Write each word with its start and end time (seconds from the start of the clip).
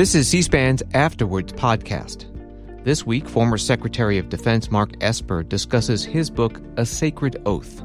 This 0.00 0.14
is 0.14 0.28
C 0.28 0.40
SPAN's 0.40 0.82
Afterwards 0.94 1.52
podcast. 1.52 2.24
This 2.84 3.04
week, 3.04 3.28
former 3.28 3.58
Secretary 3.58 4.16
of 4.16 4.30
Defense 4.30 4.70
Mark 4.70 4.92
Esper 5.02 5.42
discusses 5.42 6.06
his 6.06 6.30
book, 6.30 6.58
A 6.78 6.86
Sacred 6.86 7.36
Oath. 7.44 7.82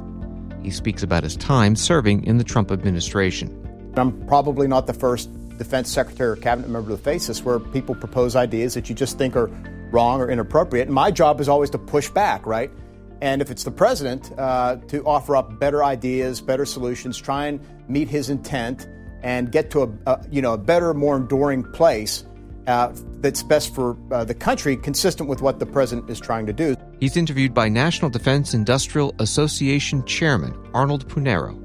He 0.63 0.71
speaks 0.71 1.03
about 1.03 1.23
his 1.23 1.35
time 1.35 1.75
serving 1.75 2.23
in 2.23 2.37
the 2.37 2.45
Trump 2.45 2.71
administration. 2.71 3.51
I'm 3.97 4.25
probably 4.27 4.65
not 4.65 4.87
the 4.87 4.93
first 4.93 5.29
defense 5.57 5.91
secretary 5.91 6.29
or 6.29 6.37
cabinet 6.37 6.69
member 6.69 6.91
to 6.91 6.97
face 6.97 7.27
this 7.27 7.43
where 7.43 7.59
people 7.59 7.95
propose 7.95 8.37
ideas 8.37 8.75
that 8.75 8.87
you 8.87 8.95
just 8.95 9.17
think 9.17 9.35
are 9.35 9.47
wrong 9.91 10.21
or 10.21 10.29
inappropriate. 10.29 10.87
And 10.87 10.95
my 10.95 11.11
job 11.11 11.41
is 11.41 11.49
always 11.49 11.69
to 11.71 11.77
push 11.77 12.07
back, 12.07 12.45
right? 12.45 12.71
And 13.19 13.41
if 13.41 13.51
it's 13.51 13.65
the 13.65 13.71
president, 13.71 14.31
uh, 14.37 14.77
to 14.87 15.03
offer 15.05 15.35
up 15.35 15.59
better 15.59 15.83
ideas, 15.83 16.39
better 16.39 16.63
solutions, 16.63 17.17
try 17.17 17.47
and 17.47 17.59
meet 17.89 18.07
his 18.07 18.29
intent, 18.29 18.87
and 19.25 19.51
get 19.51 19.71
to 19.71 19.81
a, 19.81 19.89
a 20.05 20.25
you 20.31 20.41
know 20.41 20.53
a 20.53 20.57
better, 20.57 20.93
more 20.93 21.17
enduring 21.17 21.63
place 21.73 22.23
uh, 22.67 22.93
that's 23.19 23.43
best 23.43 23.73
for 23.73 23.97
uh, 24.11 24.23
the 24.23 24.33
country, 24.33 24.77
consistent 24.77 25.27
with 25.27 25.41
what 25.41 25.59
the 25.59 25.65
president 25.65 26.09
is 26.09 26.19
trying 26.19 26.45
to 26.45 26.53
do. 26.53 26.75
He's 26.99 27.17
interviewed 27.17 27.53
by 27.53 27.67
National 27.67 28.09
Defense 28.09 28.53
Industrial 28.53 29.13
Association 29.19 30.05
Chairman 30.05 30.55
Arnold 30.73 31.07
Punaro. 31.09 31.61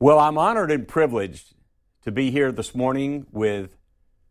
Well, 0.00 0.18
I'm 0.18 0.38
honored 0.38 0.70
and 0.70 0.88
privileged 0.88 1.54
to 2.02 2.10
be 2.10 2.30
here 2.30 2.50
this 2.50 2.74
morning 2.74 3.26
with 3.30 3.76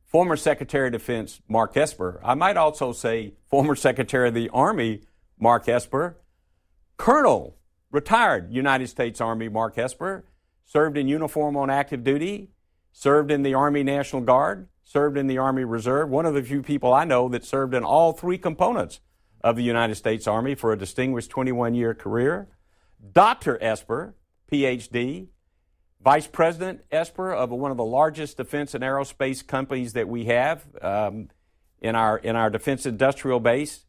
former 0.06 0.36
Secretary 0.36 0.88
of 0.88 0.94
Defense 0.94 1.40
Mark 1.48 1.78
Esper. 1.78 2.20
I 2.24 2.34
might 2.34 2.58
also 2.58 2.94
say 2.94 3.36
former 3.50 3.76
Secretary 3.76 4.30
of 4.30 4.34
the 4.34 4.50
Army 4.50 5.02
Mark 5.40 5.70
Esper, 5.70 6.18
Colonel, 6.98 7.58
retired 7.92 8.52
United 8.52 8.88
States 8.88 9.22
Army 9.22 9.50
Mark 9.50 9.78
Esper, 9.78 10.26
served 10.68 10.98
in 10.98 11.08
uniform 11.08 11.58
on 11.58 11.70
active 11.70 12.04
duty, 12.04 12.52
served 12.92 13.32
in 13.32 13.42
the 13.42 13.54
Army 13.54 13.84
National 13.84 14.22
Guard, 14.22 14.68
served 14.84 15.18
in 15.18 15.28
the 15.28 15.38
Army 15.38 15.64
Reserve, 15.64 16.10
one 16.10 16.26
of 16.26 16.34
the 16.34 16.44
few 16.44 16.62
people 16.62 16.94
I 16.94 17.06
know 17.06 17.30
that 17.30 17.46
served 17.46 17.74
in 17.74 17.84
all 17.84 18.12
three 18.12 18.38
components 18.38 19.00
of 19.42 19.56
the 19.56 19.64
United 19.64 19.96
States 19.96 20.28
Army 20.28 20.56
for 20.56 20.74
a 20.74 20.78
distinguished 20.78 21.30
21 21.30 21.74
year 21.74 21.94
career. 21.94 22.50
Dr. 23.14 23.58
Esper, 23.62 24.16
PhD, 24.52 25.28
Vice 26.04 26.28
President 26.28 26.82
Esper 26.92 27.34
of 27.34 27.50
one 27.50 27.72
of 27.72 27.78
the 27.78 27.86
largest 27.86 28.38
defense 28.38 28.74
and 28.74 28.84
aerospace 28.84 29.46
companies 29.46 29.94
that 29.94 30.08
we 30.08 30.26
have 30.26 30.64
um, 30.82 31.30
in, 31.82 31.96
our, 31.96 32.18
in 32.18 32.36
our 32.36 32.50
defense 32.50 32.86
industrial 32.86 33.40
base, 33.40 33.86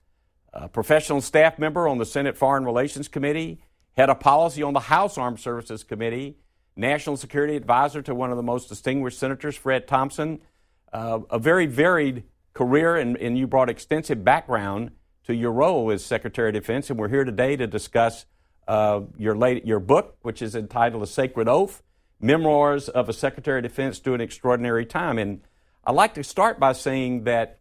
a 0.52 0.69
professional 0.69 1.20
staff 1.20 1.58
member 1.58 1.89
on 1.89 1.98
the 1.98 2.06
Senate 2.06 2.36
Foreign 2.36 2.64
Relations 2.64 3.08
Committee, 3.08 3.61
head 3.97 4.11
of 4.11 4.20
policy 4.20 4.62
on 4.62 4.74
the 4.74 4.80
House 4.80 5.19
Armed 5.19 5.41
Services 5.41 5.83
Committee, 5.83 6.36
national 6.78 7.16
security 7.16 7.56
advisor 7.56 8.00
to 8.02 8.14
one 8.14 8.30
of 8.30 8.36
the 8.36 8.42
most 8.42 8.68
distinguished 8.68 9.18
senators, 9.18 9.56
Fred 9.56 9.86
Thompson. 9.86 10.40
Uh, 10.92 11.20
a 11.28 11.38
very 11.38 11.66
varied 11.66 12.22
career, 12.54 12.96
and, 12.96 13.16
and 13.18 13.36
you 13.36 13.46
brought 13.46 13.68
extensive 13.68 14.24
background 14.24 14.92
to 15.24 15.34
your 15.34 15.52
role 15.52 15.90
as 15.90 16.04
Secretary 16.04 16.48
of 16.48 16.54
Defense. 16.54 16.88
And 16.88 16.98
we're 16.98 17.08
here 17.08 17.24
today 17.24 17.56
to 17.56 17.66
discuss 17.66 18.24
uh, 18.66 19.02
your, 19.18 19.36
late, 19.36 19.66
your 19.66 19.80
book, 19.80 20.16
which 20.22 20.40
is 20.40 20.54
entitled 20.54 21.02
A 21.02 21.06
Sacred 21.06 21.48
Oath 21.48 21.82
Memoirs 22.20 22.88
of 22.88 23.08
a 23.08 23.12
Secretary 23.12 23.58
of 23.58 23.64
Defense 23.64 24.00
an 24.06 24.20
Extraordinary 24.20 24.86
Time. 24.86 25.18
And 25.18 25.42
I'd 25.84 25.94
like 25.94 26.14
to 26.14 26.24
start 26.24 26.58
by 26.58 26.72
saying 26.72 27.24
that 27.24 27.58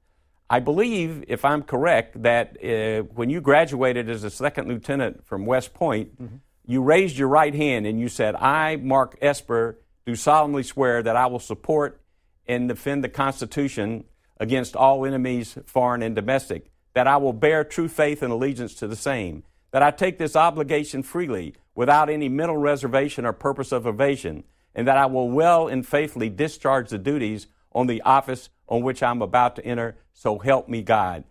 I 0.50 0.60
believe, 0.60 1.26
if 1.28 1.44
I'm 1.44 1.64
correct, 1.64 2.24
that 2.24 2.58
uh, 2.64 3.04
when 3.14 3.30
you 3.30 3.42
graduated 3.42 4.10
as 4.10 4.24
a 4.24 4.30
second 4.30 4.68
lieutenant 4.68 5.26
from 5.26 5.46
West 5.46 5.74
Point, 5.74 6.22
mm-hmm. 6.22 6.38
You 6.68 6.84
raised 6.84 7.18
your 7.18 7.30
right 7.30 7.56
hand 7.56 7.88
and 7.88 8.00
you 8.00 8.10
said, 8.10 8.36
I, 8.36 8.76
Mark 8.76 9.18
Esper, 9.22 9.80
do 10.06 10.16
solemnly 10.16 10.64
swear 10.64 11.02
that 11.02 11.16
I 11.16 11.26
will 11.26 11.40
support 11.40 12.02
and 12.46 12.68
defend 12.68 13.04
the 13.04 13.10
Constitution 13.10 14.04
against 14.40 14.76
all 14.76 15.06
enemies, 15.06 15.58
foreign 15.66 16.04
and 16.04 16.14
domestic, 16.14 16.70
that 16.94 17.08
I 17.08 17.18
will 17.18 17.34
bear 17.34 17.64
true 17.64 17.88
faith 17.88 18.22
and 18.22 18.32
allegiance 18.32 18.76
to 18.76 18.88
the 18.88 18.96
same, 18.96 19.44
that 19.72 19.82
I 19.82 19.92
take 19.92 20.18
this 20.18 20.36
obligation 20.36 21.04
freely 21.04 21.56
without 21.74 22.10
any 22.10 22.30
mental 22.30 22.58
reservation 22.58 23.26
or 23.26 23.34
purpose 23.34 23.72
of 23.72 23.88
evasion, 23.88 24.44
and 24.76 24.88
that 24.88 24.98
I 24.98 25.06
will 25.06 25.30
well 25.30 25.68
and 25.68 25.88
faithfully 25.88 26.30
discharge 26.30 26.90
the 26.90 26.98
duties 26.98 27.48
on 27.72 27.88
the 27.88 28.02
office 28.02 28.50
on 28.68 28.82
which 28.82 29.02
I'm 29.02 29.22
about 29.22 29.56
to 29.56 29.66
enter, 29.66 29.98
so 30.14 30.38
help 30.38 30.68
me 30.68 30.82
God. 30.82 31.24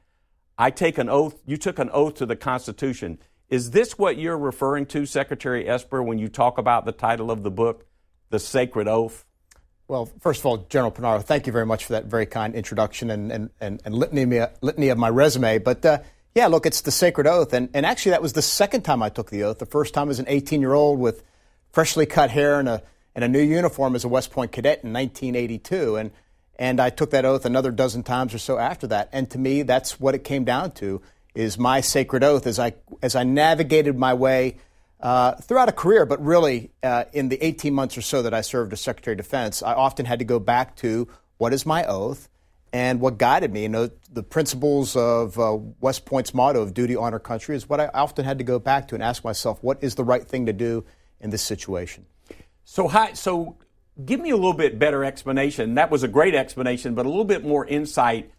I 0.58 0.70
take 0.70 0.96
an 0.98 1.08
oath, 1.08 1.40
you 1.44 1.56
took 1.56 1.78
an 1.78 1.90
oath 1.92 2.14
to 2.14 2.26
the 2.26 2.36
Constitution. 2.36 3.18
Is 3.48 3.70
this 3.70 3.96
what 3.96 4.18
you're 4.18 4.36
referring 4.36 4.86
to, 4.86 5.06
Secretary 5.06 5.68
Esper, 5.68 6.02
when 6.02 6.18
you 6.18 6.28
talk 6.28 6.58
about 6.58 6.84
the 6.84 6.92
title 6.92 7.30
of 7.30 7.44
the 7.44 7.50
book, 7.50 7.86
The 8.30 8.40
Sacred 8.40 8.88
Oath? 8.88 9.24
Well, 9.86 10.10
first 10.20 10.40
of 10.40 10.46
all, 10.46 10.56
General 10.68 10.90
Punaro, 10.90 11.22
thank 11.22 11.46
you 11.46 11.52
very 11.52 11.66
much 11.66 11.84
for 11.84 11.92
that 11.92 12.06
very 12.06 12.26
kind 12.26 12.56
introduction 12.56 13.08
and, 13.08 13.30
and, 13.30 13.50
and, 13.60 13.80
and 13.84 13.94
litany, 13.94 14.44
litany 14.62 14.88
of 14.88 14.98
my 14.98 15.08
resume. 15.08 15.58
But 15.58 15.86
uh, 15.86 15.98
yeah, 16.34 16.48
look, 16.48 16.66
it's 16.66 16.80
the 16.80 16.90
sacred 16.90 17.28
oath. 17.28 17.52
And, 17.52 17.68
and 17.72 17.86
actually, 17.86 18.10
that 18.10 18.22
was 18.22 18.32
the 18.32 18.42
second 18.42 18.82
time 18.82 19.00
I 19.00 19.10
took 19.10 19.30
the 19.30 19.44
oath. 19.44 19.60
The 19.60 19.66
first 19.66 19.94
time 19.94 20.10
as 20.10 20.18
an 20.18 20.26
18 20.26 20.60
year 20.60 20.74
old 20.74 20.98
with 20.98 21.22
freshly 21.70 22.04
cut 22.04 22.30
hair 22.30 22.58
and 22.58 22.68
a, 22.68 22.82
and 23.14 23.24
a 23.24 23.28
new 23.28 23.40
uniform 23.40 23.94
as 23.94 24.02
a 24.02 24.08
West 24.08 24.32
Point 24.32 24.50
cadet 24.50 24.82
in 24.82 24.92
1982. 24.92 25.94
And, 25.94 26.10
and 26.58 26.80
I 26.80 26.90
took 26.90 27.12
that 27.12 27.24
oath 27.24 27.44
another 27.44 27.70
dozen 27.70 28.02
times 28.02 28.34
or 28.34 28.38
so 28.38 28.58
after 28.58 28.88
that. 28.88 29.08
And 29.12 29.30
to 29.30 29.38
me, 29.38 29.62
that's 29.62 30.00
what 30.00 30.16
it 30.16 30.24
came 30.24 30.42
down 30.42 30.72
to 30.72 31.00
is 31.36 31.58
my 31.58 31.80
sacred 31.80 32.24
oath 32.24 32.46
as 32.46 32.58
I, 32.58 32.74
as 33.02 33.14
I 33.14 33.22
navigated 33.24 33.96
my 33.96 34.14
way 34.14 34.56
uh, 35.00 35.34
throughout 35.34 35.68
a 35.68 35.72
career, 35.72 36.06
but 36.06 36.24
really 36.24 36.70
uh, 36.82 37.04
in 37.12 37.28
the 37.28 37.44
18 37.44 37.74
months 37.74 37.96
or 37.96 38.02
so 38.02 38.22
that 38.22 38.32
I 38.34 38.40
served 38.40 38.72
as 38.72 38.80
Secretary 38.80 39.12
of 39.12 39.18
Defense, 39.18 39.62
I 39.62 39.74
often 39.74 40.06
had 40.06 40.18
to 40.20 40.24
go 40.24 40.38
back 40.38 40.76
to 40.76 41.06
what 41.38 41.52
is 41.52 41.66
my 41.66 41.84
oath 41.84 42.28
and 42.72 43.00
what 43.00 43.18
guided 43.18 43.52
me, 43.52 43.62
you 43.62 43.68
know, 43.68 43.90
the 44.10 44.22
principles 44.22 44.96
of 44.96 45.38
uh, 45.38 45.56
West 45.80 46.04
Point's 46.04 46.34
motto 46.34 46.62
of 46.62 46.74
duty, 46.74 46.96
honor, 46.96 47.18
country 47.18 47.54
is 47.54 47.68
what 47.68 47.80
I 47.80 47.88
often 47.94 48.24
had 48.24 48.38
to 48.38 48.44
go 48.44 48.58
back 48.58 48.88
to 48.88 48.94
and 48.94 49.02
ask 49.02 49.24
myself, 49.24 49.62
what 49.62 49.78
is 49.82 49.94
the 49.94 50.04
right 50.04 50.26
thing 50.26 50.46
to 50.46 50.52
do 50.52 50.84
in 51.20 51.30
this 51.30 51.42
situation? 51.42 52.06
So, 52.64 52.88
hi, 52.88 53.12
so 53.12 53.56
give 54.04 54.20
me 54.20 54.30
a 54.30 54.36
little 54.36 54.52
bit 54.52 54.78
better 54.78 55.04
explanation. 55.04 55.74
That 55.74 55.90
was 55.90 56.02
a 56.02 56.08
great 56.08 56.34
explanation, 56.34 56.94
but 56.94 57.06
a 57.06 57.08
little 57.08 57.24
bit 57.24 57.44
more 57.44 57.64
insight. 57.66 58.30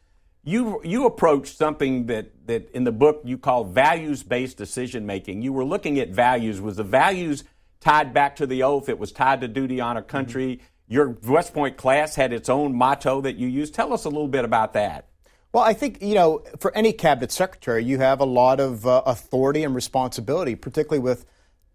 You 0.47 0.81
you 0.83 1.05
approached 1.05 1.57
something 1.57 2.05
that 2.07 2.47
that 2.47 2.71
in 2.71 2.83
the 2.83 2.91
book 2.91 3.21
you 3.25 3.37
call 3.37 3.65
values 3.65 4.23
based 4.23 4.57
decision 4.57 5.05
making. 5.05 5.41
You 5.41 5.53
were 5.53 5.65
looking 5.65 5.99
at 5.99 6.09
values. 6.09 6.61
Was 6.61 6.77
the 6.77 6.83
values 6.83 7.43
tied 7.81 8.13
back 8.13 8.37
to 8.37 8.47
the 8.47 8.63
oath? 8.63 8.87
It 8.89 8.97
was 8.97 9.11
tied 9.11 9.41
to 9.41 9.47
duty, 9.47 9.81
honor, 9.81 10.01
country. 10.01 10.55
Mm-hmm 10.55 10.65
your 10.87 11.17
West 11.23 11.53
Point 11.53 11.77
class 11.77 12.15
had 12.15 12.33
its 12.33 12.49
own 12.49 12.75
motto 12.75 13.21
that 13.21 13.35
you 13.35 13.47
used. 13.47 13.73
Tell 13.73 13.93
us 13.93 14.05
a 14.05 14.09
little 14.09 14.27
bit 14.27 14.45
about 14.45 14.73
that. 14.73 15.07
Well, 15.51 15.63
I 15.63 15.73
think, 15.73 16.01
you 16.01 16.15
know, 16.15 16.43
for 16.59 16.75
any 16.75 16.93
cabinet 16.93 17.31
secretary, 17.31 17.83
you 17.83 17.99
have 17.99 18.19
a 18.19 18.25
lot 18.25 18.59
of 18.59 18.85
uh, 18.85 19.03
authority 19.05 19.63
and 19.63 19.75
responsibility, 19.75 20.55
particularly 20.55 20.99
with 20.99 21.25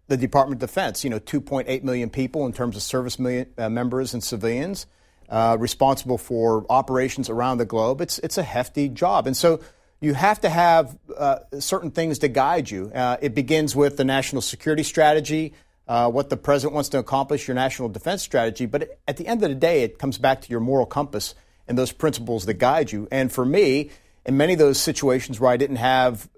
the 0.07 0.17
Department 0.17 0.61
of 0.61 0.67
Defense. 0.67 1.03
You 1.03 1.09
know, 1.09 1.19
2.8 1.19 1.83
million 1.83 2.09
people 2.09 2.45
in 2.45 2.53
terms 2.53 2.75
of 2.75 2.81
service 2.81 3.19
million, 3.19 3.47
uh, 3.57 3.69
members 3.69 4.13
and 4.13 4.23
civilians 4.23 4.87
uh, 5.33 5.57
responsible 5.59 6.19
for 6.19 6.63
operations 6.69 7.27
around 7.27 7.57
the 7.57 7.65
globe. 7.65 8.01
It's, 8.01 8.19
it's 8.19 8.37
a 8.37 8.43
hefty 8.43 8.87
job. 8.87 9.25
And 9.25 9.35
so 9.35 9.61
you 9.99 10.13
have 10.13 10.39
to 10.41 10.49
have 10.49 10.95
uh, 11.17 11.39
certain 11.59 11.89
things 11.89 12.19
to 12.19 12.27
guide 12.27 12.69
you. 12.69 12.91
Uh, 12.93 13.17
it 13.19 13.33
begins 13.33 13.75
with 13.75 13.97
the 13.97 14.05
national 14.05 14.43
security 14.43 14.83
strategy 14.83 15.53
uh, 15.87 16.09
what 16.09 16.29
the 16.29 16.37
president 16.37 16.73
wants 16.73 16.89
to 16.89 16.99
accomplish, 16.99 17.47
your 17.47 17.55
national 17.55 17.89
defense 17.89 18.21
strategy. 18.21 18.65
But 18.65 18.99
at 19.07 19.17
the 19.17 19.27
end 19.27 19.43
of 19.43 19.49
the 19.49 19.55
day, 19.55 19.83
it 19.83 19.99
comes 19.99 20.17
back 20.17 20.41
to 20.41 20.49
your 20.49 20.59
moral 20.59 20.85
compass 20.85 21.35
and 21.67 21.77
those 21.77 21.91
principles 21.91 22.45
that 22.45 22.55
guide 22.55 22.91
you. 22.91 23.07
And 23.11 23.31
for 23.31 23.45
me, 23.45 23.89
in 24.25 24.37
many 24.37 24.53
of 24.53 24.59
those 24.59 24.79
situations 24.79 25.39
where 25.39 25.51
I 25.51 25.57
didn't 25.57 25.77
have, 25.77 26.29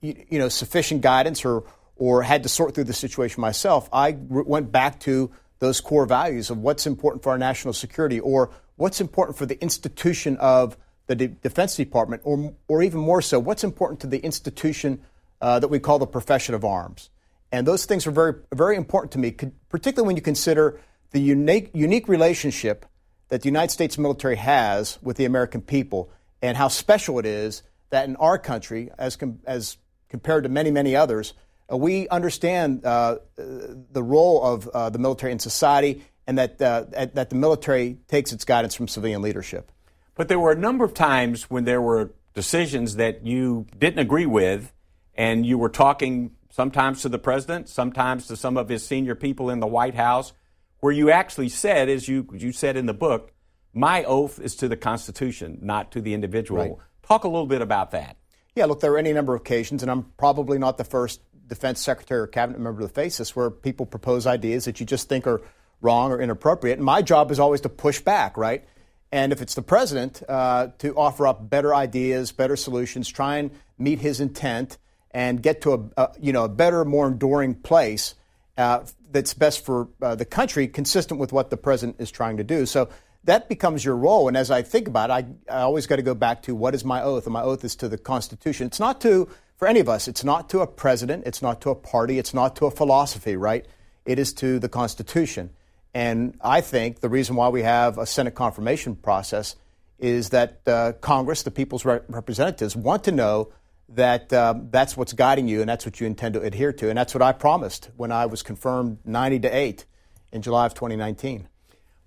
you 0.00 0.38
know, 0.38 0.48
sufficient 0.48 1.02
guidance 1.02 1.44
or 1.44 1.64
or 1.96 2.22
had 2.22 2.42
to 2.42 2.48
sort 2.48 2.74
through 2.74 2.84
the 2.84 2.92
situation 2.92 3.40
myself, 3.40 3.88
I 3.92 4.16
went 4.18 4.72
back 4.72 5.00
to 5.00 5.30
those 5.64 5.80
core 5.80 6.06
values 6.06 6.50
of 6.50 6.58
what's 6.58 6.86
important 6.86 7.22
for 7.22 7.30
our 7.30 7.38
national 7.38 7.74
security 7.74 8.20
or 8.20 8.50
what's 8.76 9.00
important 9.00 9.38
for 9.38 9.46
the 9.46 9.60
institution 9.62 10.36
of 10.36 10.76
the 11.06 11.14
De- 11.14 11.28
Defense 11.28 11.76
Department, 11.76 12.22
or, 12.24 12.54
or 12.68 12.82
even 12.82 13.00
more 13.00 13.22
so, 13.22 13.38
what's 13.38 13.64
important 13.64 14.00
to 14.00 14.06
the 14.06 14.18
institution 14.18 15.02
uh, 15.40 15.58
that 15.58 15.68
we 15.68 15.78
call 15.78 15.98
the 15.98 16.06
profession 16.06 16.54
of 16.54 16.64
arms. 16.64 17.10
And 17.52 17.66
those 17.66 17.84
things 17.84 18.06
are 18.06 18.10
very, 18.10 18.34
very 18.52 18.76
important 18.76 19.12
to 19.12 19.18
me, 19.18 19.32
particularly 19.68 20.06
when 20.06 20.16
you 20.16 20.22
consider 20.22 20.80
the 21.10 21.20
unique, 21.20 21.70
unique 21.72 22.08
relationship 22.08 22.86
that 23.28 23.42
the 23.42 23.48
United 23.48 23.70
States 23.70 23.96
military 23.98 24.36
has 24.36 24.98
with 25.02 25.16
the 25.16 25.24
American 25.24 25.60
people 25.60 26.10
and 26.42 26.56
how 26.56 26.68
special 26.68 27.18
it 27.18 27.26
is 27.26 27.62
that 27.90 28.08
in 28.08 28.16
our 28.16 28.38
country, 28.38 28.90
as, 28.98 29.16
com- 29.16 29.38
as 29.46 29.76
compared 30.08 30.42
to 30.44 30.48
many, 30.48 30.70
many 30.70 30.96
others, 30.96 31.32
we 31.70 32.08
understand 32.08 32.84
uh, 32.84 33.18
the 33.36 34.02
role 34.02 34.42
of 34.42 34.68
uh, 34.68 34.90
the 34.90 34.98
military 34.98 35.32
in 35.32 35.38
society 35.38 36.02
and 36.26 36.38
that, 36.38 36.60
uh, 36.60 36.84
that 37.14 37.30
the 37.30 37.36
military 37.36 37.98
takes 38.08 38.32
its 38.32 38.44
guidance 38.44 38.74
from 38.74 38.88
civilian 38.88 39.22
leadership. 39.22 39.70
But 40.14 40.28
there 40.28 40.38
were 40.38 40.52
a 40.52 40.58
number 40.58 40.84
of 40.84 40.94
times 40.94 41.50
when 41.50 41.64
there 41.64 41.82
were 41.82 42.14
decisions 42.34 42.96
that 42.96 43.26
you 43.26 43.66
didn't 43.78 43.98
agree 43.98 44.26
with, 44.26 44.72
and 45.14 45.44
you 45.44 45.58
were 45.58 45.68
talking 45.68 46.32
sometimes 46.50 47.02
to 47.02 47.08
the 47.08 47.18
president, 47.18 47.68
sometimes 47.68 48.26
to 48.28 48.36
some 48.36 48.56
of 48.56 48.68
his 48.68 48.86
senior 48.86 49.14
people 49.14 49.50
in 49.50 49.60
the 49.60 49.66
White 49.66 49.94
House, 49.94 50.32
where 50.80 50.92
you 50.92 51.10
actually 51.10 51.48
said, 51.48 51.88
as 51.88 52.08
you, 52.08 52.28
you 52.32 52.52
said 52.52 52.76
in 52.76 52.86
the 52.86 52.94
book, 52.94 53.32
my 53.72 54.04
oath 54.04 54.38
is 54.40 54.54
to 54.56 54.68
the 54.68 54.76
Constitution, 54.76 55.58
not 55.62 55.90
to 55.92 56.00
the 56.00 56.14
individual. 56.14 56.62
Right. 56.62 56.76
Talk 57.02 57.24
a 57.24 57.28
little 57.28 57.46
bit 57.46 57.60
about 57.60 57.90
that. 57.90 58.16
Yeah, 58.54 58.66
look, 58.66 58.80
there 58.80 58.92
are 58.92 58.98
any 58.98 59.12
number 59.12 59.34
of 59.34 59.40
occasions, 59.40 59.82
and 59.82 59.90
I'm 59.90 60.12
probably 60.16 60.58
not 60.58 60.78
the 60.78 60.84
first 60.84 61.20
defense 61.46 61.80
secretary 61.80 62.20
or 62.20 62.26
cabinet 62.26 62.60
member 62.60 62.80
to 62.80 62.88
face 62.88 63.18
this, 63.18 63.36
where 63.36 63.50
people 63.50 63.86
propose 63.86 64.26
ideas 64.26 64.64
that 64.64 64.80
you 64.80 64.86
just 64.86 65.08
think 65.08 65.26
are 65.26 65.42
wrong 65.80 66.12
or 66.12 66.20
inappropriate. 66.20 66.78
And 66.78 66.84
my 66.84 67.02
job 67.02 67.30
is 67.30 67.38
always 67.38 67.60
to 67.62 67.68
push 67.68 68.00
back, 68.00 68.36
right? 68.36 68.64
And 69.12 69.32
if 69.32 69.40
it's 69.40 69.54
the 69.54 69.62
president, 69.62 70.22
uh, 70.28 70.68
to 70.78 70.96
offer 70.96 71.26
up 71.26 71.48
better 71.48 71.74
ideas, 71.74 72.32
better 72.32 72.56
solutions, 72.56 73.08
try 73.08 73.36
and 73.36 73.50
meet 73.78 74.00
his 74.00 74.20
intent, 74.20 74.78
and 75.10 75.40
get 75.40 75.60
to 75.62 75.74
a, 75.74 76.02
a 76.02 76.10
you 76.20 76.32
know 76.32 76.44
a 76.44 76.48
better, 76.48 76.84
more 76.84 77.06
enduring 77.06 77.54
place 77.54 78.14
uh, 78.58 78.80
that's 79.10 79.34
best 79.34 79.64
for 79.64 79.88
uh, 80.02 80.14
the 80.16 80.24
country, 80.24 80.66
consistent 80.66 81.20
with 81.20 81.32
what 81.32 81.50
the 81.50 81.56
president 81.56 82.00
is 82.00 82.10
trying 82.10 82.38
to 82.38 82.44
do. 82.44 82.66
So 82.66 82.88
that 83.24 83.48
becomes 83.48 83.84
your 83.84 83.96
role. 83.96 84.28
And 84.28 84.36
as 84.36 84.50
I 84.50 84.62
think 84.62 84.88
about 84.88 85.10
it, 85.10 85.12
I, 85.48 85.58
I 85.58 85.60
always 85.62 85.86
got 85.86 85.96
to 85.96 86.02
go 86.02 86.14
back 86.14 86.42
to 86.42 86.54
what 86.54 86.74
is 86.74 86.84
my 86.84 87.02
oath? 87.02 87.24
And 87.26 87.32
my 87.32 87.42
oath 87.42 87.64
is 87.64 87.76
to 87.76 87.88
the 87.88 87.96
Constitution. 87.96 88.66
It's 88.66 88.80
not 88.80 89.00
to, 89.02 89.28
for 89.56 89.68
any 89.68 89.80
of 89.80 89.88
us, 89.88 90.08
it's 90.08 90.24
not 90.24 90.50
to 90.50 90.60
a 90.60 90.66
president, 90.66 91.24
it's 91.26 91.42
not 91.42 91.60
to 91.62 91.70
a 91.70 91.74
party, 91.74 92.18
it's 92.18 92.34
not 92.34 92.56
to 92.56 92.66
a 92.66 92.70
philosophy, 92.70 93.36
right? 93.36 93.66
It 94.04 94.18
is 94.18 94.32
to 94.34 94.58
the 94.58 94.68
Constitution. 94.68 95.50
And 95.94 96.36
I 96.40 96.60
think 96.60 97.00
the 97.00 97.08
reason 97.08 97.36
why 97.36 97.48
we 97.48 97.62
have 97.62 97.98
a 97.98 98.06
Senate 98.06 98.34
confirmation 98.34 98.96
process 98.96 99.54
is 99.98 100.30
that 100.30 100.60
uh, 100.66 100.92
Congress, 101.00 101.44
the 101.44 101.52
people's 101.52 101.84
re- 101.84 102.00
representatives, 102.08 102.74
want 102.74 103.04
to 103.04 103.12
know 103.12 103.52
that 103.90 104.32
um, 104.32 104.68
that's 104.70 104.96
what's 104.96 105.12
guiding 105.12 105.46
you 105.46 105.60
and 105.60 105.68
that's 105.68 105.86
what 105.86 106.00
you 106.00 106.06
intend 106.06 106.34
to 106.34 106.40
adhere 106.40 106.72
to. 106.72 106.88
And 106.88 106.98
that's 106.98 107.14
what 107.14 107.22
I 107.22 107.32
promised 107.32 107.90
when 107.96 108.10
I 108.10 108.26
was 108.26 108.42
confirmed 108.42 108.98
90 109.04 109.40
to 109.40 109.56
8 109.56 109.84
in 110.32 110.42
July 110.42 110.66
of 110.66 110.74
2019. 110.74 111.48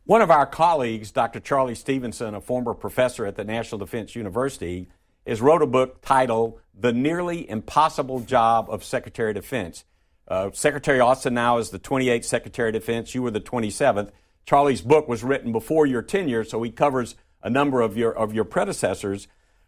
One 0.04 0.22
of 0.22 0.32
our 0.32 0.46
colleagues, 0.46 1.12
Dr. 1.12 1.40
Charlie 1.40 1.76
Stevenson, 1.76 2.34
a 2.34 2.42
former 2.42 2.74
professor 2.74 3.26
at 3.26 3.36
the 3.36 3.44
National 3.44 3.80
Defense 3.80 4.16
University, 4.16 4.90
wrote 5.42 5.62
a 5.62 5.68
book 5.68 6.02
titled 6.02 6.60
The 6.74 6.94
Nearly 6.94 7.50
Impossible 7.50 8.22
Job 8.22 8.68
of 8.70 8.84
Secretary 8.84 9.32
of 9.32 9.36
Defense. 9.36 9.84
Uh, 10.28 10.52
Secretary 10.54 11.00
Austin 11.00 11.34
now 11.34 11.58
is 11.58 11.70
the 11.70 11.80
28th 11.80 12.26
Secretary 12.26 12.70
of 12.70 12.74
Defense. 12.74 13.14
You 13.14 13.22
were 13.22 13.32
the 13.32 13.42
27th. 13.42 14.12
Charlie's 14.46 14.82
book 14.82 15.08
was 15.08 15.24
written 15.24 15.52
before 15.52 15.86
your 15.86 16.02
tenure, 16.02 16.44
so 16.46 16.64
he 16.64 16.72
covers 16.72 17.16
a 17.44 17.50
number 17.50 17.82
of 17.82 17.98
your 17.98 18.12
of 18.12 18.34
your 18.34 18.46
predecessors. 18.46 19.28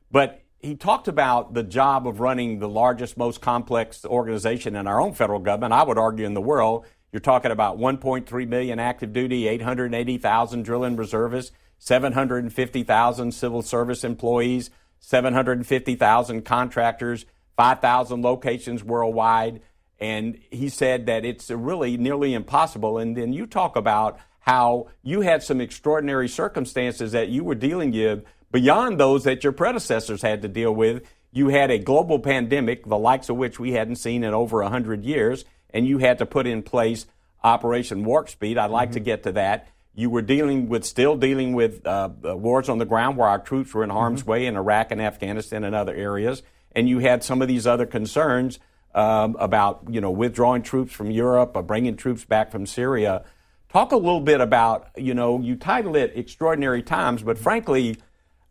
But 0.09 0.41
he 0.59 0.75
talked 0.75 1.07
about 1.07 1.53
the 1.53 1.63
job 1.63 2.07
of 2.07 2.19
running 2.19 2.59
the 2.59 2.69
largest, 2.69 3.17
most 3.17 3.41
complex 3.41 4.05
organization 4.05 4.75
in 4.75 4.87
our 4.87 5.01
own 5.01 5.13
federal 5.13 5.39
government. 5.39 5.73
I 5.73 5.83
would 5.83 5.97
argue 5.97 6.25
in 6.25 6.33
the 6.33 6.41
world. 6.41 6.85
You're 7.11 7.19
talking 7.19 7.51
about 7.51 7.77
1.3 7.77 8.47
million 8.47 8.79
active 8.79 9.13
duty, 9.13 9.47
880,000 9.47 10.63
drill 10.63 10.83
and 10.83 10.97
reservists, 10.97 11.51
750,000 11.79 13.33
civil 13.33 13.61
service 13.61 14.03
employees, 14.03 14.69
750,000 14.99 16.43
contractors, 16.43 17.25
5,000 17.57 18.21
locations 18.21 18.83
worldwide. 18.83 19.61
And 19.99 20.39
he 20.49 20.69
said 20.69 21.07
that 21.07 21.25
it's 21.25 21.49
really 21.49 21.97
nearly 21.97 22.33
impossible. 22.33 22.97
And 22.97 23.17
then 23.17 23.33
you 23.33 23.45
talk 23.45 23.75
about 23.75 24.19
how 24.41 24.87
you 25.03 25.21
had 25.21 25.43
some 25.43 25.59
extraordinary 25.59 26.29
circumstances 26.29 27.11
that 27.11 27.29
you 27.29 27.43
were 27.43 27.55
dealing 27.55 27.91
with 27.91 28.23
beyond 28.51 28.99
those 28.99 29.25
that 29.25 29.43
your 29.43 29.53
predecessors 29.53 30.21
had 30.21 30.41
to 30.41 30.47
deal 30.47 30.73
with. 30.73 31.03
You 31.31 31.49
had 31.49 31.69
a 31.69 31.77
global 31.77 32.19
pandemic, 32.19 32.85
the 32.85 32.97
likes 32.97 33.29
of 33.29 33.35
which 33.35 33.59
we 33.59 33.73
hadn't 33.73 33.97
seen 33.97 34.23
in 34.23 34.33
over 34.33 34.61
100 34.61 35.03
years 35.03 35.45
and 35.71 35.87
you 35.87 35.99
had 35.99 36.17
to 36.19 36.25
put 36.25 36.47
in 36.47 36.63
place 36.63 37.05
Operation 37.43 38.03
Warp 38.03 38.29
Speed. 38.29 38.57
I'd 38.57 38.71
like 38.71 38.89
mm-hmm. 38.89 38.93
to 38.95 38.99
get 38.99 39.23
to 39.23 39.31
that. 39.33 39.67
You 39.93 40.09
were 40.09 40.21
dealing 40.21 40.69
with, 40.69 40.85
still 40.85 41.17
dealing 41.17 41.53
with 41.53 41.85
uh, 41.85 42.09
wars 42.23 42.69
on 42.69 42.77
the 42.77 42.85
ground 42.85 43.17
where 43.17 43.27
our 43.27 43.39
troops 43.39 43.73
were 43.73 43.83
in 43.83 43.89
harm's 43.89 44.21
mm-hmm. 44.21 44.31
way 44.31 44.45
in 44.45 44.55
Iraq 44.55 44.91
and 44.91 45.01
Afghanistan 45.01 45.63
and 45.63 45.75
other 45.75 45.93
areas, 45.93 46.41
and 46.73 46.87
you 46.87 46.99
had 46.99 47.23
some 47.23 47.41
of 47.41 47.47
these 47.47 47.67
other 47.67 47.85
concerns 47.85 48.59
um, 48.95 49.35
about, 49.39 49.83
you 49.89 50.01
know, 50.01 50.11
withdrawing 50.11 50.61
troops 50.61 50.93
from 50.93 51.11
Europe 51.11 51.51
or 51.55 51.63
bringing 51.63 51.95
troops 51.95 52.25
back 52.25 52.51
from 52.51 52.65
Syria. 52.65 53.23
Talk 53.71 53.91
a 53.91 53.97
little 53.97 54.21
bit 54.21 54.41
about, 54.41 54.89
you 54.97 55.13
know, 55.13 55.39
you 55.41 55.55
title 55.55 55.95
it 55.95 56.13
Extraordinary 56.15 56.81
Times, 56.81 57.21
but 57.21 57.37
frankly, 57.37 57.97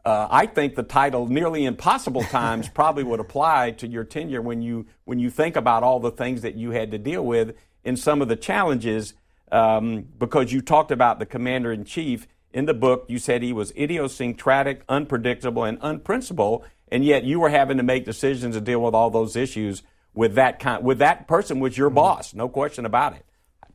uh, 0.04 0.28
I 0.30 0.46
think 0.46 0.74
the 0.74 0.82
title 0.82 1.26
"Nearly 1.26 1.64
Impossible 1.64 2.22
Times" 2.30 2.68
probably 2.68 3.04
would 3.04 3.20
apply 3.20 3.72
to 3.72 3.86
your 3.86 4.04
tenure 4.04 4.40
when 4.40 4.62
you 4.62 4.86
when 5.04 5.18
you 5.18 5.28
think 5.28 5.56
about 5.56 5.82
all 5.82 6.00
the 6.00 6.10
things 6.10 6.42
that 6.42 6.54
you 6.54 6.70
had 6.70 6.92
to 6.92 6.98
deal 6.98 7.24
with 7.24 7.56
and 7.84 7.98
some 7.98 8.22
of 8.22 8.28
the 8.28 8.36
challenges. 8.36 9.14
Um, 9.52 10.06
because 10.18 10.52
you 10.52 10.60
talked 10.60 10.90
about 10.90 11.18
the 11.18 11.26
commander 11.26 11.72
in 11.72 11.84
chief 11.84 12.26
in 12.52 12.66
the 12.66 12.74
book, 12.74 13.06
you 13.08 13.18
said 13.18 13.42
he 13.42 13.52
was 13.52 13.72
idiosyncratic, 13.76 14.82
unpredictable, 14.88 15.64
and 15.64 15.78
unprincipled, 15.80 16.64
and 16.90 17.04
yet 17.04 17.24
you 17.24 17.40
were 17.40 17.50
having 17.50 17.76
to 17.76 17.82
make 17.82 18.04
decisions 18.04 18.54
to 18.54 18.60
deal 18.60 18.82
with 18.82 18.94
all 18.94 19.10
those 19.10 19.36
issues 19.36 19.82
with 20.14 20.34
that 20.34 20.58
kind. 20.58 20.82
With 20.84 20.98
that 20.98 21.28
person 21.28 21.60
was 21.60 21.76
your 21.76 21.88
mm-hmm. 21.88 21.96
boss, 21.96 22.34
no 22.34 22.48
question 22.48 22.84
about 22.84 23.14
it. 23.14 23.24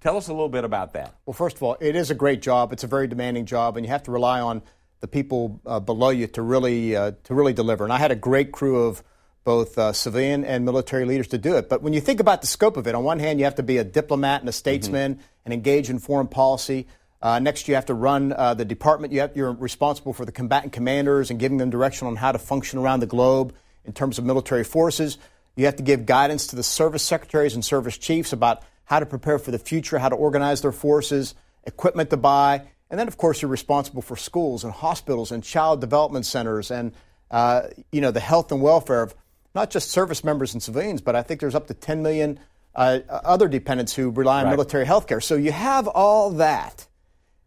Tell 0.02 0.18
us 0.18 0.28
a 0.28 0.34
little 0.34 0.50
bit 0.50 0.66
about 0.66 0.94
that. 0.94 1.16
Well, 1.26 1.34
first 1.34 1.56
of 1.56 1.64
all, 1.64 1.78
it 1.80 1.96
is 1.96 2.12
a 2.12 2.16
great 2.16 2.42
job. 2.42 2.74
It's 2.74 2.84
a 2.84 2.88
very 2.88 3.08
demanding 3.08 3.46
job, 3.46 3.78
and 3.78 3.86
you 3.86 3.92
have 3.92 4.04
to 4.04 4.12
rely 4.12 4.42
on 4.42 4.62
the 5.00 5.08
people 5.08 5.62
uh, 5.66 5.80
below 5.80 6.10
you 6.10 6.28
to 6.28 6.42
really 6.42 6.96
uh, 6.96 7.12
to 7.24 7.34
really 7.34 7.54
deliver. 7.54 7.84
And 7.84 7.94
I 7.94 7.98
had 7.98 8.12
a 8.12 8.16
great 8.16 8.52
crew 8.52 8.84
of 8.84 9.04
both 9.44 9.78
uh, 9.78 9.92
civilian 9.92 10.46
and 10.46 10.64
military 10.64 11.06
leaders 11.06 11.28
to 11.30 11.38
do 11.38 11.56
it. 11.56 11.70
But 11.70 11.82
when 11.82 11.94
you 11.94 12.02
think 12.02 12.20
about 12.20 12.42
the 12.42 12.48
scope 12.48 12.78
of 12.78 12.88
it, 12.88 12.96
on 12.96 13.04
one 13.04 13.20
hand, 13.20 13.40
you 13.40 13.46
have 13.46 13.56
to 13.56 13.64
be 13.64 13.78
a 13.78 13.84
diplomat 13.84 14.42
and 14.42 14.50
a 14.50 14.54
statesman 14.54 15.16
mm-hmm. 15.16 15.24
and 15.46 15.54
engage 15.54 15.90
in 15.90 16.00
foreign 16.00 16.28
policy. 16.28 16.88
Uh, 17.22 17.40
next, 17.40 17.68
you 17.68 17.76
have 17.76 17.86
to 17.86 17.94
run 17.94 18.34
uh, 18.34 18.54
the 18.54 18.66
department. 18.66 19.14
You 19.14 19.22
have, 19.22 19.36
you're 19.36 19.54
responsible 19.54 20.14
for 20.14 20.26
the 20.26 20.32
combatant 20.32 20.74
commanders 20.74 21.30
and 21.30 21.40
giving 21.40 21.58
them 21.58 21.70
direction 21.70 22.08
on 22.08 22.16
how 22.16 22.32
to 22.32 22.40
function 22.40 22.80
around 22.80 23.00
the 23.00 23.06
globe 23.08 23.54
in 23.86 23.94
terms 23.94 24.18
of 24.18 24.26
military 24.26 24.64
forces. 24.64 25.18
You 25.56 25.66
have 25.66 25.76
to 25.78 25.84
give 25.84 26.06
guidance 26.06 26.48
to 26.48 26.56
the 26.56 26.64
service 26.64 27.04
secretaries 27.04 27.54
and 27.54 27.64
service 27.64 27.98
chiefs 27.98 28.34
about 28.34 28.64
how 28.86 29.00
to 29.00 29.06
prepare 29.06 29.40
for 29.40 29.52
the 29.52 29.60
future, 29.60 30.00
how 30.00 30.10
to 30.10 30.16
organize 30.16 30.62
their 30.62 30.72
forces, 30.72 31.36
equipment 31.66 32.10
to 32.10 32.18
buy. 32.18 32.64
And 32.90 33.00
then, 33.00 33.08
of 33.08 33.18
course, 33.18 33.42
you're 33.42 33.52
responsible 33.52 34.02
for 34.02 34.16
schools 34.16 34.64
and 34.64 34.74
hospitals 34.74 35.32
and 35.32 35.44
child 35.44 35.82
development 35.82 36.26
centers 36.26 36.72
and, 36.72 36.94
uh, 37.32 37.64
you 37.92 38.02
know, 38.02 38.12
the 38.12 38.20
health 38.20 38.52
and 38.52 38.62
welfare 38.62 39.02
of 39.02 39.16
not 39.56 39.70
just 39.70 39.92
service 39.92 40.24
members 40.24 40.54
and 40.54 40.62
civilians, 40.62 41.02
but 41.02 41.16
I 41.16 41.22
think 41.22 41.40
there's 41.40 41.56
up 41.56 41.68
to 41.68 41.74
10 41.74 42.02
million 42.02 42.40
uh, 42.76 43.00
other 43.08 43.48
dependents 43.48 43.94
who 43.94 44.10
rely 44.10 44.40
on 44.40 44.46
right. 44.46 44.52
military 44.52 44.86
health 44.86 45.08
care. 45.08 45.22
So 45.22 45.36
you 45.36 45.52
have 45.52 45.88
all 45.88 46.32
that, 46.32 46.88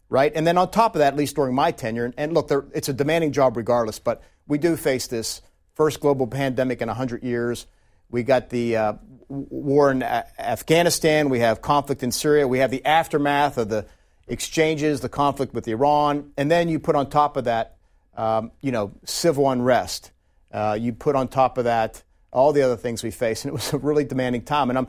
right? 0.09 0.31
And 0.33 0.47
then 0.47 0.57
on 0.57 0.71
top 0.71 0.95
of 0.95 0.99
that, 0.99 1.13
at 1.13 1.17
least 1.17 1.35
during 1.35 1.53
my 1.53 1.71
tenure, 1.71 2.13
and 2.17 2.33
look, 2.33 2.49
it's 2.73 2.89
a 2.89 2.93
demanding 2.93 3.33
job 3.33 3.57
regardless, 3.57 3.99
but 3.99 4.23
we 4.47 4.57
do 4.57 4.77
face 4.77 5.07
this 5.07 5.41
first 5.75 5.99
global 5.99 6.27
pandemic 6.27 6.81
in 6.81 6.87
100 6.87 7.23
years. 7.23 7.67
We 8.09 8.23
got 8.23 8.49
the 8.49 8.77
uh, 8.77 8.93
war 9.27 9.91
in 9.91 10.01
Afghanistan. 10.01 11.29
We 11.29 11.39
have 11.39 11.61
conflict 11.61 12.03
in 12.03 12.11
Syria. 12.11 12.47
We 12.47 12.59
have 12.59 12.71
the 12.71 12.85
aftermath 12.85 13.57
of 13.57 13.67
the 13.67 13.85
exchanges, 14.27 15.01
the 15.01 15.09
conflict 15.09 15.53
with 15.53 15.67
Iran, 15.67 16.31
and 16.37 16.49
then 16.49 16.69
you 16.69 16.79
put 16.79 16.95
on 16.95 17.09
top 17.09 17.37
of 17.37 17.45
that, 17.45 17.77
um, 18.15 18.51
you 18.61 18.71
know, 18.71 18.93
civil 19.03 19.49
unrest. 19.49 20.11
Uh, 20.51 20.77
you 20.79 20.93
put 20.93 21.15
on 21.15 21.27
top 21.27 21.57
of 21.57 21.65
that 21.65 22.03
all 22.31 22.53
the 22.53 22.61
other 22.61 22.77
things 22.77 23.03
we 23.03 23.11
face, 23.11 23.43
and 23.43 23.49
it 23.49 23.53
was 23.53 23.73
a 23.73 23.77
really 23.77 24.03
demanding 24.03 24.43
time. 24.43 24.69
And 24.69 24.77
I'm, 24.77 24.87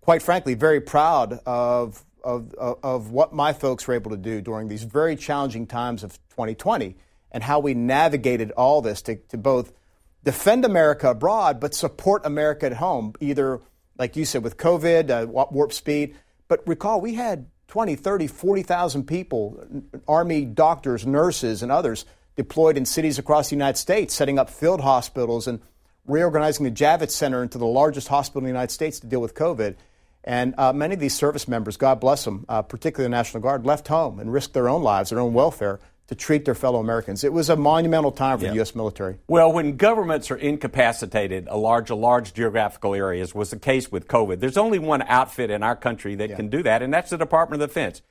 quite 0.00 0.22
frankly, 0.22 0.54
very 0.54 0.80
proud 0.80 1.40
of, 1.44 2.04
of, 2.24 2.54
of 2.54 3.10
what 3.10 3.32
my 3.34 3.52
folks 3.52 3.86
were 3.86 3.94
able 3.94 4.12
to 4.12 4.16
do 4.16 4.40
during 4.40 4.68
these 4.68 4.82
very 4.82 5.16
challenging 5.16 5.66
times 5.66 6.02
of 6.02 6.12
2020 6.30 6.96
and 7.32 7.42
how 7.42 7.58
we 7.58 7.74
navigated 7.74 8.50
all 8.52 8.80
this 8.80 9.02
to, 9.02 9.16
to 9.16 9.36
both 9.36 9.72
defend 10.24 10.64
America 10.64 11.10
abroad, 11.10 11.60
but 11.60 11.74
support 11.74 12.24
America 12.24 12.66
at 12.66 12.74
home, 12.74 13.12
either, 13.20 13.60
like 13.98 14.16
you 14.16 14.24
said, 14.24 14.42
with 14.42 14.56
COVID, 14.56 15.10
uh, 15.10 15.26
warp 15.26 15.72
speed. 15.72 16.16
But 16.48 16.66
recall, 16.66 17.00
we 17.00 17.14
had 17.14 17.46
20, 17.68 17.96
30, 17.96 18.26
40,000 18.26 19.06
people, 19.06 19.64
Army 20.08 20.44
doctors, 20.44 21.06
nurses, 21.06 21.62
and 21.62 21.70
others 21.70 22.06
deployed 22.36 22.76
in 22.76 22.84
cities 22.84 23.18
across 23.18 23.50
the 23.50 23.56
United 23.56 23.78
States, 23.78 24.14
setting 24.14 24.38
up 24.38 24.50
field 24.50 24.80
hospitals 24.82 25.46
and 25.46 25.60
reorganizing 26.06 26.64
the 26.64 26.70
Javits 26.70 27.12
Center 27.12 27.42
into 27.42 27.58
the 27.58 27.66
largest 27.66 28.08
hospital 28.08 28.40
in 28.40 28.44
the 28.44 28.50
United 28.50 28.72
States 28.72 29.00
to 29.00 29.06
deal 29.06 29.20
with 29.20 29.34
COVID. 29.34 29.74
And 30.22 30.54
uh, 30.58 30.72
many 30.72 30.94
of 30.94 31.00
these 31.00 31.14
service 31.14 31.48
members, 31.48 31.76
God 31.76 32.00
bless 32.00 32.24
them, 32.24 32.44
uh, 32.48 32.62
particularly 32.62 33.06
the 33.06 33.16
National 33.16 33.42
Guard, 33.42 33.64
left 33.64 33.88
home 33.88 34.18
and 34.18 34.32
risked 34.32 34.54
their 34.54 34.68
own 34.68 34.82
lives, 34.82 35.10
their 35.10 35.20
own 35.20 35.34
welfare 35.34 35.80
to 36.08 36.14
treat 36.14 36.44
their 36.44 36.54
fellow 36.54 36.78
Americans. 36.78 37.24
It 37.24 37.32
was 37.32 37.48
a 37.48 37.56
monumental 37.56 38.12
time 38.12 38.38
for 38.38 38.44
yeah. 38.44 38.50
the 38.50 38.56
U.S. 38.56 38.74
military. 38.74 39.18
Well, 39.26 39.52
when 39.52 39.76
governments 39.76 40.30
are 40.30 40.36
incapacitated, 40.36 41.48
a 41.48 41.56
large, 41.56 41.90
a 41.90 41.94
large 41.94 42.32
geographical 42.32 42.94
areas 42.94 43.34
was 43.34 43.50
the 43.50 43.58
case 43.58 43.90
with 43.90 44.06
COVID. 44.06 44.38
There's 44.40 44.56
only 44.56 44.78
one 44.78 45.02
outfit 45.02 45.50
in 45.50 45.62
our 45.62 45.74
country 45.74 46.14
that 46.16 46.30
yeah. 46.30 46.36
can 46.36 46.48
do 46.48 46.62
that, 46.62 46.82
and 46.82 46.92
that's 46.92 47.10
the 47.10 47.18
Department 47.18 47.62
of 47.62 47.70
Defense. 47.70 48.02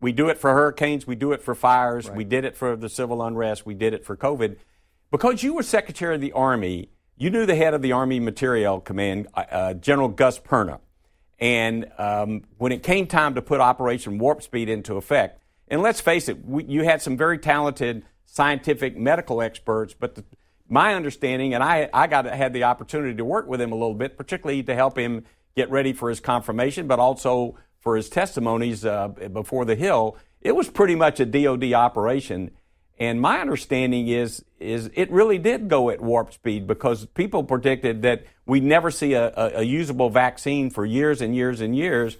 We 0.00 0.12
do 0.12 0.28
it 0.28 0.38
for 0.38 0.52
hurricanes, 0.52 1.06
we 1.06 1.14
do 1.14 1.32
it 1.32 1.42
for 1.42 1.54
fires, 1.54 2.08
right. 2.08 2.16
we 2.16 2.24
did 2.24 2.44
it 2.44 2.56
for 2.56 2.74
the 2.74 2.88
civil 2.88 3.22
unrest, 3.22 3.66
we 3.66 3.74
did 3.74 3.92
it 3.92 4.04
for 4.04 4.16
COVID. 4.16 4.56
Because 5.10 5.42
you 5.42 5.54
were 5.54 5.62
Secretary 5.62 6.14
of 6.14 6.20
the 6.20 6.32
Army, 6.32 6.90
you 7.16 7.30
knew 7.30 7.44
the 7.44 7.54
head 7.54 7.74
of 7.74 7.82
the 7.82 7.92
Army 7.92 8.18
Materiel 8.18 8.80
Command, 8.80 9.28
uh, 9.34 9.44
uh 9.50 9.74
General 9.74 10.08
Gus 10.08 10.38
Perna. 10.38 10.80
And 11.38 11.90
um, 11.98 12.42
when 12.58 12.72
it 12.72 12.82
came 12.82 13.06
time 13.06 13.34
to 13.34 13.42
put 13.42 13.60
Operation 13.60 14.18
Warp 14.18 14.42
Speed 14.42 14.68
into 14.68 14.96
effect, 14.96 15.42
and 15.68 15.82
let's 15.82 16.00
face 16.00 16.28
it, 16.28 16.44
we, 16.46 16.64
you 16.64 16.82
had 16.82 17.00
some 17.00 17.16
very 17.16 17.38
talented 17.38 18.04
scientific 18.26 18.96
medical 18.96 19.40
experts, 19.42 19.94
but 19.98 20.14
the, 20.14 20.24
my 20.68 20.94
understanding, 20.94 21.54
and 21.54 21.64
I, 21.64 21.90
I 21.92 22.06
got 22.06 22.26
had 22.26 22.52
the 22.52 22.64
opportunity 22.64 23.16
to 23.16 23.24
work 23.24 23.48
with 23.48 23.60
him 23.60 23.72
a 23.72 23.74
little 23.74 23.94
bit, 23.94 24.16
particularly 24.16 24.62
to 24.64 24.74
help 24.74 24.96
him 24.96 25.24
get 25.56 25.70
ready 25.70 25.92
for 25.92 26.08
his 26.08 26.20
confirmation, 26.20 26.86
but 26.86 26.98
also 26.98 27.56
for 27.80 27.96
his 27.96 28.08
testimonies 28.08 28.84
uh, 28.84 29.08
before 29.08 29.64
the 29.64 29.74
Hill. 29.74 30.16
It 30.40 30.54
was 30.54 30.68
pretty 30.68 30.94
much 30.94 31.20
a 31.20 31.26
DoD 31.26 31.72
operation, 31.72 32.50
and 32.98 33.20
my 33.20 33.40
understanding 33.40 34.08
is 34.08 34.44
is 34.58 34.90
it 34.94 35.10
really 35.10 35.38
did 35.38 35.68
go 35.68 35.90
at 35.90 36.00
warp 36.00 36.32
speed 36.32 36.66
because 36.66 37.06
people 37.06 37.42
predicted 37.44 38.02
that 38.02 38.24
we'd 38.46 38.62
never 38.62 38.90
see 38.90 39.14
a, 39.14 39.28
a, 39.28 39.50
a 39.56 39.62
usable 39.62 40.10
vaccine 40.10 40.70
for 40.70 40.84
years 40.84 41.20
and 41.20 41.34
years 41.34 41.60
and 41.60 41.74
years. 41.74 42.16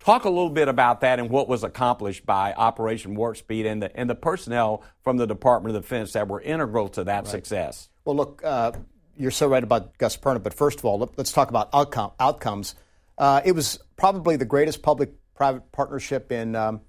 Talk 0.00 0.24
a 0.24 0.28
little 0.28 0.50
bit 0.50 0.68
about 0.68 1.00
that 1.00 1.18
and 1.18 1.30
what 1.30 1.48
was 1.48 1.64
accomplished 1.64 2.26
by 2.26 2.52
Operation 2.52 3.14
Warp 3.14 3.38
Speed 3.38 3.64
and 3.64 3.82
the 3.82 3.96
and 3.96 4.10
the 4.10 4.14
personnel 4.14 4.82
from 5.02 5.16
the 5.16 5.26
Department 5.26 5.74
of 5.74 5.82
Defense 5.82 6.12
that 6.12 6.28
were 6.28 6.40
integral 6.40 6.88
to 6.90 7.04
that 7.04 7.24
right. 7.24 7.26
success. 7.26 7.88
Well, 8.04 8.16
look, 8.16 8.42
uh, 8.44 8.72
you're 9.16 9.30
so 9.30 9.48
right 9.48 9.62
about 9.62 9.96
Gus 9.98 10.16
Perna, 10.16 10.42
but 10.42 10.52
first 10.52 10.78
of 10.78 10.84
all, 10.84 10.98
let, 10.98 11.18
us 11.18 11.32
talk 11.32 11.48
about 11.48 11.70
outcome, 11.72 12.12
outcomes. 12.20 12.74
Uh, 13.16 13.40
it 13.44 13.52
was 13.52 13.78
probably 13.96 14.36
the 14.36 14.44
greatest 14.44 14.82
public-private 14.82 15.70
partnership 15.72 16.32
in 16.32 16.56
um, 16.56 16.80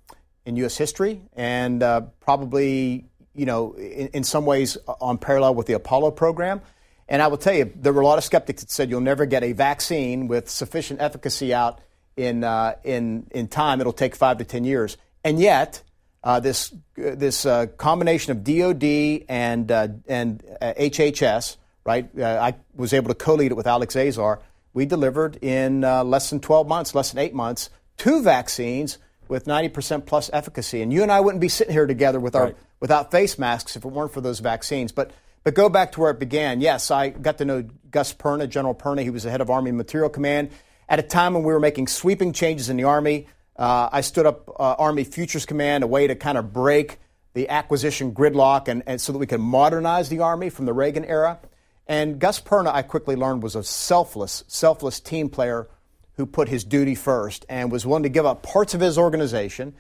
in 0.46 0.56
U.S. 0.58 0.78
history, 0.78 1.22
and 1.34 1.82
uh, 1.82 2.02
probably 2.20 3.06
you 3.34 3.46
know 3.46 3.74
in, 3.74 4.08
in, 4.10 4.24
some 4.24 4.46
ways 4.46 4.78
on 4.88 5.18
parallel 5.18 5.56
with 5.56 5.68
the 5.68 5.74
Apollo 5.74 6.12
program. 6.12 6.62
And 7.08 7.22
I 7.22 7.28
will 7.28 7.38
tell 7.38 7.54
you, 7.54 7.72
there 7.76 7.94
were 7.94 8.02
a 8.02 8.06
lot 8.06 8.18
of 8.18 8.24
skeptics 8.24 8.64
that 8.64 8.72
said 8.72 8.90
you'll 8.90 9.02
never 9.02 9.26
get 9.26 9.44
a 9.44 9.52
vaccine 9.52 10.28
with 10.28 10.50
sufficient 10.50 11.02
efficacy 11.02 11.54
out 11.54 11.80
in 12.16 12.44
uh, 12.44 12.76
in 12.84 13.28
in 13.32 13.48
time. 13.48 13.82
It'll 13.82 13.94
take 13.94 14.16
five 14.16 14.40
to 14.40 14.44
ten 14.44 14.64
years, 14.64 14.98
and 15.24 15.40
yet 15.40 15.84
uh, 16.26 16.40
this 16.40 16.74
this 16.96 17.46
uh, 17.46 17.68
combination 17.78 18.32
of 18.32 18.44
DoD 18.44 19.26
and 19.30 19.72
uh, 19.72 19.88
and 20.08 20.44
HHS, 20.60 21.54
uh, 21.54 21.58
right? 21.86 22.20
I 22.20 22.56
was 22.74 22.94
able 22.94 23.10
to 23.10 23.16
co-lead 23.16 23.52
it 23.52 23.56
with 23.56 23.68
Alex 23.68 23.96
Azar. 23.96 24.42
We 24.76 24.86
delivered 24.86 25.38
in 25.42 25.86
uh, 25.86 26.04
less 26.04 26.30
than 26.30 26.42
12 26.42 26.68
months, 26.68 26.94
less 26.94 27.12
than 27.12 27.24
eight 27.24 27.34
months, 27.34 27.70
two 27.96 28.22
vaccines 28.22 28.98
with 29.30 29.46
90% 29.46 30.06
plus 30.06 30.30
efficacy. 30.34 30.82
And 30.82 30.92
you 30.92 31.02
and 31.02 31.12
I 31.12 31.22
wouldn't 31.22 31.40
be 31.40 31.48
sitting 31.48 31.72
here 31.72 31.88
together 31.88 32.20
with 32.20 32.36
our 32.36 32.48
right. 32.48 32.58
without 32.82 33.10
face 33.10 33.40
masks 33.40 33.78
if 33.78 33.86
it 33.86 33.88
weren't 33.88 34.12
for 34.12 34.20
those 34.20 34.40
vaccines. 34.40 34.92
But 34.92 35.12
but 35.46 35.54
go 35.54 35.70
back 35.70 35.94
to 35.94 36.02
where 36.02 36.12
it 36.12 36.20
began. 36.20 36.60
Yes, 36.60 36.92
I 36.92 37.10
got 37.10 37.38
to 37.38 37.46
know 37.46 37.64
Gus 37.90 38.14
Perna, 38.14 38.50
General 38.50 38.76
Perna. 38.76 39.04
He 39.04 39.12
was 39.12 39.24
the 39.24 39.32
head 39.32 39.42
of 39.42 39.50
Army 39.50 39.72
Materiel 39.72 40.10
Command 40.10 40.50
at 40.90 41.00
a 41.00 41.04
time 41.04 41.36
when 41.36 41.44
we 41.44 41.54
were 41.54 41.60
making 41.60 41.88
sweeping 41.88 42.34
changes 42.34 42.68
in 42.68 42.76
the 42.76 42.84
Army. 42.84 43.28
Uh, 43.56 43.88
I 43.92 44.02
stood 44.02 44.26
up 44.26 44.50
uh, 44.50 44.76
Army 44.78 45.06
Futures 45.06 45.46
Command, 45.46 45.86
a 45.86 45.88
way 45.88 46.08
to 46.08 46.16
kind 46.16 46.38
of 46.38 46.52
break 46.52 47.00
the 47.34 47.48
acquisition 47.48 48.12
gridlock 48.12 48.68
and, 48.68 48.84
and 48.88 49.00
so 49.00 49.14
that 49.14 49.20
we 49.20 49.28
could 49.28 49.40
modernize 49.40 50.10
the 50.10 50.20
Army 50.20 50.50
from 50.50 50.66
the 50.66 50.74
Reagan 50.74 51.06
era. 51.06 51.40
And 51.88 52.20
Gus 52.20 52.40
Perna, 52.40 52.74
I 52.74 52.82
quickly 52.82 53.16
learned, 53.16 53.44
was 53.44 53.56
a 53.56 53.64
selfless, 53.64 54.44
selfless 54.48 55.00
team 55.00 55.30
player 55.30 55.68
who 56.16 56.26
put 56.26 56.50
his 56.50 56.64
duty 56.64 56.96
first 56.96 57.46
and 57.50 57.72
was 57.72 57.86
willing 57.86 58.04
to 58.04 58.10
give 58.10 58.26
up 58.26 58.42
parts 58.42 58.74
of 58.74 58.82
his 58.82 58.98
organization 58.98 59.76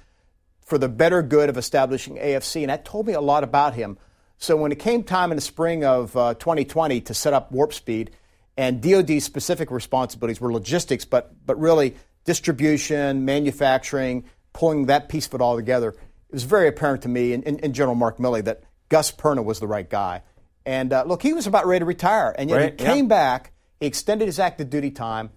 for 0.62 0.77
the 0.77 0.89
better 0.89 1.21
good 1.21 1.50
of 1.50 1.57
establishing 1.57 2.17
AFC. 2.17 2.62
And 2.62 2.69
that 2.69 2.85
told 2.85 3.07
me 3.07 3.13
a 3.13 3.21
lot 3.21 3.43
about 3.43 3.74
him. 3.74 3.97
So 4.38 4.57
when 4.57 4.71
it 4.71 4.79
came 4.79 5.03
time 5.03 5.31
in 5.31 5.38
the 5.38 5.41
spring 5.41 5.85
of 5.85 6.15
uh, 6.15 6.33
2020 6.35 7.01
to 7.01 7.13
set 7.13 7.33
up 7.33 7.51
Warp 7.51 7.74
Speed, 7.74 8.12
and 8.57 8.81
DoD 8.81 9.21
specific 9.21 9.71
responsibilities 9.71 10.39
were 10.39 10.51
logistics, 10.51 11.05
but 11.05 11.33
but 11.45 11.59
really 11.59 11.95
distribution, 12.24 13.25
manufacturing, 13.25 14.25
pulling 14.53 14.88
that 14.88 15.09
piece 15.09 15.27
of 15.27 15.35
it 15.35 15.41
all 15.41 15.55
together, 15.55 15.89
it 15.89 16.33
was 16.33 16.43
very 16.43 16.67
apparent 16.67 17.03
to 17.03 17.09
me 17.09 17.33
and, 17.33 17.45
and, 17.45 17.63
and 17.63 17.75
General 17.75 17.95
Mark 17.95 18.17
Milley 18.17 18.43
that 18.43 18.63
Gus 18.89 19.12
Perna 19.12 19.43
was 19.43 19.59
the 19.59 19.67
right 19.67 19.89
guy. 19.89 20.21
And 20.65 20.91
uh, 20.91 21.03
look, 21.05 21.22
he 21.22 21.34
was 21.34 21.48
about 21.48 21.67
ready 21.67 21.79
to 21.79 21.86
retire, 21.86 22.34
and 22.38 22.50
yet 22.50 22.55
right, 22.55 22.79
he 22.79 22.86
came 22.86 23.05
yeah. 23.05 23.10
back, 23.10 23.51
he 23.79 23.86
extended 23.86 24.25
his 24.25 24.39
active 24.39 24.69
duty 24.69 24.91
time, 24.91 25.29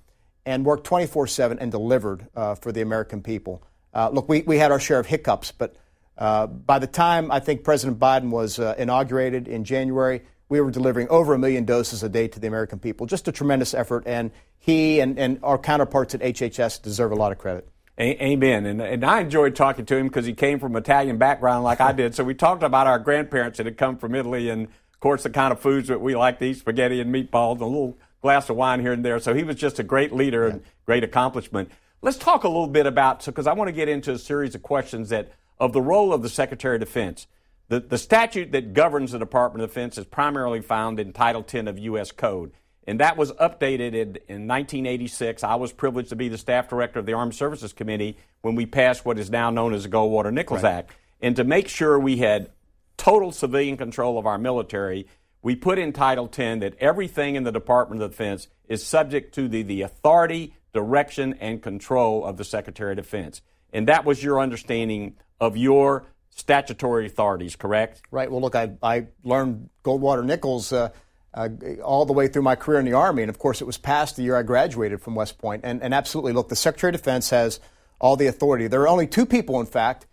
and 0.47 0.65
worked 0.65 0.85
24 0.85 1.27
7 1.27 1.59
and 1.59 1.71
delivered 1.71 2.27
uh, 2.35 2.55
for 2.55 2.73
the 2.73 2.81
American 2.81 3.23
people. 3.23 3.63
Uh, 3.93 4.09
look, 4.11 4.29
we, 4.29 4.43
we 4.43 4.59
had 4.59 4.73
our 4.73 4.81
share 4.81 4.99
of 4.99 5.07
hiccups, 5.07 5.53
but 5.53 5.77
uh, 6.17 6.47
by 6.47 6.79
the 6.79 6.87
time 6.87 7.31
I 7.31 7.41
think 7.41 7.65
President 7.65 7.99
Biden 7.99 8.31
was 8.31 8.59
uh, 8.59 8.75
inaugurated 8.79 9.49
in 9.49 9.65
January, 9.65 10.23
we 10.49 10.61
were 10.61 10.71
delivering 10.71 11.09
over 11.11 11.35
a 11.35 11.39
million 11.39 11.65
doses 11.65 12.03
a 12.03 12.09
day 12.09 12.29
to 12.29 12.41
the 12.41 12.47
American 12.47 12.79
people. 12.79 13.07
Just 13.07 13.29
a 13.29 13.33
tremendous 13.33 13.75
effort, 13.75 14.05
and 14.07 14.31
he 14.59 15.01
and, 15.01 15.19
and 15.19 15.41
our 15.43 15.59
counterparts 15.59 16.15
at 16.15 16.23
HHS 16.23 16.81
deserve 16.81 17.13
a 17.13 17.17
lot 17.17 17.33
of 17.33 17.39
credit. 17.39 17.69
Amen. 18.01 18.65
And, 18.65 18.81
and 18.81 19.05
I 19.05 19.21
enjoyed 19.21 19.57
talking 19.57 19.85
to 19.87 19.97
him 19.97 20.07
because 20.07 20.25
he 20.25 20.33
came 20.33 20.61
from 20.61 20.77
Italian 20.77 21.19
background 21.19 21.65
like 21.65 21.81
I 21.81 21.91
did. 21.91 22.15
So 22.15 22.23
we 22.23 22.33
talked 22.33 22.63
about 22.63 22.87
our 22.87 23.01
grandparents 23.01 23.59
that 23.59 23.67
had 23.67 23.77
come 23.77 23.99
from 23.99 24.15
Italy 24.15 24.51
and, 24.51 24.69
of 24.99 25.01
course, 25.01 25.23
the 25.23 25.31
kind 25.31 25.53
of 25.53 25.61
foods 25.61 25.87
that 25.87 26.01
we 26.01 26.17
like 26.17 26.41
to 26.41 26.47
eat, 26.47 26.59
spaghetti 26.59 27.01
and 27.01 27.15
meatballs, 27.15 27.53
and 27.53 27.63
a 27.63 27.67
little 27.67 27.97
glass 28.21 28.51
of 28.51 28.57
wine 28.57 28.81
here 28.81 28.93
and 28.93 29.05
there. 29.05 29.21
So 29.21 29.33
he 29.33 29.45
was 29.45 29.55
just 29.55 29.79
a 29.79 29.85
great 29.85 30.13
leader 30.13 30.45
yeah. 30.45 30.55
and 30.55 30.63
great 30.87 31.05
accomplishment. 31.05 31.71
Let's 32.03 32.17
talk 32.17 32.43
a 32.43 32.49
little 32.49 32.67
bit 32.67 32.85
about, 32.85 33.25
because 33.25 33.47
I 33.47 33.53
want 33.53 33.69
to 33.69 33.73
get 33.73 33.89
into 33.89 34.11
a 34.11 34.19
series 34.19 34.57
of 34.57 34.63
questions 34.65 35.11
that 35.11 35.31
of 35.61 35.73
the 35.73 35.81
role 35.81 36.13
of 36.13 36.23
the 36.23 36.29
Secretary 36.29 36.75
of 36.75 36.81
Defense. 36.81 37.29
The, 37.69 37.79
the 37.79 37.97
statute 37.97 38.51
that 38.51 38.75
governs 38.75 39.13
the 39.13 39.21
Department 39.21 39.63
of 39.63 39.71
Defense 39.71 39.99
is 39.99 40.05
primarily 40.05 40.63
found 40.63 40.99
in 40.99 41.13
Title 41.13 41.45
10 41.45 41.69
of 41.69 41.79
U.S. 41.79 42.11
Code. 42.11 42.51
And 42.85 42.99
that 42.99 43.17
was 43.17 43.31
updated 43.35 43.95
in, 43.95 44.17
in 44.27 44.49
1986. 44.49 45.45
I 45.45 45.55
was 45.55 45.73
privileged 45.73 46.09
to 46.09 46.17
be 46.17 46.29
the 46.29 46.39
staff 46.39 46.69
director 46.69 46.99
of 46.99 47.07
the 47.07 47.13
Armed 47.13 47.37
Services 47.37 47.73
Committee 47.73 48.17
when 48.41 48.57
we 48.57 48.67
passed 48.67 49.05
what 49.05 49.17
is 49.17 49.31
now 49.31 49.51
known 49.51 49.75
as 49.75 49.85
the 49.85 49.91
Goldwater 49.91 50.33
Nichols 50.33 50.65
right. 50.65 50.73
Act. 50.73 50.91
And 51.21 51.37
to 51.37 51.45
make 51.45 51.69
sure 51.69 52.01
we 52.01 52.17
had 52.17 52.51
total 52.99 53.33
civilian 53.33 53.79
control 53.79 54.19
of 54.19 54.27
our 54.27 54.37
military, 54.37 55.07
we 55.41 55.57
put 55.57 55.79
in 55.79 55.95
Title 55.95 56.29
10 56.29 56.59
that 56.59 56.75
everything 56.79 57.37
in 57.37 57.45
the 57.45 57.53
Department 57.53 58.03
of 58.03 58.11
Defense 58.11 58.49
is 58.69 58.85
subject 58.85 59.35
to 59.37 59.49
the, 59.49 59.63
the 59.63 59.81
authority, 59.81 60.55
direction, 60.75 61.35
and 61.41 61.63
control 61.63 62.25
of 62.27 62.37
the 62.37 62.45
Secretary 62.45 62.93
of 62.93 62.97
Defense. 62.97 63.41
And 63.73 63.89
that 63.89 64.05
was 64.05 64.23
your 64.23 64.41
understanding 64.41 65.17
of 65.41 65.57
your 65.57 66.05
statutory 66.31 67.07
authorities, 67.07 67.57
correct? 67.57 68.03
Right. 68.11 68.31
Well, 68.31 68.41
look, 68.41 68.55
I, 68.55 68.73
I 68.83 69.07
learned 69.23 69.71
Goldwater 69.85 70.25
Nichols 70.25 70.73
uh, 70.73 70.91
uh, 71.35 71.49
all 71.83 72.05
the 72.05 72.13
way 72.13 72.29
through 72.29 72.43
my 72.43 72.57
career 72.57 72.81
in 72.81 72.85
the 72.85 72.95
Army, 72.95 73.23
and 73.23 73.31
of 73.31 73.39
course, 73.39 73.61
it 73.61 73.65
was 73.65 73.79
passed 73.79 74.17
the 74.17 74.23
year 74.23 74.37
I 74.37 74.43
graduated 74.43 75.01
from 75.01 75.15
West 75.15 75.39
Point. 75.39 75.63
And, 75.65 75.83
and 75.83 75.95
absolutely, 75.95 76.33
look, 76.33 76.49
the 76.49 76.57
Secretary 76.57 76.91
of 76.91 77.01
Defense 77.01 77.31
has 77.31 77.61
all 78.01 78.17
the 78.17 78.27
authority. 78.27 78.67
There 78.67 78.83
are 78.83 78.89
only 78.89 79.07
two 79.07 79.27
people, 79.27 79.61
in 79.61 79.67
fact, 79.67 80.07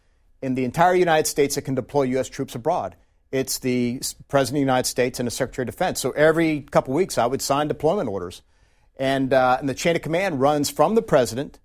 in 0.45 0.53
the 0.53 0.63
entire 0.63 0.93
United 0.93 1.27
States 1.27 1.55
that 1.55 1.63
can 1.63 1.73
deploy 1.73 2.03
U.S. 2.03 2.29
troops 2.29 2.53
abroad. 2.53 2.95
It's 3.31 3.57
the 3.57 3.99
President 4.27 4.49
of 4.49 4.53
the 4.53 4.59
United 4.59 4.87
States 4.87 5.19
and 5.19 5.25
the 5.25 5.31
Secretary 5.31 5.63
of 5.63 5.73
Defense. 5.73 5.99
So 5.99 6.11
every 6.11 6.61
couple 6.61 6.93
of 6.93 6.97
weeks, 6.97 7.17
I 7.17 7.25
would 7.25 7.41
sign 7.41 7.67
deployment 7.67 8.07
orders. 8.07 8.43
And, 8.97 9.33
uh, 9.33 9.57
and 9.59 9.67
the 9.67 9.73
chain 9.73 9.95
of 9.95 10.03
command 10.03 10.39
runs 10.39 10.69
from 10.69 10.93
the 10.93 11.01
President 11.01 11.57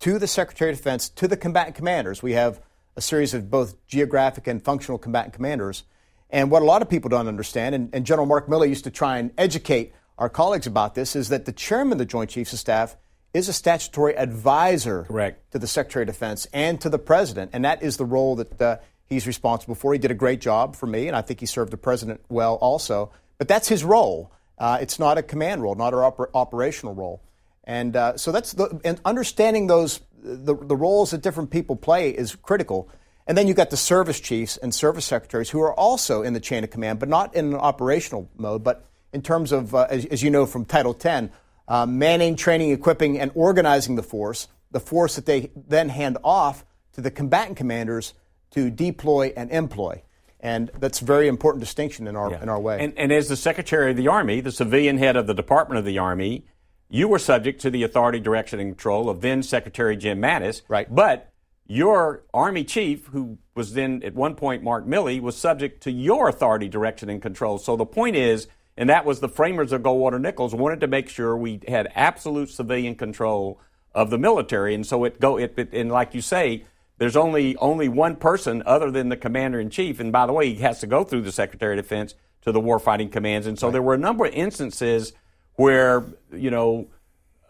to 0.00 0.18
the 0.18 0.26
Secretary 0.26 0.72
of 0.72 0.76
Defense 0.76 1.08
to 1.10 1.28
the 1.28 1.36
combatant 1.36 1.76
commanders. 1.76 2.20
We 2.20 2.32
have 2.32 2.60
a 2.96 3.00
series 3.00 3.32
of 3.32 3.48
both 3.48 3.86
geographic 3.86 4.48
and 4.48 4.62
functional 4.62 4.98
combatant 4.98 5.32
commanders. 5.32 5.84
And 6.28 6.50
what 6.50 6.62
a 6.62 6.64
lot 6.64 6.82
of 6.82 6.90
people 6.90 7.08
don't 7.08 7.28
understand, 7.28 7.76
and, 7.76 7.94
and, 7.94 8.04
General 8.04 8.26
Mark 8.26 8.48
Milley 8.48 8.68
used 8.68 8.84
to 8.84 8.90
try 8.90 9.18
and 9.18 9.30
educate 9.38 9.94
our 10.18 10.28
colleagues 10.28 10.66
about 10.66 10.96
this, 10.96 11.14
is 11.14 11.28
that 11.28 11.44
the 11.44 11.52
chairman 11.52 11.92
of 11.92 11.98
the 11.98 12.04
Joint 12.04 12.30
Chiefs 12.30 12.52
of 12.52 12.58
Staff 12.58 12.96
is 13.36 13.48
a 13.48 13.52
statutory 13.52 14.16
advisor 14.16 15.04
Correct. 15.04 15.52
to 15.52 15.58
the 15.58 15.66
Secretary 15.66 16.02
of 16.02 16.06
Defense 16.06 16.46
and 16.52 16.80
to 16.80 16.88
the 16.88 16.98
President. 16.98 17.50
And 17.52 17.64
that 17.64 17.82
is 17.82 17.98
the 17.98 18.04
role 18.04 18.36
that 18.36 18.60
uh, 18.60 18.78
he's 19.04 19.26
responsible 19.26 19.74
for. 19.74 19.92
He 19.92 19.98
did 19.98 20.10
a 20.10 20.14
great 20.14 20.40
job 20.40 20.74
for 20.74 20.86
me, 20.86 21.06
and 21.06 21.16
I 21.16 21.22
think 21.22 21.40
he 21.40 21.46
served 21.46 21.70
the 21.70 21.76
President 21.76 22.20
well 22.28 22.54
also. 22.54 23.12
But 23.38 23.48
that's 23.48 23.68
his 23.68 23.84
role. 23.84 24.32
Uh, 24.58 24.78
it's 24.80 24.98
not 24.98 25.18
a 25.18 25.22
command 25.22 25.62
role, 25.62 25.74
not 25.74 25.92
an 25.92 26.00
oper- 26.00 26.30
operational 26.34 26.94
role. 26.94 27.22
And 27.64 27.94
uh, 27.94 28.16
so 28.16 28.32
that's 28.32 28.52
the, 28.52 28.80
and 28.84 29.00
understanding 29.04 29.66
those 29.66 30.00
the, 30.22 30.54
the 30.54 30.76
roles 30.76 31.10
that 31.10 31.22
different 31.22 31.50
people 31.50 31.76
play 31.76 32.10
is 32.10 32.34
critical. 32.34 32.88
And 33.26 33.36
then 33.36 33.48
you've 33.48 33.56
got 33.56 33.70
the 33.70 33.76
service 33.76 34.20
chiefs 34.20 34.56
and 34.56 34.74
service 34.74 35.04
secretaries 35.04 35.50
who 35.50 35.60
are 35.60 35.74
also 35.74 36.22
in 36.22 36.32
the 36.32 36.40
chain 36.40 36.64
of 36.64 36.70
command, 36.70 36.98
but 36.98 37.08
not 37.08 37.34
in 37.34 37.46
an 37.46 37.54
operational 37.54 38.28
mode, 38.36 38.62
but 38.62 38.84
in 39.12 39.22
terms 39.22 39.52
of, 39.52 39.74
uh, 39.74 39.86
as, 39.90 40.04
as, 40.06 40.22
you 40.22 40.30
know 40.30 40.46
from 40.46 40.64
Title 40.64 40.94
10, 40.94 41.30
uh, 41.68 41.86
manning, 41.86 42.36
training, 42.36 42.70
equipping, 42.70 43.18
and 43.18 43.30
organizing 43.34 43.96
the 43.96 44.02
force, 44.02 44.48
the 44.70 44.80
force 44.80 45.16
that 45.16 45.26
they 45.26 45.50
then 45.54 45.88
hand 45.88 46.18
off 46.22 46.64
to 46.92 47.00
the 47.00 47.10
combatant 47.10 47.56
commanders 47.56 48.14
to 48.50 48.70
deploy 48.70 49.32
and 49.36 49.50
employ. 49.50 50.02
And 50.40 50.70
that's 50.78 51.00
a 51.00 51.04
very 51.04 51.28
important 51.28 51.60
distinction 51.60 52.06
in 52.06 52.14
our, 52.14 52.30
yeah. 52.30 52.42
in 52.42 52.48
our 52.48 52.60
way. 52.60 52.78
And, 52.82 52.96
and 52.96 53.12
as 53.12 53.28
the 53.28 53.36
Secretary 53.36 53.90
of 53.90 53.96
the 53.96 54.08
Army, 54.08 54.40
the 54.40 54.52
civilian 54.52 54.98
head 54.98 55.16
of 55.16 55.26
the 55.26 55.34
Department 55.34 55.78
of 55.78 55.84
the 55.84 55.98
Army, 55.98 56.44
you 56.88 57.08
were 57.08 57.18
subject 57.18 57.60
to 57.62 57.70
the 57.70 57.82
authority, 57.82 58.20
direction, 58.20 58.60
and 58.60 58.70
control 58.70 59.10
of 59.10 59.20
then 59.20 59.42
Secretary 59.42 59.96
Jim 59.96 60.20
Mattis. 60.20 60.62
Right. 60.68 60.94
But 60.94 61.32
your 61.66 62.22
Army 62.32 62.64
chief, 62.64 63.06
who 63.06 63.38
was 63.54 63.74
then 63.74 64.02
at 64.04 64.14
one 64.14 64.36
point 64.36 64.62
Mark 64.62 64.86
Milley, 64.86 65.20
was 65.20 65.36
subject 65.36 65.82
to 65.82 65.90
your 65.90 66.28
authority, 66.28 66.68
direction, 66.68 67.10
and 67.10 67.20
control. 67.20 67.58
So 67.58 67.76
the 67.76 67.86
point 67.86 68.14
is, 68.14 68.46
and 68.76 68.88
that 68.90 69.04
was 69.04 69.20
the 69.20 69.28
framers 69.28 69.72
of 69.72 69.82
Goldwater 69.82 70.20
Nichols 70.20 70.54
wanted 70.54 70.80
to 70.80 70.86
make 70.86 71.08
sure 71.08 71.36
we 71.36 71.60
had 71.66 71.90
absolute 71.94 72.50
civilian 72.50 72.94
control 72.94 73.60
of 73.94 74.10
the 74.10 74.18
military. 74.18 74.74
And 74.74 74.86
so 74.86 75.04
it 75.04 75.18
go 75.18 75.38
it, 75.38 75.54
it 75.56 75.72
and 75.72 75.90
like 75.90 76.14
you 76.14 76.20
say, 76.20 76.64
there's 76.98 77.16
only 77.16 77.56
only 77.56 77.88
one 77.88 78.16
person 78.16 78.62
other 78.66 78.90
than 78.90 79.08
the 79.08 79.16
commander 79.16 79.60
in 79.60 79.70
chief, 79.70 80.00
and 80.00 80.12
by 80.12 80.26
the 80.26 80.32
way, 80.32 80.52
he 80.52 80.62
has 80.62 80.80
to 80.80 80.86
go 80.86 81.04
through 81.04 81.22
the 81.22 81.32
Secretary 81.32 81.78
of 81.78 81.82
Defense 81.82 82.14
to 82.42 82.52
the 82.52 82.60
warfighting 82.60 83.10
commands, 83.12 83.46
and 83.46 83.58
so 83.58 83.66
right. 83.66 83.72
there 83.72 83.82
were 83.82 83.94
a 83.94 83.98
number 83.98 84.24
of 84.24 84.32
instances 84.32 85.12
where 85.54 86.04
you 86.32 86.50
know 86.50 86.88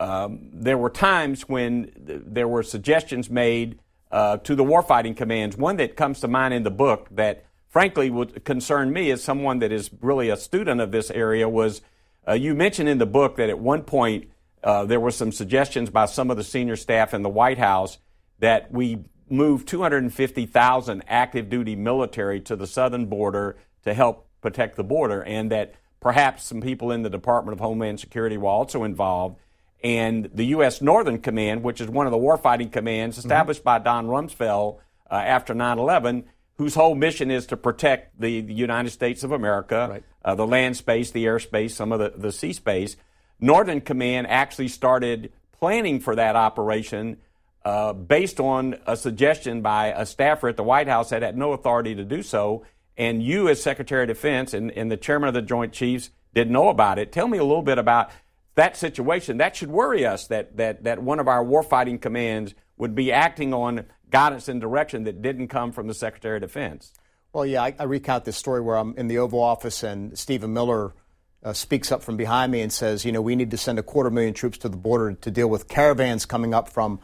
um, 0.00 0.48
there 0.52 0.78
were 0.78 0.90
times 0.90 1.48
when 1.48 1.92
th- 2.06 2.22
there 2.24 2.48
were 2.48 2.62
suggestions 2.62 3.30
made 3.30 3.78
uh, 4.10 4.38
to 4.38 4.54
the 4.54 4.64
warfighting 4.64 5.16
commands. 5.16 5.56
One 5.56 5.76
that 5.76 5.96
comes 5.96 6.20
to 6.20 6.28
mind 6.28 6.54
in 6.54 6.62
the 6.62 6.70
book 6.70 7.08
that 7.12 7.45
frankly 7.68 8.10
would 8.10 8.44
concern 8.44 8.92
me 8.92 9.10
as 9.10 9.22
someone 9.22 9.58
that 9.60 9.72
is 9.72 9.90
really 10.00 10.28
a 10.28 10.36
student 10.36 10.80
of 10.80 10.92
this 10.92 11.10
area 11.10 11.48
was 11.48 11.82
uh, 12.28 12.32
you 12.32 12.54
mentioned 12.54 12.88
in 12.88 12.98
the 12.98 13.06
book 13.06 13.36
that 13.36 13.48
at 13.48 13.58
one 13.58 13.82
point 13.82 14.28
uh, 14.64 14.84
there 14.84 14.98
were 14.98 15.10
some 15.10 15.30
suggestions 15.30 15.90
by 15.90 16.06
some 16.06 16.30
of 16.30 16.36
the 16.36 16.44
senior 16.44 16.76
staff 16.76 17.14
in 17.14 17.22
the 17.22 17.28
White 17.28 17.58
House 17.58 17.98
that 18.40 18.72
we 18.72 18.98
move 19.28 19.66
250,000 19.66 21.02
active 21.08 21.48
duty 21.48 21.76
military 21.76 22.40
to 22.40 22.56
the 22.56 22.66
southern 22.66 23.06
border 23.06 23.56
to 23.84 23.94
help 23.94 24.28
protect 24.40 24.76
the 24.76 24.84
border, 24.84 25.22
and 25.22 25.50
that 25.50 25.74
perhaps 26.00 26.44
some 26.44 26.60
people 26.60 26.90
in 26.90 27.02
the 27.02 27.10
Department 27.10 27.52
of 27.52 27.60
Homeland 27.60 28.00
Security 28.00 28.36
were 28.36 28.48
also 28.48 28.84
involved. 28.84 29.36
And 29.82 30.30
the 30.34 30.46
U.S. 30.46 30.80
Northern 30.80 31.18
Command, 31.18 31.62
which 31.62 31.80
is 31.80 31.88
one 31.88 32.06
of 32.06 32.12
the 32.12 32.18
warfighting 32.18 32.72
commands 32.72 33.16
mm-hmm. 33.16 33.26
established 33.26 33.60
mm-hmm. 33.60 33.64
by 33.64 33.78
Don 33.78 34.06
Rumsfeld 34.06 34.78
uh, 35.10 35.14
after 35.14 35.54
9 35.54 35.78
11, 35.78 36.24
whose 36.58 36.74
whole 36.74 36.94
mission 36.94 37.30
is 37.30 37.46
to 37.46 37.56
protect 37.56 38.18
the, 38.20 38.40
the 38.40 38.54
United 38.54 38.90
States 38.90 39.22
of 39.22 39.32
America, 39.32 39.88
right. 39.90 40.04
uh, 40.24 40.34
the 40.34 40.46
land 40.46 40.76
space, 40.76 41.10
the 41.10 41.26
airspace, 41.26 41.72
some 41.72 41.92
of 41.92 41.98
the, 41.98 42.12
the 42.16 42.32
sea 42.32 42.52
space. 42.52 42.96
Northern 43.38 43.80
Command 43.80 44.26
actually 44.28 44.68
started 44.68 45.32
planning 45.52 46.00
for 46.00 46.14
that 46.16 46.36
operation 46.36 47.18
uh, 47.64 47.92
based 47.92 48.40
on 48.40 48.76
a 48.86 48.96
suggestion 48.96 49.60
by 49.60 49.88
a 49.88 50.06
staffer 50.06 50.48
at 50.48 50.56
the 50.56 50.62
White 50.62 50.88
House 50.88 51.10
that 51.10 51.22
had 51.22 51.36
no 51.36 51.52
authority 51.52 51.94
to 51.94 52.04
do 52.04 52.22
so. 52.22 52.64
And 52.96 53.22
you, 53.22 53.48
as 53.48 53.62
Secretary 53.62 54.04
of 54.04 54.08
Defense 54.08 54.54
and, 54.54 54.70
and 54.70 54.90
the 54.90 54.96
chairman 54.96 55.28
of 55.28 55.34
the 55.34 55.42
Joint 55.42 55.72
Chiefs, 55.72 56.10
didn't 56.32 56.52
know 56.52 56.68
about 56.68 56.98
it. 56.98 57.12
Tell 57.12 57.28
me 57.28 57.38
a 57.38 57.44
little 57.44 57.62
bit 57.62 57.78
about 57.78 58.10
that 58.54 58.76
situation. 58.76 59.38
That 59.38 59.56
should 59.56 59.70
worry 59.70 60.06
us 60.06 60.28
that, 60.28 60.56
that, 60.56 60.84
that 60.84 61.02
one 61.02 61.18
of 61.18 61.28
our 61.28 61.44
warfighting 61.44 62.00
commands 62.00 62.54
would 62.78 62.94
be 62.94 63.12
acting 63.12 63.52
on 63.52 63.84
guidance 64.10 64.48
and 64.48 64.60
direction 64.60 65.04
that 65.04 65.22
didn't 65.22 65.48
come 65.48 65.72
from 65.72 65.86
the 65.86 65.94
Secretary 65.94 66.36
of 66.36 66.42
Defense. 66.42 66.92
Well, 67.32 67.44
yeah, 67.44 67.62
I, 67.62 67.74
I 67.78 67.84
recount 67.84 68.24
this 68.24 68.36
story 68.36 68.60
where 68.60 68.76
I'm 68.76 68.96
in 68.96 69.08
the 69.08 69.18
Oval 69.18 69.40
Office 69.40 69.82
and 69.82 70.18
Stephen 70.18 70.52
Miller 70.52 70.94
uh, 71.42 71.52
speaks 71.52 71.92
up 71.92 72.02
from 72.02 72.16
behind 72.16 72.50
me 72.50 72.60
and 72.60 72.72
says, 72.72 73.04
you 73.04 73.12
know, 73.12 73.20
we 73.20 73.36
need 73.36 73.50
to 73.50 73.58
send 73.58 73.78
a 73.78 73.82
quarter 73.82 74.10
million 74.10 74.34
troops 74.34 74.58
to 74.58 74.68
the 74.68 74.76
border 74.76 75.12
to 75.14 75.30
deal 75.30 75.48
with 75.48 75.68
caravans 75.68 76.24
coming 76.24 76.54
up 76.54 76.68
from 76.68 77.00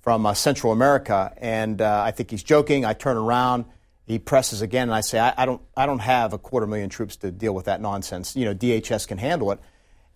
from 0.00 0.24
uh, 0.24 0.34
Central 0.34 0.72
America. 0.72 1.32
And 1.36 1.80
uh, 1.80 2.02
I 2.04 2.10
think 2.10 2.30
he's 2.30 2.42
joking. 2.42 2.84
I 2.84 2.94
turn 2.94 3.16
around, 3.16 3.66
he 4.06 4.18
presses 4.18 4.62
again, 4.62 4.84
and 4.88 4.94
I 4.94 5.02
say, 5.02 5.18
I, 5.18 5.34
I, 5.36 5.46
don't, 5.46 5.60
I 5.76 5.86
don't 5.86 5.98
have 5.98 6.32
a 6.32 6.38
quarter 6.38 6.66
million 6.66 6.88
troops 6.88 7.16
to 7.16 7.30
deal 7.30 7.54
with 7.54 7.66
that 7.66 7.80
nonsense. 7.80 8.34
You 8.34 8.46
know, 8.46 8.54
DHS 8.54 9.06
can 9.06 9.18
handle 9.18 9.52
it. 9.52 9.60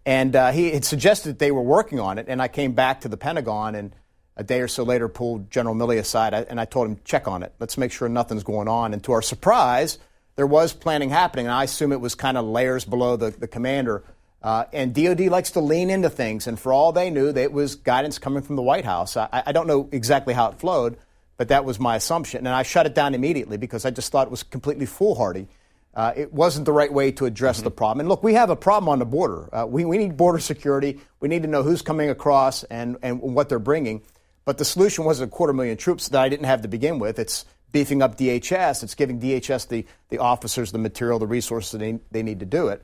And 0.06 0.34
uh, 0.36 0.52
he 0.52 0.70
had 0.70 0.84
suggested 0.84 1.30
that 1.30 1.38
they 1.38 1.50
were 1.50 1.62
working 1.62 2.00
on 2.00 2.18
it, 2.18 2.26
and 2.28 2.42
I 2.42 2.48
came 2.48 2.72
back 2.72 3.02
to 3.02 3.08
the 3.08 3.16
Pentagon 3.16 3.74
and 3.74 3.94
a 4.36 4.44
day 4.44 4.60
or 4.60 4.68
so 4.68 4.82
later 4.82 5.08
pulled 5.08 5.50
General 5.50 5.74
Milley 5.74 5.98
aside 5.98 6.34
and 6.34 6.60
I 6.60 6.64
told 6.64 6.88
him, 6.88 6.98
check 7.04 7.28
on 7.28 7.42
it. 7.42 7.54
Let's 7.60 7.78
make 7.78 7.92
sure 7.92 8.08
nothing's 8.08 8.42
going 8.42 8.68
on. 8.68 8.92
And 8.92 9.02
to 9.04 9.12
our 9.12 9.22
surprise, 9.22 9.98
there 10.36 10.46
was 10.46 10.72
planning 10.72 11.10
happening, 11.10 11.46
and 11.46 11.54
I 11.54 11.64
assume 11.64 11.92
it 11.92 12.00
was 12.00 12.14
kind 12.14 12.36
of 12.36 12.44
layers 12.44 12.84
below 12.84 13.16
the, 13.16 13.30
the 13.30 13.46
commander. 13.46 14.02
Uh, 14.42 14.64
and 14.72 14.94
DOD 14.94 15.20
likes 15.20 15.52
to 15.52 15.60
lean 15.60 15.90
into 15.90 16.10
things, 16.10 16.46
and 16.46 16.58
for 16.58 16.72
all 16.72 16.92
they 16.92 17.08
knew, 17.08 17.28
it 17.28 17.52
was 17.52 17.76
guidance 17.76 18.18
coming 18.18 18.42
from 18.42 18.56
the 18.56 18.62
White 18.62 18.84
House. 18.84 19.16
I, 19.16 19.28
I 19.46 19.52
don't 19.52 19.66
know 19.66 19.88
exactly 19.92 20.34
how 20.34 20.50
it 20.50 20.58
flowed, 20.58 20.98
but 21.36 21.48
that 21.48 21.64
was 21.64 21.80
my 21.80 21.96
assumption. 21.96 22.46
And 22.46 22.54
I 22.54 22.62
shut 22.62 22.86
it 22.86 22.94
down 22.94 23.14
immediately 23.14 23.56
because 23.56 23.84
I 23.84 23.90
just 23.90 24.12
thought 24.12 24.26
it 24.26 24.30
was 24.30 24.42
completely 24.42 24.86
foolhardy. 24.86 25.48
Uh, 25.94 26.12
it 26.16 26.32
wasn't 26.32 26.66
the 26.66 26.72
right 26.72 26.92
way 26.92 27.12
to 27.12 27.24
address 27.24 27.58
mm-hmm. 27.58 27.64
the 27.64 27.70
problem. 27.70 28.00
And 28.00 28.08
look, 28.08 28.22
we 28.22 28.34
have 28.34 28.50
a 28.50 28.56
problem 28.56 28.88
on 28.88 28.98
the 28.98 29.04
border. 29.04 29.48
Uh, 29.54 29.64
we, 29.66 29.84
we 29.84 29.96
need 29.96 30.16
border 30.16 30.40
security. 30.40 31.00
We 31.20 31.28
need 31.28 31.42
to 31.42 31.48
know 31.48 31.62
who's 31.62 31.82
coming 31.82 32.10
across 32.10 32.64
and, 32.64 32.98
and 33.02 33.20
what 33.22 33.48
they're 33.48 33.60
bringing. 33.60 34.02
But 34.44 34.58
the 34.58 34.64
solution 34.64 35.04
wasn't 35.04 35.32
a 35.32 35.34
quarter 35.34 35.52
million 35.52 35.76
troops 35.76 36.08
that 36.08 36.20
I 36.20 36.28
didn't 36.28 36.46
have 36.46 36.62
to 36.62 36.68
begin 36.68 36.98
with. 36.98 37.18
It's 37.18 37.44
beefing 37.72 38.02
up 38.02 38.16
DHS. 38.16 38.82
It's 38.82 38.94
giving 38.94 39.20
DHS 39.20 39.68
the, 39.68 39.86
the 40.10 40.18
officers, 40.18 40.72
the 40.72 40.78
material, 40.78 41.18
the 41.18 41.26
resources 41.26 41.78
they, 41.78 41.98
they 42.10 42.22
need 42.22 42.40
to 42.40 42.46
do 42.46 42.68
it. 42.68 42.82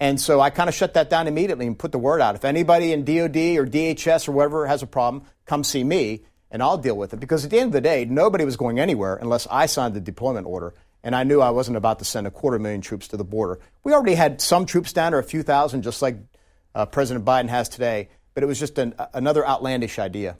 And 0.00 0.20
so 0.20 0.40
I 0.40 0.50
kind 0.50 0.68
of 0.68 0.74
shut 0.74 0.94
that 0.94 1.08
down 1.08 1.28
immediately 1.28 1.66
and 1.66 1.78
put 1.78 1.92
the 1.92 1.98
word 1.98 2.20
out. 2.20 2.34
If 2.34 2.44
anybody 2.44 2.92
in 2.92 3.04
DOD 3.04 3.36
or 3.58 3.66
DHS 3.66 4.28
or 4.28 4.32
whatever 4.32 4.66
has 4.66 4.82
a 4.82 4.86
problem, 4.86 5.24
come 5.46 5.62
see 5.62 5.84
me 5.84 6.24
and 6.50 6.62
I'll 6.62 6.78
deal 6.78 6.96
with 6.96 7.12
it. 7.12 7.20
Because 7.20 7.44
at 7.44 7.50
the 7.50 7.58
end 7.58 7.68
of 7.68 7.72
the 7.72 7.80
day, 7.80 8.04
nobody 8.04 8.44
was 8.44 8.56
going 8.56 8.80
anywhere 8.80 9.16
unless 9.16 9.46
I 9.50 9.66
signed 9.66 9.94
the 9.94 10.00
deployment 10.00 10.46
order. 10.46 10.74
And 11.02 11.14
I 11.14 11.22
knew 11.22 11.40
I 11.40 11.50
wasn't 11.50 11.76
about 11.76 11.98
to 11.98 12.04
send 12.04 12.26
a 12.26 12.30
quarter 12.30 12.58
million 12.58 12.80
troops 12.80 13.08
to 13.08 13.16
the 13.16 13.24
border. 13.24 13.60
We 13.82 13.92
already 13.92 14.14
had 14.14 14.40
some 14.40 14.64
troops 14.64 14.92
down 14.92 15.12
there, 15.12 15.20
a 15.20 15.24
few 15.24 15.42
thousand, 15.42 15.82
just 15.82 16.00
like 16.00 16.16
uh, 16.74 16.86
President 16.86 17.24
Biden 17.24 17.48
has 17.48 17.68
today. 17.68 18.08
But 18.32 18.42
it 18.42 18.46
was 18.46 18.58
just 18.58 18.78
an, 18.78 18.94
another 19.12 19.46
outlandish 19.46 19.98
idea. 19.98 20.38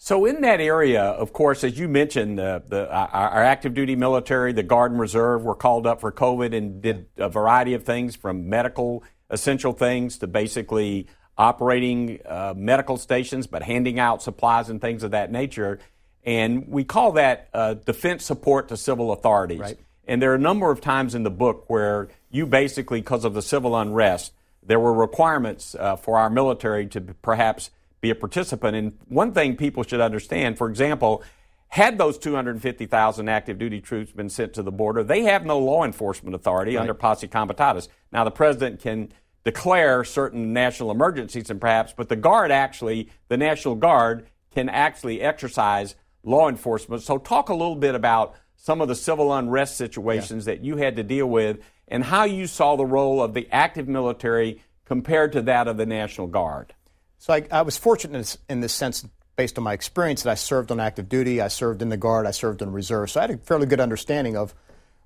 So, 0.00 0.24
in 0.26 0.42
that 0.42 0.60
area, 0.60 1.02
of 1.02 1.32
course, 1.32 1.64
as 1.64 1.76
you 1.76 1.88
mentioned, 1.88 2.38
uh, 2.38 2.60
the, 2.64 2.88
our 2.88 3.42
active 3.42 3.74
duty 3.74 3.96
military, 3.96 4.52
the 4.52 4.62
Guard 4.62 4.92
and 4.92 5.00
Reserve, 5.00 5.42
were 5.42 5.56
called 5.56 5.88
up 5.88 6.00
for 6.00 6.12
COVID 6.12 6.56
and 6.56 6.80
did 6.80 7.06
a 7.16 7.28
variety 7.28 7.74
of 7.74 7.82
things 7.82 8.14
from 8.14 8.48
medical 8.48 9.02
essential 9.28 9.72
things 9.72 10.18
to 10.18 10.28
basically 10.28 11.08
operating 11.36 12.20
uh, 12.24 12.54
medical 12.56 12.96
stations, 12.96 13.48
but 13.48 13.64
handing 13.64 13.98
out 13.98 14.22
supplies 14.22 14.70
and 14.70 14.80
things 14.80 15.02
of 15.02 15.10
that 15.10 15.32
nature. 15.32 15.80
And 16.24 16.68
we 16.68 16.84
call 16.84 17.12
that 17.12 17.48
uh, 17.52 17.74
defense 17.74 18.24
support 18.24 18.68
to 18.68 18.76
civil 18.76 19.10
authorities. 19.10 19.60
Right. 19.60 19.78
And 20.06 20.22
there 20.22 20.30
are 20.30 20.36
a 20.36 20.40
number 20.40 20.70
of 20.70 20.80
times 20.80 21.16
in 21.16 21.24
the 21.24 21.30
book 21.30 21.64
where 21.68 22.08
you 22.30 22.46
basically, 22.46 23.00
because 23.00 23.24
of 23.24 23.34
the 23.34 23.42
civil 23.42 23.76
unrest, 23.76 24.32
there 24.62 24.78
were 24.78 24.92
requirements 24.92 25.74
uh, 25.74 25.96
for 25.96 26.18
our 26.18 26.30
military 26.30 26.86
to 26.88 27.00
perhaps 27.00 27.70
be 28.00 28.10
a 28.10 28.14
participant. 28.14 28.76
And 28.76 28.98
one 29.08 29.32
thing 29.32 29.56
people 29.56 29.82
should 29.82 30.00
understand, 30.00 30.58
for 30.58 30.68
example, 30.68 31.22
had 31.68 31.98
those 31.98 32.18
250,000 32.18 33.28
active 33.28 33.58
duty 33.58 33.80
troops 33.80 34.12
been 34.12 34.30
sent 34.30 34.54
to 34.54 34.62
the 34.62 34.72
border, 34.72 35.04
they 35.04 35.22
have 35.22 35.44
no 35.44 35.58
law 35.58 35.84
enforcement 35.84 36.34
authority 36.34 36.74
right. 36.74 36.80
under 36.80 36.94
posse 36.94 37.28
comitatus. 37.28 37.88
Now, 38.10 38.24
the 38.24 38.30
president 38.30 38.80
can 38.80 39.12
declare 39.44 40.02
certain 40.04 40.52
national 40.52 40.90
emergencies 40.90 41.50
and 41.50 41.60
perhaps, 41.60 41.92
but 41.96 42.08
the 42.08 42.16
Guard 42.16 42.50
actually, 42.50 43.10
the 43.28 43.36
National 43.36 43.74
Guard, 43.74 44.26
can 44.50 44.68
actually 44.68 45.20
exercise 45.20 45.94
law 46.22 46.48
enforcement. 46.48 47.02
So, 47.02 47.18
talk 47.18 47.50
a 47.50 47.54
little 47.54 47.76
bit 47.76 47.94
about 47.94 48.34
some 48.56 48.80
of 48.80 48.88
the 48.88 48.94
civil 48.94 49.32
unrest 49.32 49.76
situations 49.76 50.46
yeah. 50.46 50.54
that 50.54 50.64
you 50.64 50.76
had 50.76 50.96
to 50.96 51.02
deal 51.02 51.26
with 51.26 51.58
and 51.86 52.04
how 52.04 52.24
you 52.24 52.46
saw 52.46 52.76
the 52.76 52.84
role 52.84 53.22
of 53.22 53.34
the 53.34 53.48
active 53.52 53.88
military 53.88 54.62
compared 54.84 55.32
to 55.32 55.42
that 55.42 55.68
of 55.68 55.76
the 55.76 55.86
National 55.86 56.26
Guard. 56.26 56.74
So 57.18 57.34
I, 57.34 57.46
I 57.50 57.62
was 57.62 57.76
fortunate 57.76 58.36
in 58.48 58.60
this, 58.60 58.72
sense, 58.72 59.06
based 59.36 59.58
on 59.58 59.64
my 59.64 59.72
experience, 59.72 60.22
that 60.22 60.30
I 60.30 60.34
served 60.34 60.70
on 60.70 60.80
active 60.80 61.08
duty, 61.08 61.40
I 61.40 61.48
served 61.48 61.82
in 61.82 61.88
the 61.88 61.96
Guard, 61.96 62.26
I 62.26 62.30
served 62.30 62.62
in 62.62 62.72
reserve. 62.72 63.10
So 63.10 63.20
I 63.20 63.24
had 63.24 63.30
a 63.32 63.38
fairly 63.38 63.66
good 63.66 63.80
understanding 63.80 64.36
of 64.36 64.54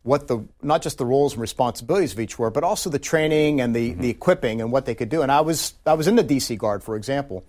what 0.02 0.28
the 0.28 0.44
not 0.60 0.82
just 0.82 0.98
the 0.98 1.06
roles 1.06 1.32
and 1.32 1.40
responsibilities 1.40 2.12
of 2.12 2.20
each 2.20 2.38
were, 2.38 2.50
but 2.50 2.64
also 2.64 2.90
the 2.90 2.98
training 2.98 3.60
and 3.60 3.74
the, 3.74 3.90
mm-hmm. 3.90 4.00
the 4.00 4.10
equipping 4.10 4.60
and 4.60 4.72
what 4.72 4.84
they 4.84 4.94
could 4.94 5.08
do. 5.08 5.22
And 5.22 5.30
I 5.30 5.40
was 5.40 5.74
I 5.86 5.94
was 5.94 6.08
in 6.08 6.16
the 6.16 6.24
DC 6.24 6.58
Guard, 6.58 6.82
for 6.82 6.96
example. 6.96 7.44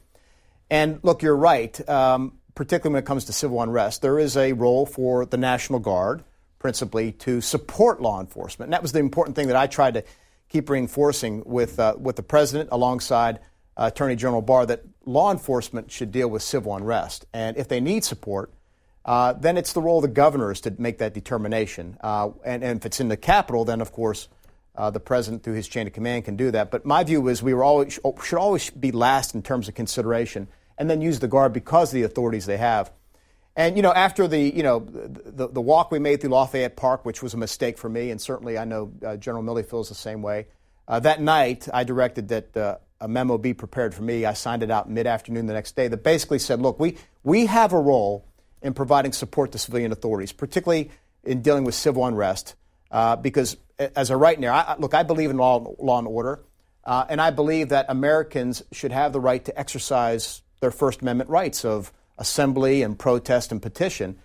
And 0.69 0.99
look, 1.03 1.21
you're 1.21 1.35
right. 1.35 1.89
Um, 1.89 2.37
particularly 2.55 2.93
when 2.93 3.03
it 3.03 3.05
comes 3.05 3.25
to 3.25 3.33
civil 3.33 3.61
unrest, 3.61 4.01
there 4.01 4.19
is 4.19 4.37
a 4.37 4.53
role 4.53 4.85
for 4.85 5.25
the 5.25 5.37
National 5.37 5.79
Guard, 5.79 6.23
principally 6.59 7.11
to 7.11 7.41
support 7.41 8.01
law 8.01 8.19
enforcement. 8.19 8.67
And 8.67 8.73
that 8.73 8.81
was 8.81 8.91
the 8.91 8.99
important 8.99 9.35
thing 9.35 9.47
that 9.47 9.55
I 9.55 9.67
tried 9.67 9.95
to 9.95 10.03
keep 10.49 10.69
reinforcing 10.69 11.43
with 11.45 11.79
uh, 11.79 11.95
with 11.99 12.15
the 12.15 12.23
president 12.23 12.69
alongside 12.71 13.39
Attorney 13.77 14.15
General 14.15 14.41
Barr 14.41 14.65
that 14.65 14.83
law 15.05 15.31
enforcement 15.31 15.91
should 15.91 16.11
deal 16.11 16.29
with 16.29 16.41
civil 16.41 16.75
unrest. 16.75 17.25
And 17.33 17.57
if 17.57 17.67
they 17.67 17.79
need 17.79 18.03
support, 18.03 18.51
uh, 19.05 19.33
then 19.33 19.57
it's 19.57 19.73
the 19.73 19.81
role 19.81 19.97
of 19.97 20.03
the 20.03 20.07
governors 20.07 20.61
to 20.61 20.73
make 20.77 20.99
that 20.99 21.13
determination. 21.13 21.97
Uh, 22.01 22.29
and, 22.45 22.63
and, 22.63 22.79
if 22.79 22.85
it's 22.85 22.99
in 22.99 23.09
the 23.09 23.17
capital, 23.17 23.65
then 23.65 23.81
of 23.81 23.91
course 23.91 24.29
uh, 24.75 24.89
the 24.89 24.99
president, 24.99 25.43
through 25.43 25.55
his 25.55 25.67
chain 25.67 25.87
of 25.87 25.93
command, 25.93 26.25
can 26.25 26.35
do 26.35 26.51
that. 26.51 26.71
But 26.71 26.85
my 26.85 27.03
view 27.03 27.27
is 27.27 27.43
we 27.43 27.53
were 27.53 27.63
always, 27.63 27.99
should 28.23 28.39
always 28.39 28.69
be 28.69 28.91
last 28.91 29.35
in 29.35 29.43
terms 29.43 29.67
of 29.67 29.75
consideration, 29.75 30.47
and 30.77 30.89
then 30.89 31.01
use 31.01 31.19
the 31.19 31.27
guard 31.27 31.53
because 31.53 31.89
of 31.89 31.95
the 31.95 32.03
authorities 32.03 32.45
they 32.45 32.57
have. 32.57 32.91
And 33.55 33.75
you 33.75 33.83
know, 33.83 33.93
after 33.93 34.27
the 34.27 34.39
you 34.39 34.63
know 34.63 34.79
the, 34.79 35.47
the 35.47 35.61
walk 35.61 35.91
we 35.91 35.99
made 35.99 36.21
through 36.21 36.31
Lafayette 36.31 36.75
Park, 36.75 37.05
which 37.05 37.21
was 37.21 37.33
a 37.33 37.37
mistake 37.37 37.77
for 37.77 37.89
me, 37.89 38.09
and 38.09 38.19
certainly 38.19 38.57
I 38.57 38.65
know 38.65 38.91
uh, 39.05 39.15
General 39.17 39.43
Milley 39.43 39.65
feels 39.65 39.89
the 39.89 39.95
same 39.95 40.21
way. 40.21 40.47
Uh, 40.87 40.99
that 41.01 41.21
night, 41.21 41.67
I 41.71 41.83
directed 41.83 42.29
that 42.29 42.57
uh, 42.57 42.77
a 43.03 43.07
memo 43.07 43.37
be 43.37 43.53
prepared 43.53 43.93
for 43.93 44.01
me. 44.01 44.23
I 44.25 44.33
signed 44.33 44.63
it 44.63 44.71
out 44.71 44.89
mid 44.89 45.05
afternoon 45.05 45.45
the 45.45 45.53
next 45.53 45.75
day 45.75 45.89
that 45.89 46.03
basically 46.03 46.39
said, 46.39 46.61
look, 46.61 46.79
we, 46.79 46.97
we 47.23 47.47
have 47.47 47.73
a 47.73 47.79
role 47.79 48.25
in 48.61 48.73
providing 48.73 49.11
support 49.11 49.51
to 49.51 49.57
civilian 49.57 49.91
authorities, 49.91 50.31
particularly 50.31 50.89
in 51.25 51.41
dealing 51.41 51.65
with 51.65 51.75
civil 51.75 52.05
unrest. 52.05 52.55
Uh, 52.89 53.17
because 53.17 53.57
as 53.77 54.09
a 54.09 54.15
right 54.15 54.39
now, 54.39 54.53
I, 54.53 54.75
look, 54.77 54.93
I 54.93 55.03
believe 55.03 55.29
in 55.29 55.37
law, 55.37 55.75
law 55.79 55.99
and 55.99 56.07
order, 56.07 56.43
uh, 56.85 57.05
and 57.09 57.19
I 57.19 57.31
believe 57.31 57.69
that 57.69 57.87
Americans 57.89 58.63
should 58.71 58.93
have 58.93 59.11
the 59.11 59.19
right 59.19 59.43
to 59.45 59.59
exercise 59.59 60.41
their 60.61 60.71
First 60.71 61.01
Amendment 61.01 61.29
rights 61.29 61.65
of 61.65 61.91
assembly 62.17 62.83
and 62.83 62.97
protest 62.97 63.51
and 63.51 63.61
petition. 63.61 64.17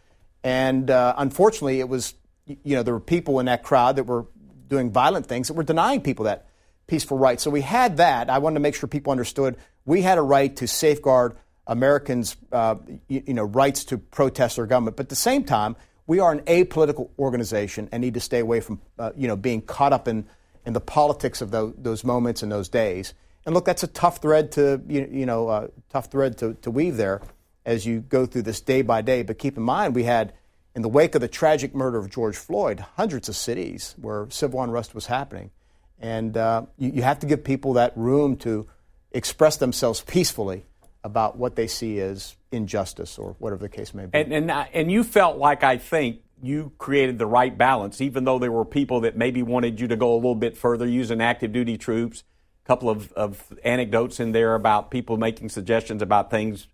And 0.44 0.88
uh, 0.88 1.14
unfortunately, 1.18 1.80
it 1.80 1.88
was, 1.88 2.14
you 2.46 2.76
know, 2.76 2.84
there 2.84 2.94
were 2.94 3.00
people 3.00 3.40
in 3.40 3.46
that 3.46 3.64
crowd 3.64 3.96
that 3.96 4.04
were 4.04 4.26
doing 4.68 4.92
violent 4.92 5.26
things 5.26 5.48
that 5.48 5.54
were 5.54 5.64
denying 5.64 6.00
people 6.00 6.26
that 6.26 6.47
peaceful 6.88 7.16
right. 7.16 7.40
So 7.40 7.50
we 7.50 7.60
had 7.60 7.98
that. 7.98 8.28
I 8.28 8.38
wanted 8.38 8.54
to 8.54 8.60
make 8.60 8.74
sure 8.74 8.88
people 8.88 9.12
understood 9.12 9.56
we 9.84 10.02
had 10.02 10.18
a 10.18 10.22
right 10.22 10.54
to 10.56 10.66
safeguard 10.66 11.36
Americans' 11.66 12.36
uh, 12.50 12.76
you, 13.08 13.22
you, 13.26 13.34
know 13.34 13.44
rights 13.44 13.84
to 13.84 13.98
protest 13.98 14.56
their 14.56 14.66
government. 14.66 14.96
But 14.96 15.04
at 15.04 15.10
the 15.10 15.16
same 15.16 15.44
time, 15.44 15.76
we 16.06 16.18
are 16.18 16.32
an 16.32 16.40
apolitical 16.40 17.10
organization 17.18 17.88
and 17.92 18.00
need 18.00 18.14
to 18.14 18.20
stay 18.20 18.40
away 18.40 18.60
from 18.60 18.80
uh, 18.98 19.12
you 19.16 19.28
know 19.28 19.36
being 19.36 19.62
caught 19.62 19.92
up 19.92 20.08
in 20.08 20.26
in 20.66 20.72
the 20.72 20.80
politics 20.80 21.40
of 21.40 21.50
those, 21.50 21.72
those 21.78 22.04
moments 22.04 22.42
and 22.42 22.50
those 22.50 22.68
days. 22.68 23.14
And 23.46 23.54
look, 23.54 23.64
that's 23.64 23.82
a 23.82 23.86
tough 23.86 24.18
thread 24.18 24.52
to 24.52 24.82
you, 24.88 25.08
you 25.10 25.26
know 25.26 25.48
uh, 25.48 25.68
tough 25.90 26.10
thread 26.10 26.36
to, 26.38 26.54
to 26.54 26.70
weave 26.70 26.96
there 26.96 27.22
as 27.64 27.86
you 27.86 28.00
go 28.00 28.26
through 28.26 28.42
this 28.42 28.60
day 28.60 28.82
by 28.82 29.02
day. 29.02 29.22
But 29.22 29.38
keep 29.38 29.56
in 29.56 29.62
mind, 29.62 29.94
we 29.94 30.04
had 30.04 30.32
in 30.74 30.82
the 30.82 30.88
wake 30.88 31.14
of 31.14 31.20
the 31.20 31.28
tragic 31.28 31.74
murder 31.74 31.98
of 31.98 32.10
George 32.10 32.36
Floyd, 32.36 32.80
hundreds 32.96 33.28
of 33.28 33.36
cities 33.36 33.94
where 34.00 34.26
civil 34.30 34.62
unrest 34.62 34.94
was 34.94 35.06
happening. 35.06 35.50
And 36.00 36.36
uh, 36.36 36.66
you, 36.76 36.92
you, 36.94 37.02
have 37.02 37.18
to 37.20 37.26
give 37.26 37.42
people 37.42 37.74
that 37.74 37.96
room 37.96 38.36
to 38.38 38.68
express 39.10 39.56
themselves 39.56 40.00
peacefully 40.00 40.64
about 41.02 41.36
what 41.36 41.56
they 41.56 41.66
see 41.66 41.98
as 42.00 42.36
injustice 42.52 43.18
or 43.18 43.34
whatever 43.38 43.62
the 43.62 43.68
case 43.68 43.94
may 43.94 44.06
be. 44.06 44.18
And, 44.18 44.32
and, 44.32 44.50
and 44.50 44.92
you 44.92 45.02
felt 45.02 45.38
like, 45.38 45.64
I 45.64 45.78
think, 45.78 46.20
you 46.40 46.72
created 46.78 47.18
the 47.18 47.26
right 47.26 47.56
balance, 47.56 48.00
even 48.00 48.24
though 48.24 48.38
there 48.38 48.52
were 48.52 48.64
people 48.64 49.00
that 49.00 49.16
maybe 49.16 49.42
wanted 49.42 49.80
you 49.80 49.88
to 49.88 49.96
go 49.96 50.14
a 50.14 50.16
little 50.16 50.34
bit 50.34 50.56
further 50.56 50.86
using 50.86 51.20
active 51.20 51.52
duty 51.52 51.76
troops. 51.76 52.22
A 52.64 52.66
couple 52.66 52.90
of, 52.90 53.12
of 53.14 53.52
anecdotes 53.64 54.20
in 54.20 54.32
there 54.32 54.54
about 54.54 54.90
people 54.90 55.16
making 55.16 55.48
suggestions 55.48 56.02
about 56.02 56.30
things 56.30 56.68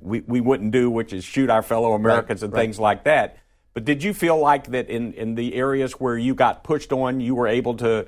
we, 0.00 0.20
we 0.20 0.40
wouldn't 0.40 0.70
do, 0.70 0.90
which 0.90 1.12
is 1.12 1.24
shoot 1.24 1.50
our 1.50 1.62
fellow 1.62 1.94
Americans 1.94 2.42
right, 2.42 2.46
and 2.46 2.52
right. 2.52 2.60
things 2.60 2.78
like 2.78 3.04
that. 3.04 3.38
But 3.72 3.84
did 3.84 4.02
you 4.02 4.12
feel 4.12 4.38
like 4.38 4.68
that 4.68 4.88
in, 4.88 5.12
in 5.14 5.34
the 5.34 5.54
areas 5.54 5.92
where 5.92 6.18
you 6.18 6.34
got 6.34 6.64
pushed 6.64 6.92
on, 6.92 7.20
you 7.20 7.34
were 7.34 7.46
able 7.46 7.74
to 7.78 8.06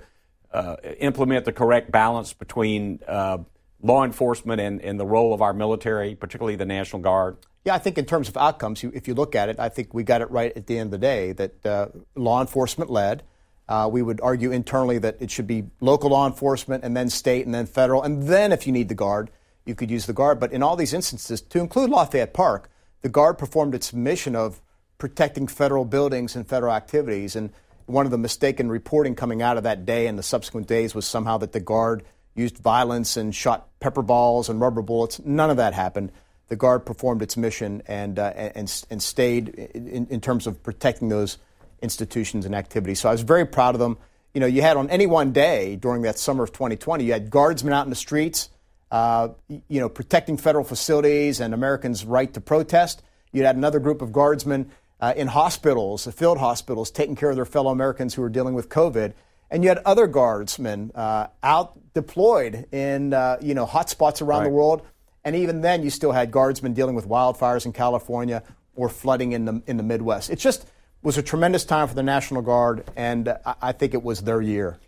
uh, 0.52 0.76
implement 0.98 1.44
the 1.44 1.52
correct 1.52 1.90
balance 1.90 2.32
between 2.32 3.00
uh, 3.06 3.38
law 3.82 4.04
enforcement 4.04 4.60
and, 4.60 4.80
and 4.80 4.98
the 4.98 5.06
role 5.06 5.34
of 5.34 5.42
our 5.42 5.52
military, 5.52 6.14
particularly 6.14 6.56
the 6.56 6.66
National 6.66 7.02
Guard? 7.02 7.36
Yeah, 7.64 7.74
I 7.74 7.78
think 7.78 7.96
in 7.96 8.04
terms 8.04 8.28
of 8.28 8.36
outcomes, 8.36 8.82
if 8.82 9.06
you 9.06 9.14
look 9.14 9.34
at 9.34 9.48
it, 9.48 9.58
I 9.60 9.68
think 9.68 9.94
we 9.94 10.02
got 10.02 10.20
it 10.20 10.30
right 10.30 10.52
at 10.56 10.66
the 10.66 10.78
end 10.78 10.88
of 10.88 11.00
the 11.00 11.06
day 11.06 11.32
that 11.32 11.66
uh, 11.66 11.86
law 12.16 12.40
enforcement 12.40 12.90
led. 12.90 13.22
Uh, 13.68 13.88
we 13.90 14.02
would 14.02 14.20
argue 14.20 14.50
internally 14.50 14.98
that 14.98 15.16
it 15.20 15.30
should 15.30 15.46
be 15.46 15.64
local 15.80 16.10
law 16.10 16.26
enforcement 16.26 16.84
and 16.84 16.96
then 16.96 17.08
state 17.08 17.46
and 17.46 17.54
then 17.54 17.64
federal. 17.64 18.02
And 18.02 18.24
then, 18.24 18.52
if 18.52 18.66
you 18.66 18.72
need 18.72 18.88
the 18.88 18.94
Guard, 18.94 19.30
you 19.64 19.76
could 19.76 19.90
use 19.90 20.06
the 20.06 20.12
Guard. 20.12 20.40
But 20.40 20.52
in 20.52 20.62
all 20.62 20.74
these 20.74 20.92
instances, 20.92 21.40
to 21.40 21.60
include 21.60 21.88
Lafayette 21.88 22.34
Park, 22.34 22.68
the 23.02 23.08
Guard 23.08 23.38
performed 23.38 23.74
its 23.74 23.92
mission 23.92 24.34
of 24.34 24.60
protecting 24.98 25.46
federal 25.46 25.84
buildings 25.84 26.34
and 26.34 26.46
federal 26.46 26.72
activities. 26.72 27.36
And 27.36 27.50
one 27.86 28.06
of 28.06 28.12
the 28.12 28.18
mistaken 28.18 28.68
reporting 28.68 29.14
coming 29.14 29.42
out 29.42 29.56
of 29.56 29.64
that 29.64 29.84
day 29.84 30.06
and 30.06 30.18
the 30.18 30.22
subsequent 30.22 30.66
days 30.66 30.94
was 30.94 31.06
somehow 31.06 31.38
that 31.38 31.52
the 31.52 31.60
Guard 31.60 32.04
used 32.34 32.58
violence 32.58 33.16
and 33.16 33.34
shot 33.34 33.68
pepper 33.80 34.02
balls 34.02 34.48
and 34.48 34.60
rubber 34.60 34.82
bullets. 34.82 35.20
None 35.24 35.50
of 35.50 35.58
that 35.58 35.74
happened. 35.74 36.12
The 36.48 36.56
Guard 36.56 36.84
performed 36.86 37.22
its 37.22 37.36
mission 37.36 37.82
and, 37.86 38.18
uh, 38.18 38.32
and, 38.34 38.84
and 38.90 39.02
stayed 39.02 39.48
in, 39.48 40.06
in 40.08 40.20
terms 40.20 40.46
of 40.46 40.62
protecting 40.62 41.08
those 41.08 41.38
institutions 41.80 42.46
and 42.46 42.54
activities. 42.54 43.00
So 43.00 43.08
I 43.08 43.12
was 43.12 43.22
very 43.22 43.46
proud 43.46 43.74
of 43.74 43.80
them. 43.80 43.98
You 44.34 44.40
know, 44.40 44.46
you 44.46 44.62
had 44.62 44.76
on 44.76 44.88
any 44.88 45.06
one 45.06 45.32
day 45.32 45.76
during 45.76 46.02
that 46.02 46.18
summer 46.18 46.44
of 46.44 46.52
2020, 46.52 47.04
you 47.04 47.12
had 47.12 47.30
guardsmen 47.30 47.72
out 47.72 47.84
in 47.84 47.90
the 47.90 47.96
streets, 47.96 48.48
uh, 48.90 49.28
you 49.48 49.80
know, 49.80 49.88
protecting 49.88 50.36
federal 50.36 50.64
facilities 50.64 51.40
and 51.40 51.52
Americans' 51.52 52.04
right 52.04 52.32
to 52.32 52.40
protest. 52.40 53.02
You 53.32 53.44
had 53.44 53.56
another 53.56 53.78
group 53.78 54.00
of 54.00 54.12
guardsmen 54.12 54.70
uh, 55.02 55.12
in 55.16 55.26
hospitals, 55.26 56.06
field 56.14 56.38
hospitals, 56.38 56.90
taking 56.90 57.16
care 57.16 57.28
of 57.28 57.36
their 57.36 57.44
fellow 57.44 57.72
Americans 57.72 58.14
who 58.14 58.22
were 58.22 58.30
dealing 58.30 58.54
with 58.54 58.68
COVID. 58.68 59.12
And 59.50 59.62
you 59.62 59.68
had 59.68 59.78
other 59.78 60.06
guardsmen 60.06 60.92
uh, 60.94 61.26
out 61.42 61.78
deployed 61.92 62.66
in 62.72 63.12
uh, 63.12 63.36
you 63.42 63.52
know 63.52 63.66
hot 63.66 63.90
spots 63.90 64.22
around 64.22 64.40
right. 64.40 64.48
the 64.48 64.54
world. 64.54 64.82
And 65.24 65.36
even 65.36 65.60
then, 65.60 65.82
you 65.82 65.90
still 65.90 66.12
had 66.12 66.30
guardsmen 66.30 66.72
dealing 66.72 66.94
with 66.94 67.06
wildfires 67.06 67.66
in 67.66 67.72
California 67.72 68.42
or 68.74 68.88
flooding 68.88 69.32
in 69.32 69.44
the 69.44 69.62
in 69.66 69.76
the 69.76 69.82
Midwest. 69.82 70.30
It 70.30 70.38
just 70.38 70.66
was 71.02 71.18
a 71.18 71.22
tremendous 71.22 71.64
time 71.64 71.88
for 71.88 71.94
the 71.94 72.02
National 72.02 72.40
Guard, 72.40 72.84
and 72.96 73.28
I, 73.44 73.54
I 73.60 73.72
think 73.72 73.92
it 73.92 74.02
was 74.02 74.22
their 74.22 74.40
year. 74.40 74.78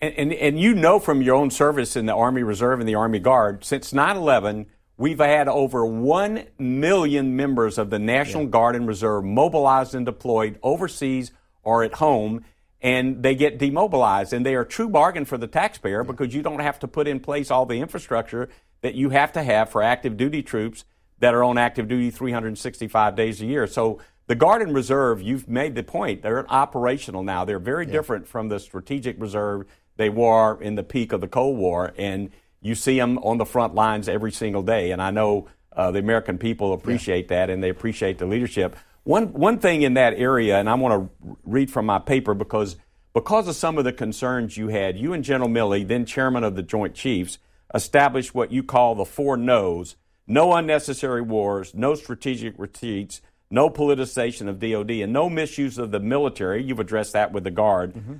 And, 0.00 0.14
and, 0.14 0.32
and 0.32 0.60
you 0.60 0.74
know 0.74 0.98
from 0.98 1.22
your 1.22 1.34
own 1.34 1.50
service 1.50 1.96
in 1.96 2.06
the 2.06 2.14
Army 2.14 2.42
Reserve 2.42 2.78
and 2.78 2.88
the 2.88 2.94
Army 2.94 3.18
Guard, 3.18 3.64
since 3.64 3.92
9 3.92 4.16
11, 4.16 4.66
We've 4.96 5.18
had 5.18 5.48
over 5.48 5.84
1 5.84 6.46
million 6.58 7.34
members 7.36 7.78
of 7.78 7.90
the 7.90 7.98
National 7.98 8.44
yeah. 8.44 8.50
Guard 8.50 8.76
and 8.76 8.86
Reserve 8.86 9.24
mobilized 9.24 9.94
and 9.94 10.06
deployed 10.06 10.58
overseas 10.62 11.32
or 11.62 11.82
at 11.82 11.94
home, 11.94 12.44
and 12.80 13.22
they 13.22 13.34
get 13.34 13.58
demobilized. 13.58 14.32
And 14.32 14.46
they 14.46 14.54
are 14.54 14.60
a 14.60 14.66
true 14.66 14.88
bargain 14.88 15.24
for 15.24 15.36
the 15.36 15.48
taxpayer 15.48 16.02
yeah. 16.02 16.10
because 16.10 16.34
you 16.34 16.42
don't 16.42 16.60
have 16.60 16.78
to 16.80 16.88
put 16.88 17.08
in 17.08 17.18
place 17.18 17.50
all 17.50 17.66
the 17.66 17.80
infrastructure 17.80 18.48
that 18.82 18.94
you 18.94 19.10
have 19.10 19.32
to 19.32 19.42
have 19.42 19.70
for 19.70 19.82
active 19.82 20.16
duty 20.16 20.42
troops 20.42 20.84
that 21.18 21.34
are 21.34 21.42
on 21.42 21.58
active 21.58 21.88
duty 21.88 22.10
365 22.10 23.16
days 23.16 23.40
a 23.40 23.46
year. 23.46 23.66
So 23.66 24.00
the 24.26 24.34
Guard 24.34 24.62
and 24.62 24.74
Reserve, 24.74 25.20
you've 25.20 25.48
made 25.48 25.74
the 25.74 25.82
point, 25.82 26.22
they're 26.22 26.48
operational 26.50 27.22
now. 27.22 27.44
They're 27.44 27.58
very 27.58 27.86
yeah. 27.86 27.92
different 27.92 28.28
from 28.28 28.48
the 28.48 28.60
Strategic 28.60 29.20
Reserve 29.20 29.66
they 29.96 30.08
were 30.08 30.60
in 30.60 30.74
the 30.74 30.82
peak 30.82 31.12
of 31.12 31.20
the 31.20 31.28
Cold 31.28 31.56
War. 31.56 31.92
And 31.96 32.30
you 32.64 32.74
see 32.74 32.98
them 32.98 33.18
on 33.18 33.36
the 33.36 33.44
front 33.44 33.74
lines 33.74 34.08
every 34.08 34.32
single 34.32 34.62
day. 34.62 34.90
And 34.90 35.00
I 35.00 35.10
know 35.10 35.48
uh, 35.76 35.90
the 35.90 35.98
American 35.98 36.38
people 36.38 36.72
appreciate 36.72 37.26
yeah. 37.26 37.46
that 37.46 37.50
and 37.50 37.62
they 37.62 37.68
appreciate 37.68 38.16
the 38.18 38.26
leadership. 38.26 38.74
One, 39.04 39.34
one 39.34 39.58
thing 39.58 39.82
in 39.82 39.94
that 39.94 40.14
area, 40.14 40.58
and 40.58 40.68
I 40.68 40.74
want 40.74 41.10
to 41.22 41.36
read 41.44 41.70
from 41.70 41.84
my 41.84 41.98
paper 41.98 42.32
because, 42.32 42.76
because 43.12 43.48
of 43.48 43.54
some 43.54 43.76
of 43.76 43.84
the 43.84 43.92
concerns 43.92 44.56
you 44.56 44.68
had, 44.68 44.96
you 44.96 45.12
and 45.12 45.22
General 45.22 45.50
Milley, 45.50 45.86
then 45.86 46.06
chairman 46.06 46.42
of 46.42 46.56
the 46.56 46.62
Joint 46.62 46.94
Chiefs, 46.94 47.38
established 47.74 48.34
what 48.34 48.50
you 48.50 48.62
call 48.62 48.94
the 48.94 49.04
four 49.04 49.36
no's 49.36 49.96
no 50.26 50.54
unnecessary 50.54 51.20
wars, 51.20 51.74
no 51.74 51.94
strategic 51.94 52.58
retreats, 52.58 53.20
no 53.50 53.68
politicization 53.68 54.48
of 54.48 54.58
DOD, 54.58 54.90
and 55.02 55.12
no 55.12 55.28
misuse 55.28 55.76
of 55.76 55.90
the 55.90 56.00
military. 56.00 56.62
You've 56.62 56.80
addressed 56.80 57.12
that 57.12 57.30
with 57.30 57.44
the 57.44 57.50
Guard. 57.50 57.92
Mm-hmm. 57.92 58.14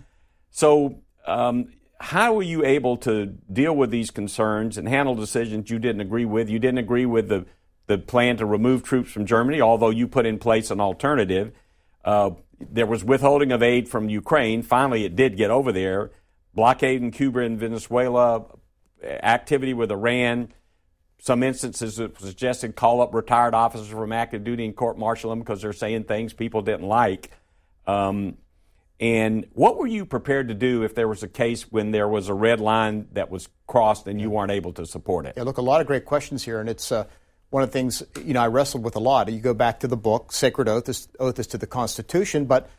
So, 0.51 0.99
um, 1.27 1.73
how 2.05 2.35
were 2.35 2.43
you 2.43 2.63
able 2.67 2.99
to 2.99 3.25
deal 3.51 3.75
with 3.75 3.91
these 3.91 4.11
concerns 4.11 4.77
and 4.77 4.87
handle 4.87 5.15
decisions 5.15 5.71
you 5.71 5.79
didn't 5.79 6.03
agree 6.03 6.27
with? 6.27 6.51
You 6.51 6.59
didn't 6.59 6.77
agree 6.77 7.07
with 7.07 7.31
the, 7.31 7.47
the 7.87 7.97
plan 7.97 8.37
to 8.37 8.45
remove 8.45 8.83
troops 8.83 9.11
from 9.11 9.25
Germany, 9.25 9.63
although 9.63 9.89
you 9.89 10.07
put 10.07 10.27
in 10.27 10.39
place 10.39 10.71
an 10.71 10.83
alternative. 10.83 11.53
Uh, 12.05 12.33
there 12.61 12.85
was 12.85 13.03
withholding 13.03 13.53
of 13.53 13.63
aid 13.63 13.89
from 13.89 14.11
Ukraine. 14.11 14.63
Finally, 14.63 15.07
it 15.07 15.17
did 15.17 15.39
get 15.39 15.51
over 15.51 15.73
there. 15.73 16.11
Blockade 16.53 17.01
in 17.01 17.11
Cuba 17.11 17.41
and 17.41 17.59
Venezuela, 17.59 18.45
activity 19.03 19.73
with 19.73 19.91
Iran. 19.91 20.53
Some 21.19 21.43
instances 21.43 21.99
it 21.99 22.21
suggested 22.21 22.77
call 22.77 23.01
up 23.01 23.15
retired 23.15 23.55
officers 23.55 23.89
from 23.89 24.13
active 24.13 24.45
duty 24.45 24.67
and 24.67 24.77
court 24.77 24.99
martial 24.99 25.31
them 25.31 25.39
because 25.39 25.63
they're 25.63 25.73
saying 25.73 26.05
things 26.05 26.35
people 26.35 26.61
didn't 26.61 26.87
like. 26.87 27.31
Um, 27.87 28.37
and 29.01 29.47
what 29.53 29.77
were 29.77 29.87
you 29.87 30.07
prepared 30.07 30.49
to 30.49 30.55
do 30.55 30.83
if 30.83 30.95
there 30.95 31.09
was 31.09 31.23
a 31.23 31.29
case 31.29 31.71
when 31.71 31.91
there 31.91 32.09
was 32.09 32.29
a 32.29 32.35
red 32.35 32.61
line 32.61 33.09
that 33.13 33.31
was 33.31 33.49
crossed 33.67 34.07
and 34.07 34.21
you 34.21 34.31
weren't 34.31 34.53
able 34.53 34.73
to 34.75 34.87
support 34.87 35.27
it? 35.27 35.35
Yeah, 35.37 35.43
look, 35.43 35.59
a 35.59 35.63
lot 35.63 35.81
of 35.81 35.87
great 35.87 36.05
questions 36.05 36.45
here, 36.45 36.61
and 36.61 36.69
it's 36.69 36.93
uh, 36.93 37.05
one 37.51 37.63
of 37.63 37.71
the 37.71 37.73
things 37.73 38.03
you 38.25 38.35
know 38.35 38.41
I 38.41 38.47
wrestled 38.47 38.85
with 38.85 38.95
a 38.97 39.01
lot. 39.01 39.31
You 39.31 39.41
go 39.41 39.55
back 39.55 39.81
to 39.81 39.89
the 39.89 39.97
book, 39.97 40.33
Sacred 40.33 40.69
Oath, 40.69 40.89
is, 40.89 41.09
oath 41.19 41.39
is 41.39 41.47
to 41.49 41.59
the 41.59 41.67
Constitution, 41.67 42.45
but 42.45 42.71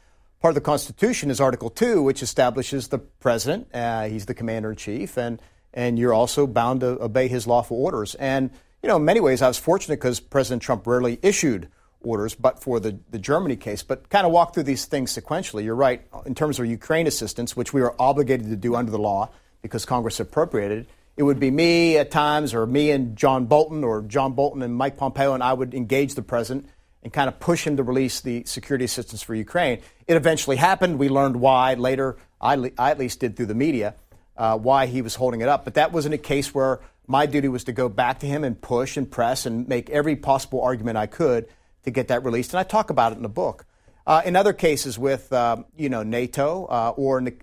part 0.41 0.51
of 0.51 0.55
the 0.55 0.61
Constitution 0.61 1.29
is 1.29 1.41
Article 1.41 1.69
Two, 1.69 2.01
which 2.01 2.23
establishes 2.23 2.87
the 2.87 2.99
president. 2.99 3.67
Uh, 3.73 4.07
he's 4.07 4.25
the 4.25 4.33
commander 4.33 4.71
in 4.71 4.77
chief, 4.77 5.17
and 5.17 5.41
and 5.73 5.99
you're 5.99 6.13
also 6.13 6.47
bound 6.47 6.79
to 6.79 7.01
obey 7.03 7.27
his 7.27 7.45
lawful 7.45 7.83
orders. 7.83 8.15
And 8.15 8.51
you 8.81 8.87
know, 8.87 8.95
in 8.95 9.05
many 9.05 9.19
ways, 9.19 9.41
I 9.41 9.47
was 9.47 9.57
fortunate 9.57 9.97
because 9.97 10.21
President 10.21 10.61
Trump 10.61 10.87
rarely 10.87 11.19
issued 11.21 11.69
orders, 12.05 12.35
but 12.35 12.61
for 12.61 12.79
the, 12.79 12.97
the 13.11 13.19
Germany 13.19 13.55
case. 13.55 13.83
But 13.83 14.09
kind 14.09 14.25
of 14.25 14.31
walk 14.31 14.53
through 14.53 14.63
these 14.63 14.85
things 14.85 15.13
sequentially. 15.13 15.63
You're 15.63 15.75
right, 15.75 16.01
in 16.25 16.35
terms 16.35 16.59
of 16.59 16.65
Ukraine 16.65 17.07
assistance, 17.07 17.55
which 17.55 17.73
we 17.73 17.81
are 17.81 17.93
obligated 17.99 18.49
to 18.49 18.55
do 18.55 18.75
under 18.75 18.91
the 18.91 18.99
law 18.99 19.31
because 19.61 19.83
Congress 19.83 20.19
appropriated, 20.19 20.79
it 20.79 20.87
it 21.17 21.23
would 21.23 21.39
be 21.39 21.51
me 21.51 21.97
at 21.97 22.11
times, 22.11 22.53
or 22.53 22.65
me 22.65 22.91
and 22.91 23.15
John 23.15 23.45
Bolton, 23.45 23.83
or 23.83 24.01
John 24.01 24.33
Bolton 24.33 24.61
and 24.61 24.75
Mike 24.75 24.97
Pompeo, 24.97 25.33
and 25.33 25.41
I 25.41 25.53
would 25.53 25.73
engage 25.73 26.15
the 26.15 26.21
president 26.21 26.67
and 27.03 27.13
kind 27.13 27.27
of 27.27 27.39
push 27.39 27.65
him 27.65 27.77
to 27.77 27.83
release 27.83 28.21
the 28.21 28.43
security 28.45 28.85
assistance 28.85 29.21
for 29.21 29.33
Ukraine. 29.35 29.79
It 30.07 30.17
eventually 30.17 30.57
happened. 30.57 30.99
We 30.99 31.09
learned 31.09 31.37
why 31.37 31.75
later. 31.75 32.17
I, 32.41 32.71
I 32.77 32.91
at 32.91 32.99
least 32.99 33.21
did 33.21 33.37
through 33.37 33.45
the 33.47 33.55
media 33.55 33.95
uh, 34.37 34.57
why 34.57 34.87
he 34.87 35.01
was 35.01 35.15
holding 35.15 35.41
it 35.41 35.47
up. 35.47 35.63
But 35.63 35.75
that 35.75 35.91
wasn't 35.91 36.15
a 36.15 36.19
case 36.19 36.53
where 36.53 36.81
my 37.07 37.25
duty 37.25 37.47
was 37.47 37.63
to 37.65 37.71
go 37.71 37.89
back 37.89 38.19
to 38.19 38.27
him 38.27 38.43
and 38.43 38.59
push 38.59 38.97
and 38.97 39.09
press 39.09 39.45
and 39.45 39.67
make 39.67 39.89
every 39.89 40.15
possible 40.15 40.61
argument 40.61 40.97
I 40.97 41.07
could 41.07 41.47
to 41.85 41.91
get 41.91 42.09
that 42.09 42.23
released. 42.23 42.53
And 42.53 42.59
I 42.59 42.63
talk 42.63 42.89
about 42.89 43.13
it 43.13 43.15
in 43.15 43.23
the 43.23 43.29
book. 43.29 43.65
Uh, 44.05 44.21
in 44.25 44.35
other 44.35 44.53
cases 44.53 44.99
with, 44.99 45.31
uh, 45.33 45.63
you 45.75 45.89
know, 45.89 46.03
NATO 46.03 46.65
uh, 46.65 46.93
or 46.95 47.17
in 47.17 47.23
the, 47.25 47.35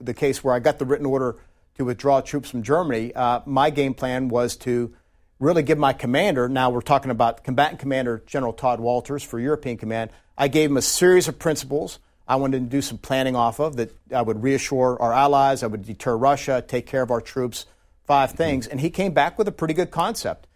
the, 0.00 0.14
case 0.14 0.44
where 0.44 0.54
I 0.54 0.60
got 0.60 0.78
the 0.78 0.84
written 0.84 1.06
order 1.06 1.36
to 1.78 1.84
withdraw 1.84 2.20
troops 2.20 2.50
from 2.50 2.62
Germany, 2.62 3.12
uh, 3.12 3.40
my 3.44 3.70
game 3.70 3.92
plan 3.92 4.28
was 4.28 4.56
to 4.58 4.94
really 5.40 5.64
give 5.64 5.78
my 5.78 5.92
commander, 5.92 6.48
now 6.48 6.70
we're 6.70 6.80
talking 6.80 7.10
about 7.10 7.42
combatant 7.42 7.80
commander 7.80 8.22
General 8.26 8.52
Tod 8.52 8.78
Wolters 8.78 9.24
for 9.24 9.40
European 9.40 9.76
Command, 9.76 10.10
I 10.38 10.48
gave 10.48 10.70
him 10.70 10.76
a 10.76 10.82
series 10.82 11.28
of 11.28 11.38
principles 11.38 11.98
I 12.28 12.36
wanted 12.36 12.58
to 12.58 12.66
do 12.66 12.82
some 12.82 12.98
planning 12.98 13.36
off 13.36 13.60
of 13.60 13.76
that 13.76 13.96
I 14.12 14.22
would 14.22 14.42
reassure 14.42 14.96
our 15.00 15.12
allies, 15.12 15.62
I 15.62 15.68
would 15.68 15.84
deter 15.84 16.16
Russia, 16.16 16.62
take 16.66 16.86
care 16.86 17.02
of 17.02 17.10
our 17.10 17.20
troops, 17.20 17.66
five 18.04 18.32
things. 18.32 18.66
And 18.66 18.80
he 18.80 18.90
came 18.90 19.12
back 19.12 19.38
with 19.38 19.46
a 19.46 19.52
pretty 19.52 19.74
good 19.74 19.90
concept 19.90 20.46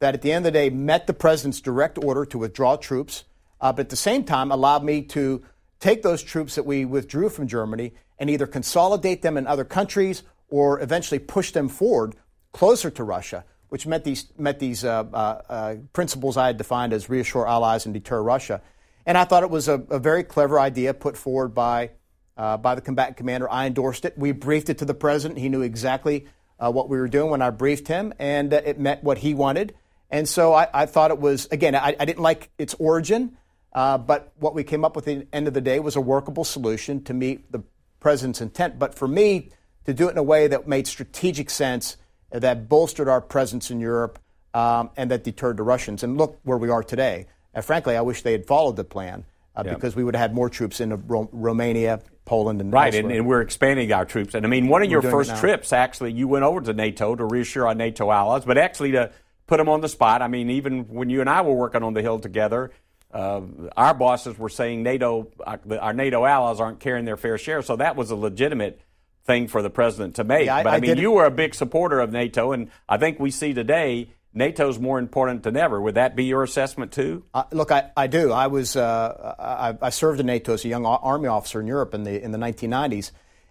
that 0.00 0.14
at 0.14 0.22
the 0.22 0.32
end 0.32 0.46
of 0.46 0.52
the 0.52 0.58
day 0.58 0.70
met 0.70 1.06
the 1.06 1.14
president's 1.14 1.60
direct 1.60 2.02
order 2.02 2.24
to 2.24 2.38
withdraw 2.38 2.76
troops, 2.76 3.24
uh, 3.60 3.72
but 3.72 3.82
at 3.82 3.90
the 3.90 3.96
same 3.96 4.24
time 4.24 4.50
allowed 4.50 4.82
me 4.82 5.02
to 5.02 5.42
take 5.78 6.02
those 6.02 6.22
troops 6.22 6.54
that 6.56 6.66
we 6.66 6.84
withdrew 6.84 7.28
from 7.28 7.46
Germany 7.46 7.92
and 8.18 8.28
either 8.28 8.46
consolidate 8.46 9.22
them 9.22 9.36
in 9.36 9.46
other 9.46 9.64
countries 9.64 10.22
or 10.48 10.80
eventually 10.80 11.18
push 11.18 11.52
them 11.52 11.68
forward 11.68 12.16
closer 12.52 12.90
to 12.90 13.04
Russia, 13.04 13.44
which 13.68 13.86
met 13.86 14.04
these, 14.04 14.26
met 14.36 14.58
these 14.58 14.84
uh, 14.84 15.04
uh, 15.12 15.42
uh 15.48 15.74
principles 15.92 16.36
I 16.36 16.48
had 16.48 16.56
defined 16.56 16.92
as 16.92 17.08
reassure 17.08 17.46
allies 17.46 17.84
and 17.84 17.94
deter 17.94 18.20
Russia. 18.22 18.60
And 19.06 19.16
I 19.16 19.24
thought 19.24 19.42
it 19.42 19.50
was 19.50 19.68
a, 19.68 19.74
a 19.90 19.98
very 19.98 20.24
clever 20.24 20.58
idea 20.58 20.92
put 20.92 21.16
forward 21.16 21.54
by, 21.54 21.90
uh, 22.36 22.56
by 22.56 22.74
the 22.74 22.80
combatant 22.80 23.16
commander. 23.16 23.50
I 23.50 23.66
endorsed 23.66 24.04
it. 24.04 24.16
We 24.18 24.32
briefed 24.32 24.70
it 24.70 24.78
to 24.78 24.84
the 24.84 24.94
president. 24.94 25.38
He 25.38 25.48
knew 25.48 25.62
exactly 25.62 26.26
uh, 26.58 26.70
what 26.70 26.88
we 26.88 26.98
were 26.98 27.08
doing 27.08 27.30
when 27.30 27.42
I 27.42 27.50
briefed 27.50 27.88
him, 27.88 28.12
and 28.18 28.52
it 28.52 28.78
met 28.78 29.02
what 29.02 29.18
he 29.18 29.32
wanted. 29.34 29.74
And 30.10 30.28
so 30.28 30.52
I, 30.52 30.68
I 30.72 30.86
thought 30.86 31.10
it 31.10 31.20
was, 31.20 31.46
again, 31.50 31.74
I, 31.74 31.94
I 31.98 32.04
didn't 32.04 32.22
like 32.22 32.50
its 32.58 32.74
origin, 32.74 33.36
uh, 33.72 33.98
but 33.98 34.32
what 34.38 34.54
we 34.54 34.64
came 34.64 34.84
up 34.84 34.96
with 34.96 35.06
at 35.06 35.20
the 35.20 35.26
end 35.32 35.46
of 35.46 35.54
the 35.54 35.60
day 35.60 35.78
was 35.78 35.96
a 35.96 36.00
workable 36.00 36.44
solution 36.44 37.02
to 37.04 37.14
meet 37.14 37.50
the 37.52 37.62
president's 38.00 38.40
intent. 38.40 38.78
But 38.78 38.94
for 38.94 39.06
me, 39.06 39.50
to 39.84 39.94
do 39.94 40.08
it 40.08 40.12
in 40.12 40.18
a 40.18 40.22
way 40.22 40.48
that 40.48 40.66
made 40.66 40.86
strategic 40.86 41.50
sense, 41.50 41.96
that 42.30 42.68
bolstered 42.68 43.08
our 43.08 43.20
presence 43.20 43.70
in 43.70 43.80
Europe, 43.80 44.18
um, 44.52 44.90
and 44.96 45.10
that 45.10 45.22
deterred 45.22 45.56
the 45.56 45.62
Russians. 45.62 46.02
And 46.02 46.18
look 46.18 46.40
where 46.42 46.58
we 46.58 46.68
are 46.70 46.82
today. 46.82 47.26
And 47.54 47.64
frankly, 47.64 47.96
I 47.96 48.00
wish 48.00 48.22
they 48.22 48.32
had 48.32 48.46
followed 48.46 48.76
the 48.76 48.84
plan 48.84 49.24
uh, 49.54 49.62
yeah. 49.64 49.74
because 49.74 49.96
we 49.96 50.04
would 50.04 50.14
have 50.14 50.30
had 50.30 50.34
more 50.34 50.48
troops 50.48 50.80
in 50.80 51.06
Ro- 51.06 51.28
Romania, 51.32 52.00
Poland, 52.24 52.60
and 52.60 52.72
right. 52.72 52.94
And, 52.94 53.10
and, 53.10 53.26
we're 53.26 53.40
expanding 53.40 53.92
our 53.92 54.04
troops. 54.04 54.34
And 54.34 54.44
I 54.44 54.48
mean, 54.48 54.68
one 54.68 54.82
of 54.82 54.88
we're 54.88 55.00
your 55.00 55.02
first 55.02 55.36
trips, 55.36 55.72
actually, 55.72 56.12
you 56.12 56.28
went 56.28 56.44
over 56.44 56.60
to 56.60 56.72
NATO 56.72 57.14
to 57.16 57.24
reassure 57.24 57.66
our 57.66 57.74
NATO 57.74 58.10
allies, 58.10 58.44
but 58.44 58.58
actually 58.58 58.92
to 58.92 59.10
put 59.50 59.56
them 59.56 59.68
on 59.68 59.80
the 59.80 59.88
spot. 59.88 60.22
I 60.22 60.28
mean, 60.28 60.48
even 60.48 60.84
when 60.88 61.10
you 61.10 61.20
and 61.20 61.28
I 61.28 61.42
were 61.42 61.52
working 61.52 61.82
on 61.82 61.92
the 61.92 62.02
Hill 62.02 62.20
together. 62.20 62.70
Uh, 63.12 63.40
our 63.76 63.92
bosses 63.92 64.38
were 64.38 64.48
saying 64.48 64.84
NATO, 64.84 65.32
our, 65.44 65.58
uh, 65.68 65.76
our 65.78 65.92
NATO 65.92 66.24
allies 66.24 66.60
aren't 66.60 66.78
carrying 66.78 67.04
their 67.04 67.16
fair 67.16 67.38
share, 67.38 67.60
so 67.60 67.74
that 67.74 67.96
was 67.96 68.12
a 68.12 68.14
legitimate 68.14 68.80
thing 69.24 69.48
for 69.48 69.62
the 69.62 69.70
president 69.70 70.14
to 70.14 70.22
make. 70.22 70.46
Yeah, 70.46 70.54
I, 70.54 70.62
but 70.62 70.72
I, 70.74 70.76
I 70.76 70.80
mean, 70.80 70.96
you 70.96 71.10
were 71.10 71.24
a 71.24 71.30
big 71.32 71.56
supporter 71.56 71.98
of 71.98 72.12
NATO, 72.12 72.52
and 72.52 72.70
I 72.88 72.98
think 72.98 73.18
we 73.18 73.32
see 73.32 73.52
today 73.52 74.10
NATO's 74.32 74.78
more 74.78 75.00
important 75.00 75.42
than 75.42 75.56
ever. 75.56 75.80
Would 75.82 75.96
that 75.96 76.14
be 76.14 76.26
your 76.26 76.44
assessment 76.44 76.92
too? 76.92 77.24
Uh, 77.34 77.42
look, 77.50 77.72
I, 77.72 77.90
I 77.96 78.06
do. 78.06 78.30
I 78.30 78.46
was 78.46 78.76
uh, 78.76 79.34
I, 79.40 79.86
I, 79.86 79.90
served 79.90 80.20
in 80.20 80.26
NATO 80.26 80.54
as 80.54 80.64
a 80.64 80.68
young 80.68 80.86
army 80.86 81.26
officer 81.26 81.60
in 81.60 81.66
Europe 81.66 81.94
in 81.94 82.04
the 82.04 82.22
in 82.22 82.30
the 82.30 82.38
1990s, 82.38 83.10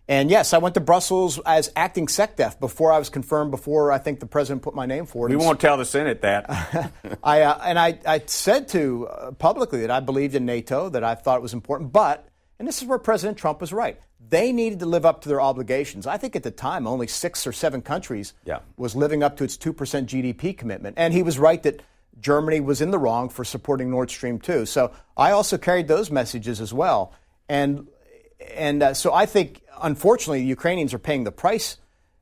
and 0.10 0.30
yes, 0.30 0.52
I 0.54 0.58
went 0.58 0.76
to 0.76 0.82
Brussels 0.82 1.39
as 1.45 1.72
acting 1.78 2.08
SecDef 2.08 2.60
before 2.60 2.91
I 2.91 3.00
was 3.00 3.10
confirmed. 3.10 3.52
Before 3.52 3.93
I 3.93 3.98
think 3.98 4.19
the 4.19 4.26
president 4.26 4.62
put 4.62 4.76
my 4.76 4.86
name 4.86 5.06
forward. 5.06 5.32
We 5.32 5.38
won't 5.38 5.62
tell 5.62 5.78
the 5.78 5.86
Senate 5.86 6.22
that. 6.24 6.91
I 7.24 7.41
uh, 7.41 7.62
and 7.63 7.80
I, 7.80 8.00
I 8.06 8.22
said 8.26 8.67
to 8.69 9.08
uh, 9.08 9.32
publicly 9.32 9.82
that 9.82 9.91
I 9.91 10.02
believed 10.02 10.36
in 10.36 10.45
NATO, 10.45 10.89
that 10.89 11.06
I 11.06 11.15
thought 11.15 11.38
it 11.38 11.41
was 11.41 11.54
important, 11.54 11.93
but 11.93 12.28
and 12.60 12.67
this 12.67 12.82
is 12.82 12.88
where 12.88 13.00
President 13.00 13.38
Trump 13.38 13.62
was 13.62 13.72
right 13.72 13.98
they 14.30 14.52
needed 14.52 14.80
to 14.80 14.86
live 14.86 15.06
up 15.06 15.22
to 15.22 15.30
their 15.30 15.41
obligations. 15.41 16.06
I 16.06 16.17
think 16.17 16.36
at 16.36 16.43
the 16.43 16.52
time, 16.52 16.88
only 16.88 17.08
six 17.08 17.48
or 17.48 17.52
seven 17.52 17.82
countries 17.82 18.34
yeah. 18.45 18.60
was 18.78 18.95
living 18.95 19.24
up 19.24 19.38
to 19.38 19.43
its 19.43 19.58
2% 19.58 19.74
GDP 19.74 20.58
commitment. 20.58 20.95
And 20.98 21.13
he 21.13 21.24
was 21.24 21.39
right 21.39 21.62
that 21.63 21.82
Germany 22.19 22.60
was 22.60 22.82
in 22.82 22.91
the 22.91 23.00
wrong 23.00 23.30
for 23.30 23.43
supporting 23.43 23.89
Nord 23.89 24.12
Stream 24.12 24.39
2. 24.39 24.65
So 24.65 24.91
I 25.15 25.32
also 25.32 25.58
carried 25.58 25.88
those 25.88 26.12
messages 26.12 26.60
as 26.60 26.74
well. 26.74 27.13
And, 27.48 27.88
and 28.56 28.84
uh, 28.84 28.93
so 28.93 29.13
I 29.13 29.26
think, 29.26 29.62
unfortunately, 29.82 30.42
the 30.42 30.48
Ukrainians 30.48 30.94
are 30.94 31.00
paying 31.00 31.24
the 31.24 31.32
price 31.32 31.78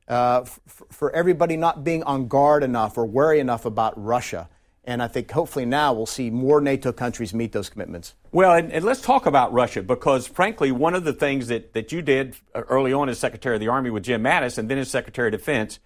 uh, 0.08 0.42
f- 0.44 0.60
for 0.90 1.14
everybody 1.14 1.56
not 1.56 1.84
being 1.84 2.02
on 2.04 2.28
guard 2.28 2.62
enough 2.62 2.96
or 2.96 3.06
wary 3.06 3.40
enough 3.40 3.64
about 3.64 4.02
Russia. 4.02 4.48
And 4.84 5.02
I 5.02 5.08
think 5.08 5.30
hopefully 5.30 5.66
now 5.66 5.92
we'll 5.92 6.06
see 6.06 6.30
more 6.30 6.62
NATO 6.62 6.92
countries 6.92 7.34
meet 7.34 7.52
those 7.52 7.68
commitments. 7.68 8.14
Well, 8.32 8.54
and, 8.54 8.72
and, 8.72 8.84
let's 8.84 9.02
talk 9.02 9.26
about 9.26 9.52
Russia 9.52 9.82
because, 9.82 10.26
frankly, 10.26 10.72
one 10.72 10.94
of 10.94 11.04
the 11.04 11.12
things 11.12 11.48
that, 11.48 11.74
that 11.74 11.92
you 11.92 12.00
did 12.00 12.36
early 12.54 12.94
on 12.94 13.10
as 13.10 13.18
Secretary 13.18 13.54
of 13.54 13.60
the 13.60 13.68
Army 13.68 13.90
with 13.90 14.04
Jim 14.04 14.22
Mattis 14.22 14.56
and 14.56 14.70
then 14.70 14.78
as 14.78 14.90
Secretary 14.90 15.28
of 15.28 15.32
Defense, 15.32 15.78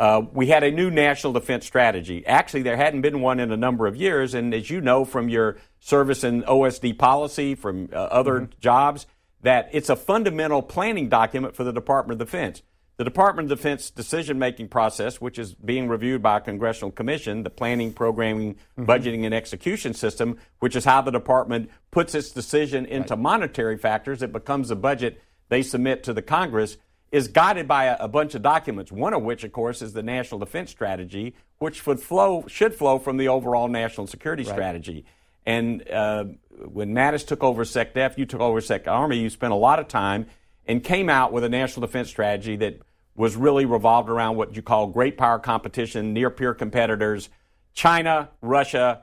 uh, 0.00 0.22
we 0.32 0.46
had 0.46 0.64
a 0.64 0.70
new 0.70 0.90
national 0.90 1.34
defense 1.34 1.66
strategy. 1.66 2.26
Actually, 2.26 2.62
there 2.62 2.76
hadn't 2.76 3.02
been 3.02 3.20
one 3.20 3.38
in 3.38 3.52
a 3.52 3.56
number 3.56 3.86
of 3.86 3.94
years. 3.94 4.34
And 4.34 4.52
as 4.54 4.70
you 4.70 4.80
know 4.80 5.04
from 5.04 5.28
your 5.28 5.58
service 5.78 6.24
in 6.24 6.42
OSD 6.42 6.98
policy, 6.98 7.54
from 7.54 7.90
uh, 7.92 7.96
other 7.96 8.40
mm-hmm. 8.40 8.60
jobs, 8.60 9.06
that 9.42 9.70
it's 9.72 9.88
a 9.88 9.96
fundamental 9.96 10.62
planning 10.62 11.08
document 11.08 11.54
for 11.54 11.64
the 11.64 11.72
Department 11.72 12.20
of 12.20 12.26
Defense. 12.26 12.62
The 12.96 13.04
Department 13.04 13.50
of 13.50 13.56
Defense 13.56 13.90
decision 13.90 14.38
making 14.38 14.68
process, 14.68 15.22
which 15.22 15.38
is 15.38 15.54
being 15.54 15.88
reviewed 15.88 16.22
by 16.22 16.36
a 16.36 16.40
congressional 16.40 16.90
commission, 16.90 17.44
the 17.44 17.48
planning, 17.50 17.94
programming, 17.94 18.56
mm-hmm. 18.56 18.84
budgeting, 18.84 19.24
and 19.24 19.32
execution 19.32 19.94
system, 19.94 20.36
which 20.58 20.76
is 20.76 20.84
how 20.84 21.00
the 21.00 21.10
department 21.10 21.70
puts 21.90 22.14
its 22.14 22.30
decision 22.30 22.84
into 22.84 23.14
right. 23.14 23.22
monetary 23.22 23.78
factors, 23.78 24.22
it 24.22 24.32
becomes 24.32 24.70
a 24.70 24.76
budget 24.76 25.22
they 25.48 25.62
submit 25.62 26.02
to 26.04 26.12
the 26.12 26.20
Congress, 26.20 26.76
is 27.10 27.28
guided 27.28 27.66
by 27.66 27.86
a, 27.86 27.96
a, 28.00 28.08
bunch 28.08 28.34
of 28.34 28.42
documents, 28.42 28.92
one 28.92 29.14
of 29.14 29.22
which, 29.22 29.44
of 29.44 29.52
course, 29.52 29.82
is 29.82 29.94
the 29.94 30.02
National 30.02 30.38
Defense 30.38 30.70
Strategy, 30.70 31.34
which 31.58 31.86
would 31.86 32.00
flow, 32.00 32.44
should 32.48 32.74
flow 32.74 32.98
from 32.98 33.16
the 33.16 33.28
overall 33.28 33.66
national 33.66 34.06
security 34.06 34.44
right. 34.44 34.52
strategy. 34.52 35.04
And 35.46 35.88
uh, 35.90 36.24
when 36.68 36.94
Mattis 36.94 37.26
took 37.26 37.42
over 37.42 37.64
SecDef, 37.64 38.18
you 38.18 38.26
took 38.26 38.40
over 38.40 38.60
Sec 38.60 38.86
Army, 38.86 39.18
you 39.18 39.30
spent 39.30 39.52
a 39.52 39.56
lot 39.56 39.78
of 39.78 39.88
time 39.88 40.26
and 40.66 40.82
came 40.82 41.08
out 41.08 41.32
with 41.32 41.44
a 41.44 41.48
national 41.48 41.86
defense 41.86 42.08
strategy 42.08 42.56
that 42.56 42.80
was 43.14 43.36
really 43.36 43.64
revolved 43.64 44.08
around 44.08 44.36
what 44.36 44.54
you 44.56 44.62
call 44.62 44.86
great 44.86 45.18
power 45.18 45.38
competition, 45.38 46.12
near 46.12 46.30
peer 46.30 46.54
competitors, 46.54 47.28
China, 47.72 48.30
Russia, 48.40 49.02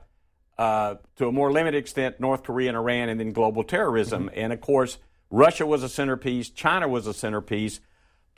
uh, 0.58 0.96
to 1.16 1.28
a 1.28 1.32
more 1.32 1.52
limited 1.52 1.78
extent, 1.78 2.18
North 2.18 2.42
Korea 2.42 2.68
and 2.68 2.76
Iran, 2.76 3.08
and 3.08 3.20
then 3.20 3.32
global 3.32 3.62
terrorism. 3.62 4.28
Mm-hmm. 4.28 4.38
And 4.38 4.52
of 4.52 4.60
course, 4.60 4.98
Russia 5.30 5.66
was 5.66 5.82
a 5.82 5.88
centerpiece, 5.88 6.50
China 6.50 6.88
was 6.88 7.06
a 7.06 7.14
centerpiece. 7.14 7.80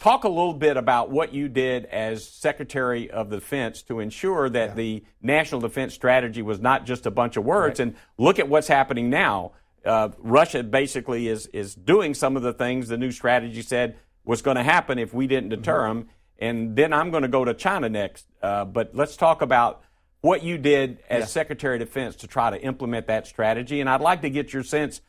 Talk 0.00 0.24
a 0.24 0.28
little 0.28 0.54
bit 0.54 0.78
about 0.78 1.10
what 1.10 1.34
you 1.34 1.48
did 1.48 1.84
as 1.84 2.26
Secretary 2.26 3.10
of 3.10 3.28
Defense 3.28 3.82
to 3.82 4.00
ensure 4.00 4.48
that 4.48 4.70
yeah. 4.70 4.74
the 4.74 5.04
national 5.20 5.60
defense 5.60 5.92
strategy 5.92 6.40
was 6.40 6.58
not 6.58 6.86
just 6.86 7.04
a 7.04 7.10
bunch 7.10 7.36
of 7.36 7.44
words. 7.44 7.78
Right. 7.78 7.88
And 7.88 7.96
look 8.16 8.38
at 8.38 8.48
what's 8.48 8.66
happening 8.66 9.10
now. 9.10 9.52
Uh, 9.84 10.08
Russia 10.18 10.62
basically 10.62 11.28
is 11.28 11.46
is 11.48 11.74
doing 11.74 12.14
some 12.14 12.36
of 12.36 12.42
the 12.42 12.52
things 12.54 12.88
the 12.88 12.96
new 12.96 13.12
strategy 13.12 13.60
said 13.60 13.96
was 14.24 14.40
going 14.40 14.56
to 14.56 14.62
happen 14.62 14.98
if 14.98 15.12
we 15.12 15.26
didn't 15.26 15.50
deter 15.50 15.80
mm-hmm. 15.80 15.98
them. 15.98 16.08
And 16.38 16.76
then 16.76 16.94
I'm 16.94 17.10
going 17.10 17.22
to 17.22 17.28
go 17.28 17.44
to 17.44 17.52
China 17.52 17.90
next. 17.90 18.26
Uh, 18.42 18.64
but 18.64 18.94
let's 18.94 19.16
talk 19.16 19.42
about 19.42 19.82
what 20.22 20.42
you 20.42 20.56
did 20.56 21.02
as 21.10 21.20
yeah. 21.20 21.26
Secretary 21.26 21.76
of 21.76 21.80
Defense 21.80 22.16
to 22.16 22.26
try 22.26 22.48
to 22.48 22.60
implement 22.62 23.06
that 23.08 23.26
strategy. 23.26 23.80
And 23.80 23.88
I'd 23.90 24.00
like 24.00 24.22
to 24.22 24.30
get 24.30 24.52
your 24.54 24.62
sense 24.62 25.02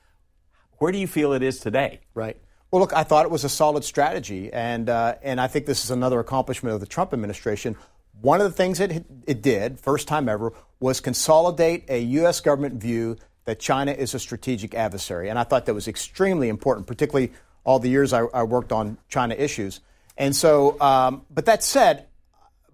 where 0.79 0.91
do 0.91 0.97
you 0.97 1.07
feel 1.07 1.31
it 1.31 1.43
is 1.43 1.59
today? 1.59 2.01
Right. 2.13 2.37
Well, 2.71 2.79
look, 2.79 2.93
I 2.93 3.03
thought 3.03 3.25
it 3.25 3.31
was 3.31 3.43
a 3.43 3.49
solid 3.49 3.83
strategy, 3.83 4.51
and 4.53 4.89
uh, 4.89 5.15
and 5.21 5.41
I 5.41 5.47
think 5.47 5.65
this 5.65 5.83
is 5.83 5.91
another 5.91 6.21
accomplishment 6.21 6.73
of 6.73 6.79
the 6.79 6.87
Trump 6.87 7.11
administration. 7.11 7.75
One 8.21 8.39
of 8.39 8.49
the 8.49 8.55
things 8.55 8.79
it 8.79 9.05
it 9.27 9.41
did, 9.41 9.77
first 9.77 10.07
time 10.07 10.29
ever, 10.29 10.53
was 10.79 11.01
consolidate 11.01 11.83
a 11.89 11.99
U.S. 11.99 12.39
government 12.39 12.75
view 12.75 13.17
that 13.43 13.59
China 13.59 13.91
is 13.91 14.13
a 14.13 14.19
strategic 14.19 14.73
adversary, 14.73 15.29
and 15.29 15.37
I 15.37 15.43
thought 15.43 15.65
that 15.65 15.73
was 15.73 15.89
extremely 15.89 16.47
important, 16.47 16.87
particularly 16.87 17.33
all 17.65 17.79
the 17.79 17.89
years 17.89 18.13
I, 18.13 18.21
I 18.21 18.43
worked 18.43 18.71
on 18.71 18.97
China 19.09 19.35
issues. 19.35 19.81
And 20.17 20.33
so, 20.33 20.79
um, 20.79 21.25
but 21.29 21.45
that 21.47 21.63
said, 21.63 22.07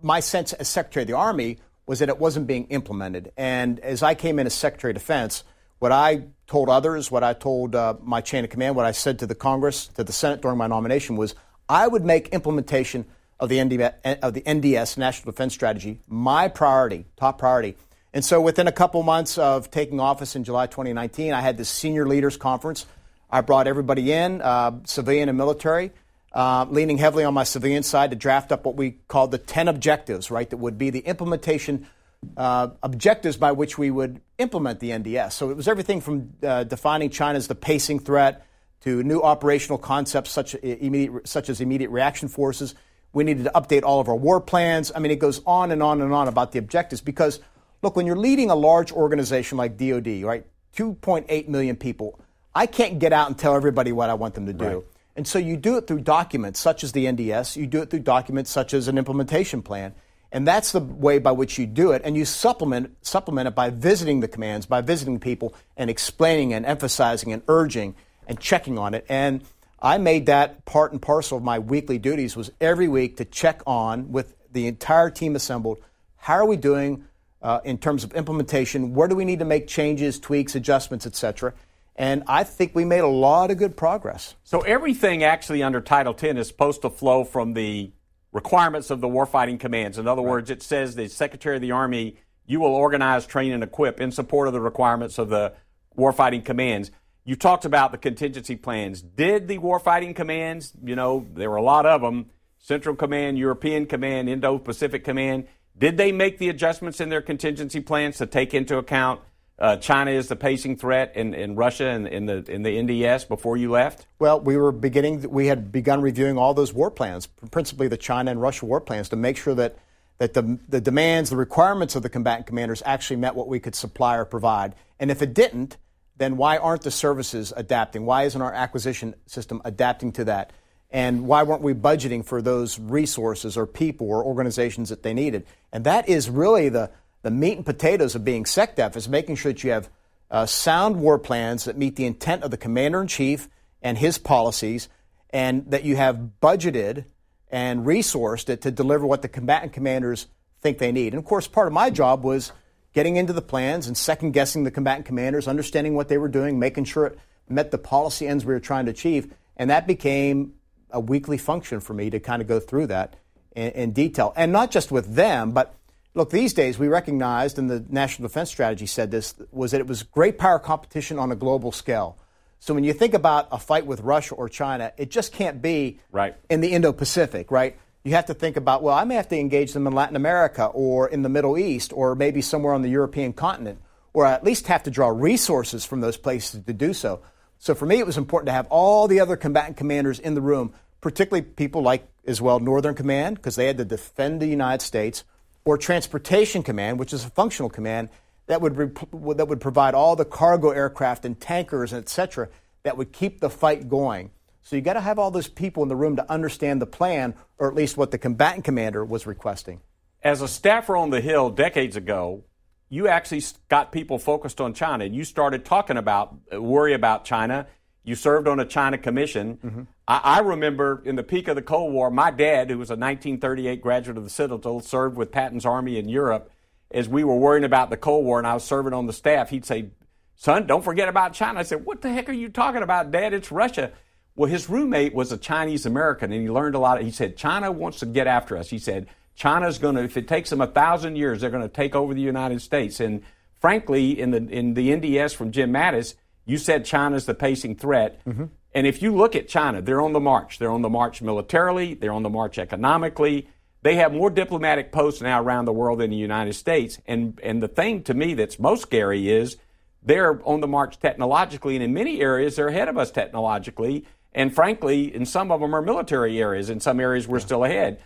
my 0.04 0.20
sense 0.20 0.54
as 0.54 0.68
Secretary 0.68 1.04
of 1.04 1.08
the 1.08 1.16
Army 1.16 1.58
was 1.88 2.00
that 2.00 2.10
it 2.10 2.20
wasn't 2.20 2.46
being 2.46 2.66
implemented. 2.66 3.32
And 3.36 3.80
as 3.80 4.04
I 4.04 4.14
came 4.14 4.38
in 4.38 4.46
as 4.46 4.54
Secretary 4.54 4.92
of 4.92 4.96
Defense, 4.96 5.44
what 5.80 5.92
I 5.92 6.24
told 6.48 6.70
others, 6.70 7.12
what 7.12 7.24
I 7.24 7.34
told 7.34 7.76
uh, 7.76 7.96
my 8.02 8.22
chain 8.22 8.44
of 8.44 8.50
command, 8.50 8.76
what 8.76 8.86
I 8.86 8.92
said 8.92 9.20
to 9.20 9.28
the 9.28 9.36
Congress, 9.36 9.88
to 9.90 10.04
the 10.04 10.14
Senate 10.14 10.42
during 10.42 10.58
my 10.58 10.68
nomination 10.68 11.16
was 11.16 11.36
I 11.70 11.88
would 11.88 12.06
make 12.06 12.30
implementation 12.30 13.06
of 13.40 13.50
the, 13.50 13.64
ND, 13.64 13.82
of 14.24 14.34
the 14.34 14.42
NDS, 14.42 14.98
National 14.98 15.32
Defense 15.32 15.54
Strategy, 15.54 16.00
my 16.08 16.48
priority, 16.48 17.06
top 17.18 17.38
priority. 17.38 17.76
And 18.14 18.26
so 18.26 18.42
within 18.42 18.68
a 18.68 18.72
couple 18.72 19.04
months 19.04 19.38
of 19.38 19.70
taking 19.70 20.00
office 20.00 20.36
in 20.36 20.44
July 20.44 20.66
2019, 20.66 21.34
I 21.34 21.42
had 21.42 21.58
this 21.58 21.70
senior 21.70 22.08
leaders 22.08 22.38
conference 22.38 22.86
I 23.30 23.42
brought 23.42 23.68
everybody 23.68 24.12
in, 24.12 24.42
uh, 24.42 24.80
civilian 24.86 25.28
and 25.30 25.38
military, 25.38 25.92
uh, 26.34 26.66
leaning 26.70 26.98
heavily 26.98 27.24
on 27.24 27.34
my 27.34 27.44
civilian 27.44 27.84
side 27.84 28.12
to 28.12 28.16
draft 28.16 28.52
up 28.52 28.66
what 28.66 28.76
we 28.76 28.92
called 29.08 29.32
the 29.32 29.38
10 29.38 29.68
objectives, 29.68 30.32
right, 30.32 30.50
that 30.50 30.58
would 30.58 30.78
be 30.78 30.90
the 30.90 31.00
implementation 31.00 31.88
uh, 32.36 32.70
objectives 32.84 33.38
by 33.38 33.52
which 33.52 33.78
we 33.78 33.92
would 33.92 34.22
implement 34.38 34.80
the 34.80 34.92
NDS. 34.92 35.34
So 35.34 35.50
it 35.50 35.58
was 35.58 35.68
everything 35.68 36.02
from 36.02 36.34
uh, 36.44 36.64
defining 36.64 37.10
China 37.10 37.38
as 37.38 37.48
the 37.48 37.56
pacing 37.56 38.00
threat 38.00 38.46
to 38.82 39.04
new 39.04 39.22
operational 39.22 39.78
concepts 39.78 40.32
such, 40.32 40.56
immediate, 40.56 41.28
such 41.28 41.50
as 41.50 41.62
immediate 41.62 41.90
reaction 41.90 42.28
forces. 42.28 42.76
We 43.14 43.24
needed 43.24 43.46
to 43.46 43.52
update 43.56 43.84
all 43.84 44.00
of 44.00 44.10
our 44.10 44.16
war 44.16 44.40
plans. 44.42 44.92
I 44.96 45.00
mean, 45.00 45.12
it 45.12 45.20
goes 45.20 45.42
on 45.46 45.72
and 45.72 45.82
on 45.82 46.02
and 46.02 46.14
on 46.14 46.28
about 46.28 46.52
the 46.52 46.60
objectives 46.60 47.02
because, 47.02 47.40
look, 47.82 47.96
when 47.96 48.06
you're 48.06 48.18
leading 48.18 48.50
a 48.50 48.56
large 48.56 48.92
organization 48.92 49.58
like 49.58 49.78
DoD, 49.78 50.24
right, 50.24 50.46
2.8 50.76 51.48
million 51.48 51.76
people, 51.76 52.20
I 52.54 52.66
can't 52.66 53.00
get 53.00 53.14
out 53.14 53.28
and 53.28 53.38
tell 53.38 53.56
everybody 53.56 53.92
what 53.92 54.10
I 54.10 54.14
want 54.14 54.36
them 54.36 54.46
to 54.46 54.54
do. 54.54 54.66
Right. 54.66 54.84
And 55.16 55.28
so 55.28 55.40
you 55.40 55.58
do 55.58 55.78
it 55.78 55.88
through 55.88 56.02
documents 56.02 56.60
such 56.60 56.84
as 56.84 56.92
the 56.92 57.06
NDS, 57.06 57.56
you 57.56 57.66
do 57.66 57.82
it 57.82 57.90
through 57.90 58.02
documents 58.02 58.52
such 58.52 58.74
as 58.74 58.88
an 58.88 59.00
implementation 59.00 59.64
plan. 59.64 59.96
And 60.32 60.48
that's 60.48 60.72
the 60.72 60.80
way 60.80 61.20
by 61.20 61.32
which 61.32 61.58
you 61.58 61.66
do 61.66 61.92
it. 61.92 62.02
And 62.04 62.18
you 62.18 62.26
supplement, 62.26 63.06
supplement 63.06 63.48
it 63.48 63.56
by 63.56 63.70
visiting 63.70 64.20
the 64.20 64.28
commands, 64.28 64.66
by 64.66 64.82
visiting 64.82 65.20
people 65.20 65.56
and 65.76 65.90
explaining 65.90 66.54
and 66.54 66.66
emphasizing 66.66 67.32
and 67.32 67.42
urging 67.48 67.96
and 68.28 68.40
checking 68.40 68.78
on 68.78 68.94
it. 68.94 69.06
And 69.08 69.44
I 69.82 69.98
made 69.98 70.26
that 70.26 70.66
part 70.66 70.92
and 70.92 71.02
parcel 71.02 71.38
of 71.38 71.44
my 71.44 71.60
weekly 71.60 71.98
duties 71.98 72.36
was 72.36 72.52
every 72.60 72.88
week 72.88 73.18
to 73.18 73.26
check 73.26 73.62
on 73.66 74.12
with 74.12 74.36
the 74.52 74.68
entire 74.68 75.10
team 75.10 75.36
assembled. 75.36 75.80
How 76.18 76.34
are 76.36 76.46
we 76.46 76.58
doing 76.58 77.06
uh, 77.42 77.60
in 77.64 77.78
terms 77.78 78.04
of 78.04 78.14
implementation? 78.14 78.94
Where 78.94 79.08
do 79.08 79.16
we 79.16 79.24
need 79.24 79.40
to 79.40 79.46
make 79.46 79.68
changes, 79.68 80.20
tweaks, 80.20 80.56
adjustments, 80.56 81.06
etc.? 81.06 81.54
And 81.96 82.24
I 82.28 82.44
think 82.44 82.76
we 82.76 82.86
made 82.86 83.00
a 83.00 83.08
lot 83.08 83.50
of 83.50 83.58
good 83.58 83.76
progress. 83.76 84.36
So 84.44 84.62
everything 84.62 85.24
actually 85.24 85.64
under 85.64 85.82
Title 85.82 86.14
10 86.14 86.38
is 86.38 86.48
supposed 86.48 86.82
to 86.84 86.90
flow 86.90 87.24
from 87.24 87.54
the 87.54 87.92
requirements 88.32 88.90
of 88.90 89.02
the 89.02 89.08
warfighting 89.08 89.60
commands. 89.60 89.98
In 89.98 90.08
other 90.08 90.22
right. 90.22 90.32
words, 90.32 90.50
it 90.50 90.62
says 90.62 90.96
the 90.96 91.08
Secretary 91.08 91.56
of 91.56 91.62
the 91.62 91.72
Army, 91.72 92.18
you 92.46 92.60
will 92.60 92.76
organize, 92.76 93.26
train, 93.26 93.52
and 93.52 93.64
equip 93.64 94.00
in 94.00 94.12
support 94.12 94.48
of 94.48 94.54
the 94.54 94.62
requirements 94.62 95.18
of 95.18 95.30
the 95.30 95.54
warfighting 95.98 96.46
commands. 96.46 96.92
You 97.26 97.36
talked 97.36 97.66
about 97.66 97.92
the 97.92 97.98
contingency 97.98 98.56
plans. 98.56 99.02
Did 99.02 99.48
the 99.48 99.58
warfighting 99.58 100.16
commands, 100.16 100.74
you 100.84 100.96
know, 100.96 101.26
there 101.34 101.50
were 101.50 101.58
a 101.58 101.62
lot 101.62 101.86
of 101.86 102.02
them, 102.02 102.28
Central 102.58 102.96
Command, 102.96 103.38
European 103.38 103.86
Command, 103.86 104.30
Indo 104.30 104.58
Pacific 104.58 105.04
Command, 105.04 105.48
did 105.78 105.98
they 105.98 106.12
make 106.12 106.38
the 106.38 106.50
adjustments 106.50 107.00
in 107.00 107.10
their 107.10 107.22
contingency 107.22 107.80
plans 107.80 108.18
to 108.18 108.26
take 108.26 108.54
into 108.54 108.78
account 108.78 109.22
uh, 109.60 109.78
China 109.78 110.12
is 110.12 110.28
the 110.28 110.36
pacing 110.36 110.78
threat 110.78 111.14
in, 111.16 111.34
in 111.34 111.56
Russia 111.56 111.88
and 111.88 112.08
in 112.08 112.26
the 112.28 112.44
in 112.50 112.62
the 112.62 112.78
NDS 112.78 113.28
before 113.28 113.58
you 113.58 113.72
left? 113.72 114.06
Well, 114.20 114.40
we 114.40 114.56
were 114.56 114.72
beginning. 114.72 115.30
We 115.32 115.48
had 115.48 115.72
begun 115.72 116.02
reviewing 116.02 116.38
all 116.38 116.54
those 116.54 116.74
war 116.74 116.92
plans, 116.92 117.28
principally 117.28 117.88
the 117.88 117.98
China 117.98 118.30
and 118.30 118.42
Russia 118.42 118.66
war 118.66 118.80
plans, 118.80 119.10
to 119.10 119.16
make 119.16 119.36
sure 119.36 119.56
that 119.56 119.78
that 120.20 120.34
the 120.36 120.60
the 120.70 120.80
demands, 120.80 121.32
the 121.32 121.38
requirements 121.38 121.96
of 121.96 122.04
the 122.04 122.10
combatant 122.10 122.46
commanders 122.46 122.84
actually 122.86 123.18
met 123.18 123.34
what 123.34 123.48
we 123.48 123.60
could 123.60 123.74
supply 123.74 124.16
or 124.16 124.26
provide. 124.26 124.76
And 125.00 125.10
if 125.10 125.24
it 125.24 125.34
didn't, 125.34 125.78
then 126.18 126.38
why 126.38 126.58
aren't 126.58 126.84
the 126.84 126.92
services 126.92 127.52
adapting? 127.56 128.06
Why 128.06 128.24
isn't 128.24 128.42
our 128.42 128.54
acquisition 128.54 129.16
system 129.26 129.62
adapting 129.66 130.12
to 130.14 130.26
that? 130.26 130.52
And 130.90 131.28
why 131.28 131.44
weren't 131.44 131.62
we 131.62 131.74
budgeting 131.74 132.24
for 132.24 132.42
those 132.42 132.80
resources 132.80 133.58
or 133.58 133.66
people 133.68 134.08
or 134.08 134.24
organizations 134.24 134.90
that 134.90 135.04
they 135.04 135.14
needed? 135.14 135.46
And 135.74 135.84
that 135.84 136.08
is 136.08 136.30
really 136.30 136.70
the 136.70 136.92
the 137.22 137.32
meat 137.32 137.58
and 137.58 137.66
potatoes 137.66 138.16
of 138.16 138.24
being 138.24 138.44
SecDef 138.44 138.96
is 138.96 139.10
making 139.10 139.36
sure 139.36 139.52
that 139.52 139.64
you 139.64 139.72
have 139.72 139.90
uh, 140.30 140.46
sound 140.46 140.98
war 140.98 141.18
plans 141.18 141.66
that 141.66 141.78
meet 141.78 141.96
the 141.96 142.06
intent 142.06 142.44
of 142.44 142.52
the 142.52 142.58
commander 142.58 143.02
in 143.02 143.08
chief 143.08 143.50
and 143.82 143.98
his 143.98 144.18
policies, 144.18 144.90
and 145.30 145.70
that 145.72 145.84
you 145.84 145.96
have 145.96 146.32
budgeted 146.42 147.06
and 147.50 147.86
resourced 147.86 148.50
it 148.50 148.62
to 148.62 148.72
deliver 148.72 149.06
what 149.06 149.22
the 149.22 149.28
combatant 149.28 149.74
commanders 149.74 150.28
think 150.62 150.78
they 150.78 150.92
need. 150.92 151.14
And 151.14 151.20
of 151.20 151.26
course, 151.26 151.48
part 151.48 151.68
of 151.68 151.74
my 151.74 151.90
job 151.90 152.24
was 152.24 152.52
getting 152.94 153.16
into 153.16 153.34
the 153.34 153.42
plans 153.42 153.88
and 153.88 153.96
second 153.96 154.32
guessing 154.32 154.64
the 154.64 154.72
combatant 154.72 155.06
commanders, 155.06 155.48
understanding 155.48 155.94
what 155.94 156.08
they 156.08 156.18
were 156.18 156.28
doing, 156.28 156.60
making 156.60 156.86
sure 156.86 157.06
it 157.06 157.20
met 157.48 157.72
the 157.72 157.78
policy 157.78 158.28
ends 158.28 158.44
we 158.44 158.54
were 158.54 158.60
trying 158.60 158.86
to 158.86 158.92
achieve. 158.92 159.34
And 159.56 159.70
that 159.70 159.88
became 159.88 160.54
a 160.90 161.00
weekly 161.00 161.38
function 161.38 161.80
for 161.80 161.94
me 161.94 162.10
to 162.10 162.20
kind 162.20 162.42
of 162.42 162.48
go 162.48 162.60
through 162.60 162.88
that 162.88 163.16
in, 163.56 163.72
in 163.72 163.92
detail. 163.92 164.34
And 164.36 164.52
not 164.52 164.72
just 164.72 164.92
with 164.92 165.16
them, 165.16 165.52
but 165.52 165.77
Look, 166.18 166.32
these 166.32 166.54
days 166.54 166.80
we 166.80 166.88
recognized, 166.88 167.60
and 167.60 167.70
the 167.70 167.86
National 167.90 168.28
Defense 168.28 168.50
Strategy 168.50 168.88
said 168.88 169.12
this, 169.12 169.36
was 169.52 169.70
that 169.70 169.80
it 169.80 169.86
was 169.86 170.02
great 170.02 170.40
power 170.40 170.58
competition 170.58 171.20
on 171.20 171.32
a 171.32 171.36
global 171.36 171.72
scale. 171.72 172.18
So 172.60 172.74
when 172.74 172.84
you 172.84 172.92
think 172.92 173.14
about 173.14 173.50
a 173.52 173.60
fight 173.60 173.86
with 173.86 174.00
Russia 174.00 174.34
or 174.34 174.50
China, 174.50 174.92
it 174.98 175.12
just 175.12 175.32
can't 175.32 175.62
be 175.62 176.00
right. 176.12 176.36
in 176.50 176.62
the 176.62 176.70
Indo 176.70 176.92
Pacific, 176.92 177.52
right? 177.52 177.78
You 178.04 178.14
have 178.14 178.26
to 178.26 178.34
think 178.34 178.58
about, 178.58 178.82
well, 178.82 178.96
I 178.96 179.04
may 179.04 179.14
have 179.14 179.30
to 179.30 179.38
engage 179.38 179.74
them 179.74 179.86
in 179.86 179.94
Latin 179.94 180.16
America 180.16 180.66
or 180.66 181.08
in 181.08 181.22
the 181.22 181.30
Middle 181.30 181.56
East 181.56 181.94
or 181.94 182.16
maybe 182.16 182.42
somewhere 182.42 182.74
on 182.74 182.82
the 182.82 182.90
European 182.90 183.32
continent, 183.32 183.80
or 184.12 184.26
at 184.26 184.44
least 184.44 184.66
have 184.66 184.82
to 184.84 184.90
draw 184.90 185.10
resources 185.10 185.86
from 185.86 186.02
those 186.02 186.18
places 186.18 186.64
to 186.64 186.74
do 186.74 186.96
so. 186.96 187.22
So 187.60 187.76
for 187.76 187.86
me, 187.86 188.00
it 188.00 188.08
was 188.08 188.18
important 188.18 188.48
to 188.48 188.54
have 188.54 188.66
all 188.72 189.08
the 189.08 189.20
other 189.20 189.36
combatant 189.36 189.78
commanders 189.78 190.18
in 190.18 190.34
the 190.34 190.42
room, 190.42 190.74
particularly 191.00 191.44
people 191.44 191.84
like 191.84 192.08
as 192.26 192.42
well 192.42 192.60
Northern 192.60 192.96
Command, 192.96 193.36
because 193.36 193.56
they 193.56 193.68
had 193.68 193.78
to 193.78 193.86
defend 193.86 194.42
the 194.42 194.48
United 194.48 194.84
States 194.84 195.24
or 195.68 195.78
Transportation 195.78 196.64
Command, 196.64 196.98
which 196.98 197.12
is 197.12 197.26
a 197.26 197.30
functional 197.30 197.70
command 197.70 198.08
that 198.46 198.62
would, 198.62 198.78
re- 198.78 199.34
that 199.36 199.50
would 199.50 199.60
provide 199.60 199.94
all 199.94 200.16
the 200.16 200.24
cargo 200.24 200.70
aircraft 200.70 201.26
and 201.26 201.38
tankers, 201.38 201.94
et 201.94 202.08
cetera, 202.08 202.48
that 202.84 202.96
would 202.96 203.12
keep 203.12 203.42
the 203.42 203.50
fight 203.50 203.90
going. 203.90 204.32
So 204.62 204.78
you 204.78 204.82
got 204.82 204.94
to 204.94 205.02
have 205.02 205.20
all 205.20 205.30
those 205.30 205.50
people 205.50 205.84
in 205.84 205.90
the 205.90 205.96
room 205.96 206.16
to 206.16 206.32
understand 206.32 206.82
the 206.82 206.86
plan, 206.86 207.36
or 207.58 207.68
at 207.68 207.76
least 207.76 207.98
what 207.98 208.12
the 208.12 208.18
combatant 208.18 208.64
commander 208.64 209.04
was 209.04 209.28
requesting. 209.28 209.82
As 210.24 210.42
a 210.42 210.48
staffer 210.48 210.96
on 210.96 211.10
the 211.10 211.20
Hill 211.20 211.50
decades 211.50 211.98
ago, 211.98 212.46
you 212.88 213.10
actually 213.10 213.44
got 213.68 213.92
people 213.92 214.20
focused 214.20 214.62
on 214.62 214.74
China. 214.74 215.04
and 215.04 215.14
You 215.14 215.26
started 215.26 215.66
talking 215.66 215.98
about 215.98 216.38
worry 216.54 216.94
about 216.94 217.26
China. 217.26 217.68
You 218.08 218.16
served 218.16 218.48
on 218.48 218.58
a 218.58 218.66
China 218.66 218.98
commission. 218.98 219.58
Mm-hmm. 219.58 219.82
I, 220.08 220.22
I, 220.24 220.40
remember 220.40 221.02
in 221.04 221.18
the 221.18 221.24
peak 221.24 221.50
of 221.50 221.58
the 221.58 221.62
Cold 221.62 221.92
War, 221.92 222.10
my 222.10 222.32
dad, 222.32 222.70
who 222.70 222.78
was 222.78 222.90
a 222.90 222.96
1938 222.96 223.82
graduate 223.82 224.18
of 224.18 224.24
the 224.24 224.30
Citadel, 224.30 224.80
served 224.80 225.18
with 225.18 225.30
Patton's 225.30 225.66
army 225.66 226.00
in 226.00 226.08
Europe. 226.08 226.50
As 226.90 227.10
we 227.10 227.26
were 227.26 227.36
worrying 227.36 227.66
about 227.66 227.90
the 227.90 227.98
Cold 227.98 228.24
War 228.24 228.38
and 228.38 228.48
I 228.48 228.54
was 228.54 228.64
serving 228.64 228.94
on 228.94 229.08
the 229.08 229.14
staff, 229.14 229.50
he'd 229.50 229.66
say, 229.66 229.90
Son, 230.38 230.66
don't 230.66 230.86
forget 230.86 231.10
about 231.10 231.34
China. 231.34 231.60
I 231.60 231.64
said, 231.64 231.84
What 231.84 232.02
the 232.02 232.10
heck 232.10 232.30
are 232.30 232.34
you 232.34 232.48
talking 232.48 232.82
about, 232.82 233.12
Dad? 233.12 233.34
It's 233.34 233.52
Russia. 233.52 233.92
Well, 234.38 234.50
his 234.50 234.70
roommate 234.70 235.14
was 235.14 235.34
a 235.34 235.38
Chinese 235.38 235.86
American 235.86 236.32
and 236.32 236.42
he 236.42 236.50
learned 236.50 236.76
a 236.76 236.80
lot. 236.80 237.02
He 237.02 237.12
said, 237.12 237.36
China 237.36 237.74
wants 237.74 238.00
to 238.00 238.06
get 238.06 238.26
after 238.26 238.56
us. 238.56 238.70
He 238.70 238.80
said, 238.80 239.08
China's 239.36 239.80
going 239.80 239.96
to, 239.96 240.04
if 240.04 240.16
it 240.16 240.30
takes 240.30 240.50
them 240.50 240.62
a 240.62 240.68
thousand 240.68 241.18
years, 241.18 241.42
they're 241.42 241.50
going 241.50 241.62
to 241.62 241.68
take 241.68 241.94
over 241.94 242.14
the 242.14 242.22
United 242.22 242.62
States. 242.62 243.02
And 243.02 243.24
frankly, 243.60 244.18
in 244.18 244.32
the, 244.32 244.38
in 244.38 244.76
the 244.76 244.92
NDS 244.92 245.36
from 245.36 245.52
Jim 245.52 245.74
Mattis, 245.74 246.16
you 246.48 246.58
said 246.58 246.86
China's 246.86 247.26
the 247.26 247.36
pacing 247.36 247.76
threat. 247.76 248.26
Mm-hmm. 248.26 248.46
And 248.74 248.88
if 248.88 249.02
you 249.02 249.16
look 249.16 249.36
at 249.36 249.48
China, 249.48 249.82
they're 249.82 250.02
on 250.02 250.14
the 250.14 250.20
march. 250.20 250.58
They're 250.58 250.72
on 250.72 250.82
the 250.82 250.90
march 250.90 251.22
militarily, 251.22 251.94
they're 251.94 252.14
on 252.14 252.24
the 252.24 252.30
march 252.30 252.58
economically. 252.58 253.50
They 253.84 253.96
have 253.96 254.14
more 254.14 254.30
diplomatic 254.30 254.92
posts 254.92 255.22
now 255.22 255.42
around 255.42 255.66
the 255.66 255.74
world 255.74 256.00
than 256.00 256.10
the 256.10 256.18
United 256.18 256.54
States. 256.54 257.00
And, 257.06 257.40
and 257.44 257.62
the 257.62 257.68
thing 257.68 258.04
to 258.04 258.14
me 258.14 258.34
that's 258.34 258.60
most 258.60 258.82
scary 258.82 259.30
is 259.30 259.58
they're 260.02 260.42
on 260.48 260.62
the 260.62 260.68
march 260.68 261.00
technologically, 261.00 261.76
and 261.76 261.84
in 261.84 261.94
many 261.94 262.22
areas, 262.22 262.56
they're 262.56 262.70
ahead 262.70 262.88
of 262.88 262.98
us 262.98 263.12
technologically. 263.12 264.06
And 264.34 264.54
frankly, 264.54 265.14
in 265.14 265.26
some 265.26 265.52
of 265.52 265.60
them 265.62 265.76
are 265.76 265.82
military 265.82 266.42
areas. 266.42 266.70
In 266.70 266.80
some 266.80 267.00
areas, 267.00 267.28
we're 267.28 267.40
still 267.40 267.64
ahead. 267.64 268.02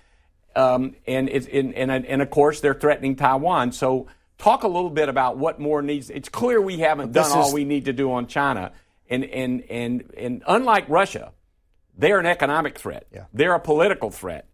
Um, 0.56 0.95
and, 1.08 1.30
it, 1.30 1.47
and, 1.47 1.73
and, 1.73 1.91
and 2.06 2.21
of 2.21 2.30
course, 2.30 2.60
they're 2.60 2.73
threatening 2.73 3.15
Taiwan. 3.15 3.71
So, 3.71 4.08
talk 4.41 4.63
a 4.63 4.67
little 4.67 4.89
bit 4.89 5.08
about 5.08 5.38
what 5.38 5.60
more 5.60 5.82
needs. 5.82 6.10
It's 6.10 6.30
clear 6.30 6.60
we 6.60 6.80
haven't 6.80 7.12
done 7.12 7.32
all 7.32 7.54
we 7.54 7.63
need 7.63 7.86
to 7.86 7.93
do 7.93 8.12
on 8.12 8.27
China. 8.27 8.71
And, 9.10 9.23
and, 9.25 9.63
and, 9.69 10.13
and 10.17 10.43
unlike 10.47 10.89
Russia, 10.89 11.32
they're 11.97 12.19
an 12.19 12.25
economic 12.25 12.80
threat. 12.80 13.06
Yeah. 13.13 13.25
They're 13.34 13.54
a 13.54 13.60
political 13.60 14.10
threat. 14.10 14.47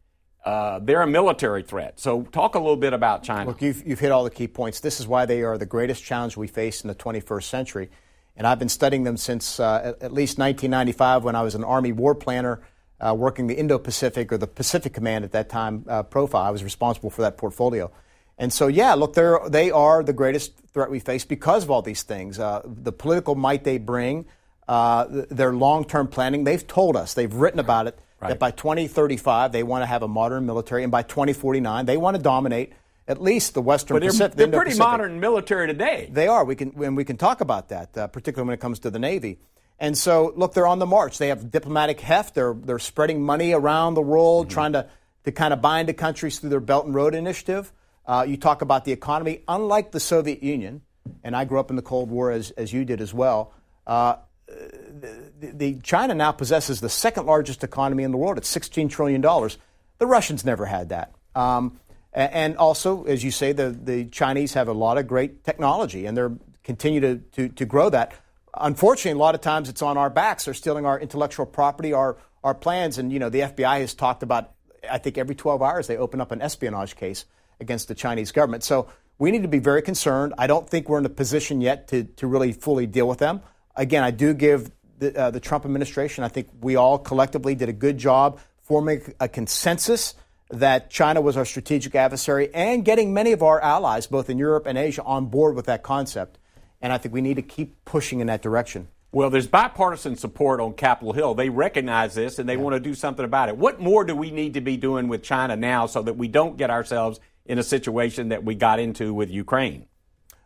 Uh, 0.44 0.80
they're 0.80 1.02
a 1.02 1.08
military 1.08 1.64
threat. 1.64 2.00
So, 2.00 2.24
talk 2.24 2.56
a 2.56 2.60
little 2.60 2.78
bit 2.78 2.94
about 2.94 3.24
China. 3.24 3.50
Look, 3.50 3.62
you've, 3.62 3.86
you've 3.86 4.00
hit 4.00 4.12
all 4.12 4.24
the 4.24 4.30
key 4.30 4.48
points. 4.48 4.80
This 4.80 5.00
is 5.00 5.08
why 5.08 5.26
they 5.26 5.44
are 5.44 5.58
the 5.58 5.66
greatest 5.66 6.04
challenge 6.04 6.38
we 6.38 6.48
face 6.48 6.82
in 6.82 6.88
the 6.88 6.96
21st 6.96 7.44
century. 7.44 7.90
And 8.36 8.48
I've 8.48 8.60
been 8.60 8.70
studying 8.70 9.04
them 9.04 9.18
since 9.18 9.60
uh, 9.60 9.96
at, 10.00 10.14
least 10.14 10.38
1995 10.38 11.24
when 11.24 11.36
I 11.36 11.42
was 11.42 11.56
an 11.56 11.64
Army 11.64 11.92
war 11.92 12.16
planner 12.16 12.62
uh, 13.00 13.14
working 13.14 13.48
the 13.48 13.56
Indo 13.56 13.78
Pacific 13.78 14.32
or 14.32 14.38
the 14.38 14.48
Pacific 14.48 14.94
Command 14.94 15.26
at 15.26 15.32
that 15.34 15.50
time 15.50 15.86
uh, 15.88 16.04
profile. 16.04 16.44
I 16.44 16.52
was 16.52 16.64
responsible 16.64 17.10
for 17.10 17.24
that 17.24 17.38
portfolio. 17.38 17.92
And 18.38 18.54
so, 18.54 18.68
yeah, 18.68 18.94
look, 18.94 19.14
they're, 19.14 19.40
they 19.48 19.72
are 19.72 20.04
the 20.04 20.14
greatest 20.14 20.58
threat 20.74 20.92
we 20.92 21.00
face 21.00 21.26
because 21.26 21.64
of 21.64 21.72
all 21.72 21.82
these 21.82 22.04
things. 22.04 22.40
Uh, 22.40 22.62
the 22.66 22.92
political 22.92 23.36
might 23.36 23.64
they 23.64 23.78
bring, 23.78 24.26
uh, 24.68 25.06
their 25.10 25.54
long 25.54 25.86
term 25.86 26.08
planning. 26.08 26.44
They've 26.44 26.66
told 26.66 26.96
us, 26.96 27.14
they've 27.14 27.34
written 27.34 27.60
about 27.60 27.88
it, 27.88 27.98
right. 28.22 28.30
that 28.30 28.40
by 28.40 28.52
2035 28.52 29.52
they 29.52 29.64
want 29.64 29.82
to 29.82 29.86
have 29.86 30.04
a 30.04 30.08
modern 30.08 30.46
military, 30.46 30.84
and 30.84 30.92
by 30.92 31.04
2049 31.04 31.86
they 31.86 31.98
want 31.98 32.16
to 32.18 32.22
dominate 32.22 32.74
at 33.08 33.22
least 33.22 33.54
the 33.54 33.62
Western 33.62 33.96
but 33.96 34.02
they're, 34.02 34.10
Pacific. 34.10 34.38
They're 34.38 34.48
pretty 34.48 34.72
Pacific. 34.72 34.80
modern 34.80 35.20
military 35.20 35.68
today. 35.68 36.10
They 36.12 36.28
are. 36.28 36.44
We 36.44 36.56
can, 36.56 36.74
and 36.84 36.98
we 36.98 37.06
can 37.06 37.18
talk 37.18 37.42
about 37.42 37.70
that, 37.70 37.98
uh, 37.98 38.08
particularly 38.08 38.48
when 38.48 38.54
it 38.54 38.60
comes 38.60 38.80
to 38.80 38.90
the 38.90 39.00
Navy. 39.00 39.40
And 39.80 39.98
so, 39.98 40.34
look, 40.36 40.54
they're 40.54 40.68
on 40.68 40.80
the 40.80 40.86
march. 40.86 41.18
They 41.18 41.30
have 41.30 41.52
diplomatic 41.52 42.02
heft. 42.02 42.36
They're, 42.36 42.54
they're 42.54 42.80
spreading 42.80 43.22
money 43.22 43.54
around 43.54 43.94
the 43.94 44.02
world, 44.02 44.48
mm-hmm. 44.48 44.54
trying 44.54 44.74
to, 44.74 44.90
to 45.24 45.32
kind 45.32 45.54
of 45.54 45.62
bind 45.62 45.88
the 45.88 45.94
countries 45.94 46.40
through 46.40 46.50
their 46.50 46.60
Belt 46.60 46.86
and 46.86 46.96
Road 46.96 47.16
Initiative. 47.16 47.72
Uh, 48.08 48.26
you 48.28 48.38
talk 48.38 48.62
about 48.62 48.86
the 48.86 48.92
economy. 48.92 49.44
Unlike 49.48 49.92
the 49.92 50.00
Soviet 50.00 50.42
Union, 50.42 50.82
and 51.24 51.36
I 51.36 51.46
grew 51.46 51.60
up 51.60 51.70
in 51.70 51.76
the 51.76 51.82
Cold 51.82 52.10
War 52.10 52.32
as, 52.32 52.52
as 52.52 52.72
you 52.72 52.86
did 52.86 53.02
as 53.02 53.14
well, 53.14 53.54
uh, 53.86 54.16
the, 54.48 55.52
the, 55.54 55.80
China 55.82 56.16
now 56.16 56.32
possesses 56.32 56.80
the 56.80 56.90
second 56.90 57.26
largest 57.26 57.64
economy 57.64 58.04
in 58.04 58.12
the 58.12 58.18
world 58.18 58.38
at 58.38 58.44
$16 58.44 58.90
trillion. 58.90 59.22
The 59.22 60.08
Russians 60.08 60.46
never 60.46 60.66
had 60.66 60.90
that. 60.90 61.14
Um, 61.36 61.80
and 62.14 62.58
also, 62.58 63.04
as 63.04 63.24
you 63.24 63.32
say, 63.32 63.52
the, 63.52 63.70
the 63.70 64.06
Chinese 64.06 64.54
have 64.54 64.70
a 64.70 64.74
lot 64.74 64.98
of 64.98 65.06
great 65.06 65.44
technology, 65.44 66.06
and 66.06 66.18
they're 66.18 66.32
continue 66.68 67.00
to, 67.00 67.18
to, 67.32 67.48
to 67.50 67.66
grow 67.66 67.90
that. 67.90 68.14
Unfortunately, 68.54 69.18
a 69.18 69.22
lot 69.22 69.36
of 69.36 69.42
times 69.42 69.70
it's 69.70 69.82
on 69.82 69.98
our 69.98 70.10
backs. 70.10 70.46
They're 70.46 70.54
stealing 70.54 70.86
our 70.86 71.00
intellectual 71.00 71.46
property, 71.46 71.94
our, 71.94 72.18
our 72.44 72.54
plans. 72.54 72.98
And, 72.98 73.12
you 73.12 73.20
know, 73.20 73.30
the 73.30 73.40
FBI 73.42 73.80
has 73.80 73.94
talked 73.94 74.22
about, 74.22 74.52
I 74.90 74.98
think 74.98 75.18
every 75.18 75.34
12 75.34 75.62
hours 75.62 75.88
they 75.88 75.96
open 75.96 76.20
up 76.20 76.32
an 76.32 76.42
espionage 76.42 76.98
case 76.98 77.24
against 77.60 77.88
the 77.88 77.96
Chinese 77.96 78.32
government. 78.32 78.64
So 78.64 78.88
we 79.20 79.32
need 79.32 79.42
to 79.42 79.48
be 79.48 79.60
very 79.60 79.82
concerned. 79.82 80.34
I 80.38 80.48
don't 80.48 80.70
think 80.70 80.90
we're 80.90 81.00
in 81.00 81.06
a 81.06 81.10
position 81.10 81.62
yet 81.62 81.88
to, 81.90 82.04
to 82.04 82.28
really 82.28 82.52
fully 82.54 82.86
deal 82.86 83.08
with 83.08 83.20
them. 83.20 83.42
Again, 83.76 84.04
I 84.04 84.12
do 84.12 84.34
give 84.34 84.72
the, 85.00 85.16
uh, 85.18 85.32
the 85.32 85.40
Trump 85.40 85.66
administration, 85.66 86.24
I 86.24 86.28
think 86.28 86.50
we 86.62 86.76
all 86.76 86.98
collectively 86.98 87.56
did 87.56 87.70
a 87.70 87.74
good 87.74 87.98
job 87.98 88.40
forming 88.62 89.14
a 89.20 89.28
consensus 89.28 90.16
that 90.50 90.90
China 90.90 91.22
was 91.22 91.38
our 91.38 91.46
strategic 91.46 91.94
adversary 91.96 92.54
and 92.54 92.84
getting 92.84 93.14
many 93.14 93.32
of 93.32 93.44
our 93.44 93.62
allies, 93.62 94.08
both 94.08 94.30
in 94.30 94.38
Europe 94.38 94.66
and 94.66 94.78
Asia, 94.78 95.04
on 95.04 95.26
board 95.28 95.56
with 95.56 95.66
that 95.66 95.84
concept. 95.84 96.38
And 96.82 96.94
I 96.94 96.98
think 96.98 97.14
we 97.14 97.22
need 97.22 97.36
to 97.36 97.42
keep 97.42 97.84
pushing 97.86 98.20
in 98.20 98.28
that 98.28 98.42
direction. 98.42 98.88
Well, 99.12 99.30
there's 99.30 99.48
bipartisan 99.48 100.16
support 100.16 100.60
on 100.60 100.74
Capitol 100.74 101.14
Hill. 101.14 101.34
They 101.34 101.50
recognize 101.50 102.14
this 102.14 102.40
and 102.40 102.48
they 102.48 102.56
yeah. 102.56 102.62
want 102.62 102.76
to 102.76 102.80
do 102.80 102.94
something 102.94 103.26
about 103.26 103.50
it. 103.50 103.58
What 103.58 103.80
more 103.80 104.04
do 104.04 104.16
we 104.16 104.32
need 104.32 104.54
to 104.56 104.62
be 104.62 104.78
doing 104.78 105.08
with 105.08 105.24
China 105.24 105.56
now 105.56 105.86
so 105.86 106.02
that 106.04 106.18
we 106.18 106.28
don't 106.28 106.58
get 106.58 106.70
ourselves 106.70 107.20
in 107.48 107.58
a 107.58 107.64
situation 107.64 108.30
that 108.30 108.44
we 108.44 108.56
got 108.56 108.80
into 108.80 109.14
with 109.14 109.30
Ukraine? 109.32 109.86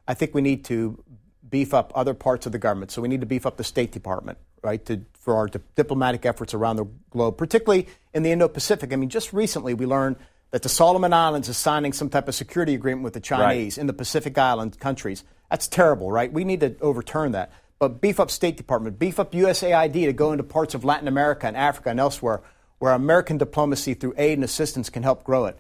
I 0.08 0.14
think 0.14 0.34
we 0.34 0.42
need 0.42 0.66
to 0.66 1.04
beef 1.50 1.74
up 1.74 1.92
other 1.96 2.14
parts 2.14 2.46
of 2.46 2.52
the 2.52 2.58
government. 2.58 2.92
So 2.92 3.02
we 3.02 3.08
need 3.08 3.22
to 3.22 3.28
beef 3.28 3.46
up 3.46 3.58
the 3.58 3.64
State 3.64 3.92
Department, 3.92 4.38
right, 4.64 4.84
to, 4.86 5.02
for 5.20 5.36
our 5.36 5.48
di- 5.48 5.60
diplomatic 5.76 6.26
efforts 6.26 6.54
around 6.54 6.78
the 6.78 6.86
globe, 7.10 7.38
particularly 7.38 7.88
in 8.14 8.24
the 8.24 8.32
Indo 8.32 8.48
Pacific. 8.48 8.94
I 8.94 8.96
mean, 8.96 9.10
just 9.10 9.34
recently 9.34 9.74
we 9.74 9.86
learned 9.86 10.16
that 10.52 10.64
the 10.64 10.70
Solomon 10.70 11.14
Islands 11.14 11.50
is 11.50 11.58
signing 11.58 11.94
some 11.94 12.10
type 12.10 12.28
of 12.28 12.36
security 12.36 12.74
agreement 12.74 13.04
with 13.04 13.14
the 13.14 13.20
Chinese 13.20 13.78
right. 13.78 13.82
in 13.82 13.88
the 13.88 13.94
Pacific 13.94 14.38
Island 14.38 14.80
countries. 14.80 15.24
That's 15.50 15.68
terrible, 15.68 16.12
right? 16.12 16.32
We 16.32 16.44
need 16.44 16.62
to 16.62 16.76
overturn 16.82 17.34
that. 17.34 17.52
But 17.80 18.00
beef 18.00 18.20
up 18.20 18.30
State 18.30 18.58
Department, 18.58 19.00
beef 19.00 19.20
up 19.20 19.32
USAID 19.32 20.06
to 20.06 20.14
go 20.14 20.32
into 20.32 20.44
parts 20.44 20.76
of 20.76 20.84
Latin 20.84 21.08
America 21.08 21.48
and 21.48 21.58
Africa 21.58 21.90
and 21.90 22.00
elsewhere 22.00 22.42
where 22.80 22.94
American 22.94 23.38
diplomacy 23.38 23.94
through 23.94 24.14
aid 24.18 24.38
and 24.38 24.44
assistance 24.44 24.90
can 24.90 25.04
help 25.04 25.24
grow 25.24 25.46
it. 25.46 25.58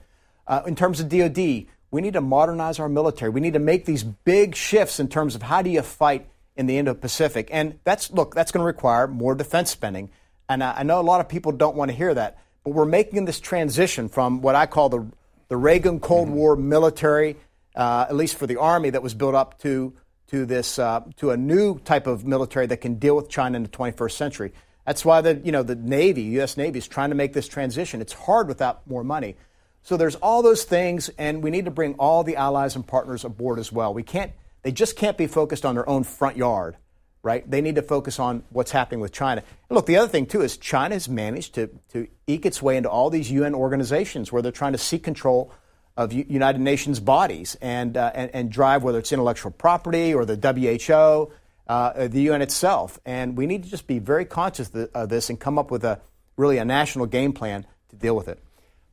Uh, 0.48 0.62
in 0.66 0.76
terms 0.76 1.00
of 1.00 1.10
DoD, 1.10 1.66
we 1.92 2.02
need 2.02 2.14
to 2.14 2.22
modernize 2.22 2.80
our 2.80 2.90
military. 2.90 3.30
We 3.30 3.42
need 3.42 3.54
to 3.54 3.60
make 3.60 3.86
these 3.86 4.04
big 4.04 4.56
shifts 4.56 5.00
in 5.00 5.08
terms 5.08 5.36
of 5.36 5.44
how 5.44 5.62
do 5.62 5.70
you 5.70 5.82
fight 5.82 6.28
in 6.56 6.66
the 6.66 6.78
Indo-Pacific. 6.78 7.50
And 7.52 7.80
that's 7.84 8.12
look, 8.12 8.34
that's 8.34 8.52
going 8.52 8.62
to 8.62 8.66
require 8.66 9.08
more 9.08 9.36
defense 9.36 9.72
spending. 9.72 10.10
And 10.50 10.64
I, 10.64 10.80
I 10.80 10.84
know 10.84 11.00
a 11.00 11.04
lot 11.04 11.22
of 11.22 11.30
people 11.30 11.52
don't 11.52 11.76
want 11.76 11.92
to 11.92 11.98
hear 11.98 12.14
that, 12.14 12.38
but 12.64 12.72
we're 12.72 12.86
making 12.86 13.26
this 13.26 13.40
transition 13.40 14.10
from 14.10 14.42
what 14.42 14.56
I 14.56 14.66
call 14.66 14.90
the 14.90 15.06
the 15.50 15.58
Reagan 15.58 16.00
Cold 16.00 16.30
mm-hmm. 16.30 16.38
War 16.38 16.56
military, 16.56 17.36
uh, 17.76 18.06
at 18.08 18.16
least 18.16 18.38
for 18.38 18.48
the 18.48 18.56
army 18.56 18.90
that 18.90 19.04
was 19.04 19.14
built 19.14 19.36
up 19.36 19.60
to 19.60 19.94
to 20.28 20.46
this 20.46 20.80
uh, 20.80 21.02
to 21.18 21.32
a 21.32 21.38
new 21.38 21.78
type 21.80 22.08
of 22.08 22.26
military 22.26 22.68
that 22.68 22.78
can 22.78 22.96
deal 22.96 23.18
with 23.18 23.30
China 23.30 23.58
in 23.58 23.64
the 23.64 23.70
21st 23.70 24.12
century. 24.14 24.54
That's 24.86 25.04
why 25.04 25.20
the 25.20 25.36
you 25.44 25.52
know 25.52 25.62
the 25.62 25.76
Navy, 25.76 26.22
U.S. 26.40 26.56
Navy, 26.56 26.80
is 26.80 26.88
trying 26.88 27.10
to 27.10 27.16
make 27.16 27.34
this 27.34 27.50
transition. 27.50 28.00
It's 28.00 28.14
hard 28.14 28.48
without 28.48 28.88
more 28.88 29.04
money. 29.04 29.36
So 29.84 29.98
there's 29.98 30.16
all 30.16 30.42
those 30.42 30.64
things, 30.64 31.10
and 31.18 31.42
we 31.42 31.50
need 31.50 31.66
to 31.66 31.72
bring 31.72 31.96
all 31.96 32.24
the 32.24 32.36
allies 32.36 32.76
and 32.76 32.86
partners 32.86 33.26
aboard 33.26 33.60
as 33.60 33.72
well. 33.72 33.94
We 33.94 34.04
can't, 34.04 34.32
they 34.62 34.72
just 34.72 34.96
can't 34.96 35.18
be 35.18 35.28
focused 35.28 35.66
on 35.66 35.76
their 35.76 35.88
own 35.90 36.04
front 36.04 36.38
yard, 36.38 36.78
right? 37.24 37.50
They 37.50 37.62
need 37.62 37.76
to 37.76 37.82
focus 37.82 38.20
on 38.20 38.44
what's 38.50 38.72
happening 38.72 39.00
with 39.00 39.12
China. 39.12 39.42
And 39.70 39.76
look, 39.76 39.88
the 39.88 39.98
other 39.98 40.08
thing 40.08 40.28
too 40.28 40.42
is 40.42 40.58
China 40.58 40.96
has 40.96 41.10
managed 41.10 41.56
to, 41.56 41.68
to 41.94 42.08
eke 42.28 42.46
its 42.46 42.62
way 42.62 42.78
into 42.78 42.90
all 42.90 43.10
these 43.10 43.32
UN 43.32 43.56
organizations 43.56 44.32
where 44.32 44.42
they're 44.42 44.52
trying 44.52 44.74
to 44.74 44.78
seek 44.78 45.04
control 45.04 45.52
of 45.98 46.14
U- 46.14 46.26
United 46.30 46.62
Nations 46.62 47.00
bodies 47.00 47.58
and, 47.60 47.98
uh, 47.98 48.12
and, 48.14 48.30
and 48.34 48.52
drive 48.52 48.84
whether 48.84 49.00
it's 49.00 49.12
intellectual 49.12 49.52
property 49.52 50.14
or 50.14 50.26
the 50.26 50.36
WHO, 50.36 51.32
uh, 51.68 52.08
the 52.08 52.22
UN 52.22 52.44
itself. 52.44 53.00
And 53.04 53.36
we 53.36 53.48
need 53.48 53.64
to 53.64 53.70
just 53.70 53.88
be 53.88 53.98
very 53.98 54.26
conscious 54.26 54.70
of 54.94 55.10
this 55.10 55.30
and 55.32 55.40
come 55.40 55.58
up 55.58 55.72
with 55.72 55.84
a 55.84 56.00
really 56.38 56.60
a 56.60 56.66
national 56.66 57.08
game 57.08 57.34
plan 57.34 57.66
to 57.90 57.96
deal 57.96 58.16
with 58.16 58.28
it. 58.28 58.40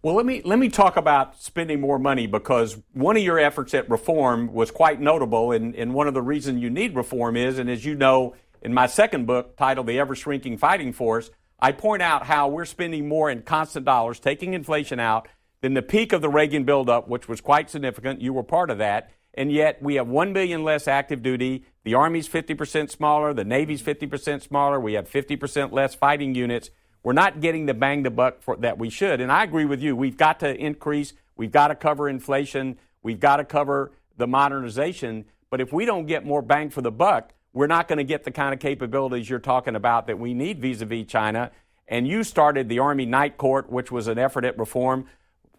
Well, 0.01 0.14
let 0.14 0.26
me 0.26 0.42
let 0.44 0.61
me 0.61 0.68
talk 0.68 0.96
about 0.96 1.40
spending 1.40 1.80
more 1.80 1.99
money 1.99 2.28
because 2.28 2.80
one 2.92 3.16
of 3.16 3.22
your 3.22 3.38
efforts 3.38 3.74
at 3.74 3.90
reform 3.90 4.53
was 4.53 4.70
quite 4.70 5.01
notable, 5.01 5.51
and, 5.51 5.74
and 5.74 5.92
one 5.92 6.07
of 6.07 6.14
the 6.14 6.22
reasons 6.22 6.62
you 6.62 6.70
need 6.70 6.94
reform 6.94 7.36
is, 7.36 7.59
and 7.59 7.68
as 7.68 7.84
you 7.84 7.96
know, 7.96 8.36
in 8.62 8.72
my 8.72 8.86
second 8.86 9.26
book 9.26 9.57
titled 9.57 9.88
"The 9.88 9.99
Ever 9.99 10.14
Shrinking 10.14 10.57
Fighting 10.57 10.92
Force," 10.92 11.30
I 11.59 11.72
point 11.72 12.01
out 12.01 12.26
how 12.26 12.46
we're 12.46 12.64
spending 12.64 13.09
more 13.09 13.28
in 13.28 13.42
constant 13.42 13.84
dollars, 13.84 14.20
taking 14.20 14.55
inflation 14.55 15.01
out, 15.01 15.26
than 15.62 15.74
the 15.74 15.82
peak 15.82 16.12
of 16.12 16.22
the 16.22 16.28
Reagan 16.28 16.62
buildup, 16.62 17.09
which 17.09 17.26
was 17.26 17.40
quite 17.40 17.68
significant. 17.68 18.20
You 18.20 18.32
were 18.32 18.44
part 18.44 18.70
of 18.70 18.78
that, 18.78 19.11
and 19.34 19.51
yet 19.51 19.82
we 19.82 19.96
have 19.96 20.07
one 20.07 20.32
billion 20.32 20.62
less 20.62 20.86
active 20.86 21.24
duty. 21.24 21.64
The 21.82 21.94
Army's 21.94 22.28
50% 22.28 22.88
smaller, 22.88 23.34
the 23.34 23.44
Navy's 23.44 23.82
50% 23.82 24.42
smaller. 24.42 24.78
We 24.78 24.92
have 24.92 25.11
50% 25.11 25.72
less 25.72 25.96
fighting 25.96 26.36
units. 26.36 26.70
We're 27.03 27.12
not 27.12 27.40
getting 27.40 27.66
the 27.66 27.74
bang 27.74 28.03
the 28.03 28.11
buck 28.11 28.42
for, 28.42 28.57
that 28.57 28.78
we 28.78 28.90
should. 28.90 29.20
And 29.20 29.30
I 29.30 29.44
agree 29.44 29.64
with 29.64 29.80
you. 29.80 29.96
We've 29.96 30.16
got 30.16 30.40
to 30.40 30.55
increase. 30.55 31.12
We've 31.36 31.53
got 31.53 31.68
to 31.68 31.74
cover 31.74 32.09
inflation. 32.09 32.78
We've 33.03 33.20
got 33.20 33.36
to 33.36 33.44
cover 33.44 33.92
the 34.16 34.26
modernization. 34.26 35.24
But 35.51 35.61
if 35.61 35.72
we 35.72 35.84
don't 35.84 36.07
get 36.07 36.26
more 36.26 36.42
bang 36.42 36.70
for 36.70 36.82
the 36.82 36.90
buck, 36.90 37.32
we're 37.53 37.66
not 37.66 37.88
going 37.88 37.99
to 37.99 38.05
get 38.05 38.24
the 38.24 38.30
kind 38.30 38.53
of 38.53 38.61
capabilities 38.61 39.30
you're 39.30 39.38
talking 39.38 39.74
about 39.74 40.07
that 40.09 40.18
we 40.18 40.34
need 40.34 40.61
vis-a-vis 40.61 41.07
China. 41.07 41.51
And 41.86 42.07
you 42.07 42.22
started 42.22 42.68
the 42.68 42.80
Army 42.80 43.07
Night 43.07 43.38
Court, 43.38 43.70
which 43.70 43.90
was 43.90 44.09
an 44.09 44.18
effort 44.18 44.44
at 44.44 44.59
reform. 44.59 45.07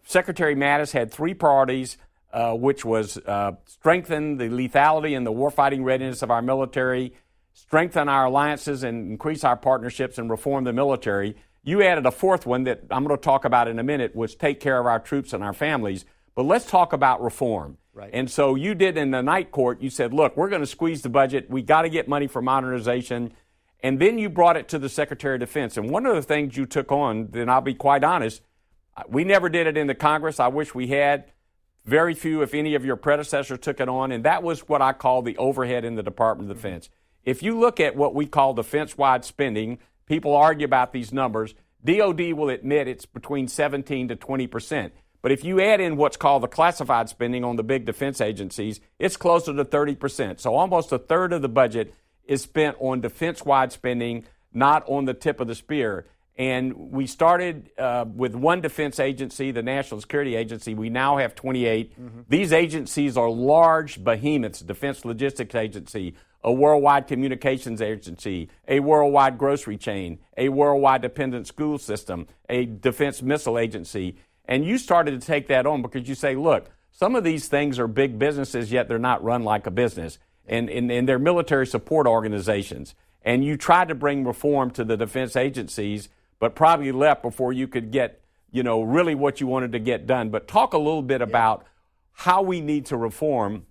Secretary 0.04 0.54
Mattis 0.54 0.92
had 0.92 1.10
three 1.10 1.34
priorities, 1.34 1.98
uh, 2.32 2.54
which 2.54 2.84
was 2.84 3.18
uh, 3.18 3.52
strengthen 3.66 4.36
the 4.36 4.48
lethality 4.48 5.16
and 5.16 5.26
the 5.26 5.32
warfighting 5.32 5.84
readiness 5.84 6.22
of 6.22 6.30
our 6.30 6.40
military, 6.42 7.12
strengthen 7.52 8.08
our 8.08 8.26
alliances 8.26 8.82
and 8.82 9.10
increase 9.10 9.44
our 9.44 9.56
partnerships 9.56 10.18
and 10.18 10.30
reform 10.30 10.64
the 10.64 10.72
military. 10.72 11.36
You 11.62 11.82
added 11.82 12.06
a 12.06 12.10
fourth 12.10 12.46
one 12.46 12.64
that 12.64 12.82
I'm 12.90 13.04
going 13.04 13.16
to 13.16 13.22
talk 13.22 13.44
about 13.44 13.68
in 13.68 13.78
a 13.78 13.82
minute, 13.82 14.16
which 14.16 14.38
take 14.38 14.60
care 14.60 14.78
of 14.78 14.86
our 14.86 14.98
troops 14.98 15.32
and 15.32 15.44
our 15.44 15.52
families. 15.52 16.04
But 16.34 16.44
let's 16.44 16.64
talk 16.64 16.92
about 16.92 17.22
reform. 17.22 17.76
Right. 17.92 18.10
And 18.12 18.30
so 18.30 18.54
you 18.54 18.74
did 18.74 18.96
in 18.96 19.10
the 19.10 19.22
night 19.22 19.50
court, 19.50 19.82
you 19.82 19.90
said, 19.90 20.14
look, 20.14 20.36
we're 20.36 20.48
going 20.48 20.62
to 20.62 20.66
squeeze 20.66 21.02
the 21.02 21.08
budget. 21.08 21.50
We 21.50 21.60
got 21.62 21.82
to 21.82 21.88
get 21.88 22.08
money 22.08 22.28
for 22.28 22.40
modernization. 22.40 23.32
And 23.82 23.98
then 23.98 24.18
you 24.18 24.30
brought 24.30 24.56
it 24.56 24.68
to 24.68 24.78
the 24.78 24.88
Secretary 24.88 25.34
of 25.34 25.40
Defense. 25.40 25.76
And 25.76 25.90
one 25.90 26.06
of 26.06 26.14
the 26.14 26.22
things 26.22 26.56
you 26.56 26.66
took 26.66 26.92
on, 26.92 27.28
then 27.32 27.48
I'll 27.48 27.60
be 27.60 27.74
quite 27.74 28.04
honest, 28.04 28.42
uh, 28.96 29.02
we 29.08 29.24
never 29.24 29.48
did 29.48 29.66
it 29.66 29.76
in 29.76 29.86
the 29.86 29.94
Congress. 29.94 30.38
I 30.40 30.48
wish 30.48 30.74
we 30.74 30.86
had. 30.88 31.32
Very 31.86 32.14
few, 32.14 32.42
if 32.42 32.54
any, 32.54 32.74
of 32.74 32.84
your 32.84 32.96
predecessors 32.96 33.58
took 33.58 33.80
it 33.80 33.88
on. 33.88 34.12
And 34.12 34.24
that 34.24 34.42
was 34.42 34.68
what 34.68 34.82
I 34.82 34.92
call 34.92 35.22
the 35.22 35.36
overhead 35.38 35.84
in 35.84 35.94
the 35.94 36.02
Department 36.02 36.50
of 36.50 36.56
mm-hmm. 36.56 36.66
Defense. 36.66 36.90
If 37.24 37.42
you 37.42 37.58
look 37.58 37.80
at 37.80 37.96
what 37.96 38.14
we 38.14 38.26
call 38.26 38.54
defense 38.54 38.96
wide 38.96 39.24
spending, 39.24 39.78
people 40.06 40.34
argue 40.34 40.64
about 40.64 40.92
these 40.92 41.12
numbers. 41.12 41.54
DOD 41.84 42.32
will 42.32 42.50
admit 42.50 42.88
it's 42.88 43.06
between 43.06 43.48
17 43.48 44.08
to 44.08 44.16
20 44.16 44.46
percent. 44.46 44.92
But 45.22 45.32
if 45.32 45.44
you 45.44 45.60
add 45.60 45.80
in 45.80 45.96
what's 45.96 46.16
called 46.16 46.42
the 46.42 46.48
classified 46.48 47.08
spending 47.08 47.44
on 47.44 47.56
the 47.56 47.62
big 47.62 47.84
defense 47.84 48.20
agencies, 48.20 48.80
it's 48.98 49.16
closer 49.16 49.54
to 49.54 49.64
30 49.64 49.94
percent. 49.96 50.40
So 50.40 50.54
almost 50.54 50.92
a 50.92 50.98
third 50.98 51.32
of 51.32 51.42
the 51.42 51.48
budget 51.48 51.94
is 52.24 52.42
spent 52.42 52.76
on 52.80 53.00
defense 53.00 53.44
wide 53.44 53.72
spending, 53.72 54.24
not 54.52 54.88
on 54.88 55.04
the 55.04 55.14
tip 55.14 55.40
of 55.40 55.48
the 55.48 55.54
spear. 55.54 56.06
And 56.36 56.72
we 56.92 57.06
started 57.06 57.70
uh, 57.76 58.06
with 58.08 58.34
one 58.34 58.62
defense 58.62 58.98
agency, 58.98 59.50
the 59.50 59.62
National 59.62 60.00
Security 60.00 60.36
Agency. 60.36 60.74
We 60.74 60.88
now 60.88 61.18
have 61.18 61.34
28. 61.34 62.00
Mm-hmm. 62.00 62.20
These 62.30 62.52
agencies 62.52 63.18
are 63.18 63.28
large 63.28 64.02
behemoths, 64.02 64.60
Defense 64.60 65.04
Logistics 65.04 65.54
Agency, 65.54 66.14
a 66.42 66.52
worldwide 66.52 67.06
communications 67.06 67.82
agency, 67.82 68.48
a 68.66 68.80
worldwide 68.80 69.36
grocery 69.36 69.76
chain, 69.76 70.18
a 70.36 70.48
worldwide 70.48 71.02
dependent 71.02 71.46
school 71.46 71.78
system, 71.78 72.26
a 72.48 72.64
defense 72.64 73.22
missile 73.22 73.58
agency. 73.58 74.16
And 74.46 74.64
you 74.64 74.78
started 74.78 75.20
to 75.20 75.26
take 75.26 75.48
that 75.48 75.66
on 75.66 75.82
because 75.82 76.08
you 76.08 76.14
say, 76.14 76.34
look, 76.34 76.70
some 76.90 77.14
of 77.14 77.24
these 77.24 77.48
things 77.48 77.78
are 77.78 77.86
big 77.86 78.18
businesses, 78.18 78.72
yet 78.72 78.88
they're 78.88 78.98
not 78.98 79.22
run 79.22 79.44
like 79.44 79.66
a 79.66 79.70
business. 79.70 80.18
And, 80.46 80.68
and, 80.68 80.90
and 80.90 81.08
they're 81.08 81.18
military 81.18 81.66
support 81.66 82.06
organizations. 82.06 82.94
And 83.22 83.44
you 83.44 83.56
tried 83.56 83.88
to 83.88 83.94
bring 83.94 84.24
reform 84.24 84.70
to 84.72 84.84
the 84.84 84.96
defense 84.96 85.36
agencies, 85.36 86.08
but 86.38 86.54
probably 86.54 86.90
left 86.90 87.22
before 87.22 87.52
you 87.52 87.68
could 87.68 87.90
get, 87.90 88.22
you 88.50 88.62
know, 88.62 88.82
really 88.82 89.14
what 89.14 89.40
you 89.40 89.46
wanted 89.46 89.72
to 89.72 89.78
get 89.78 90.06
done. 90.06 90.30
But 90.30 90.48
talk 90.48 90.72
a 90.72 90.78
little 90.78 91.02
bit 91.02 91.20
about 91.20 91.66
how 92.12 92.42
we 92.42 92.60
need 92.60 92.86
to 92.86 92.96
reform 92.96 93.66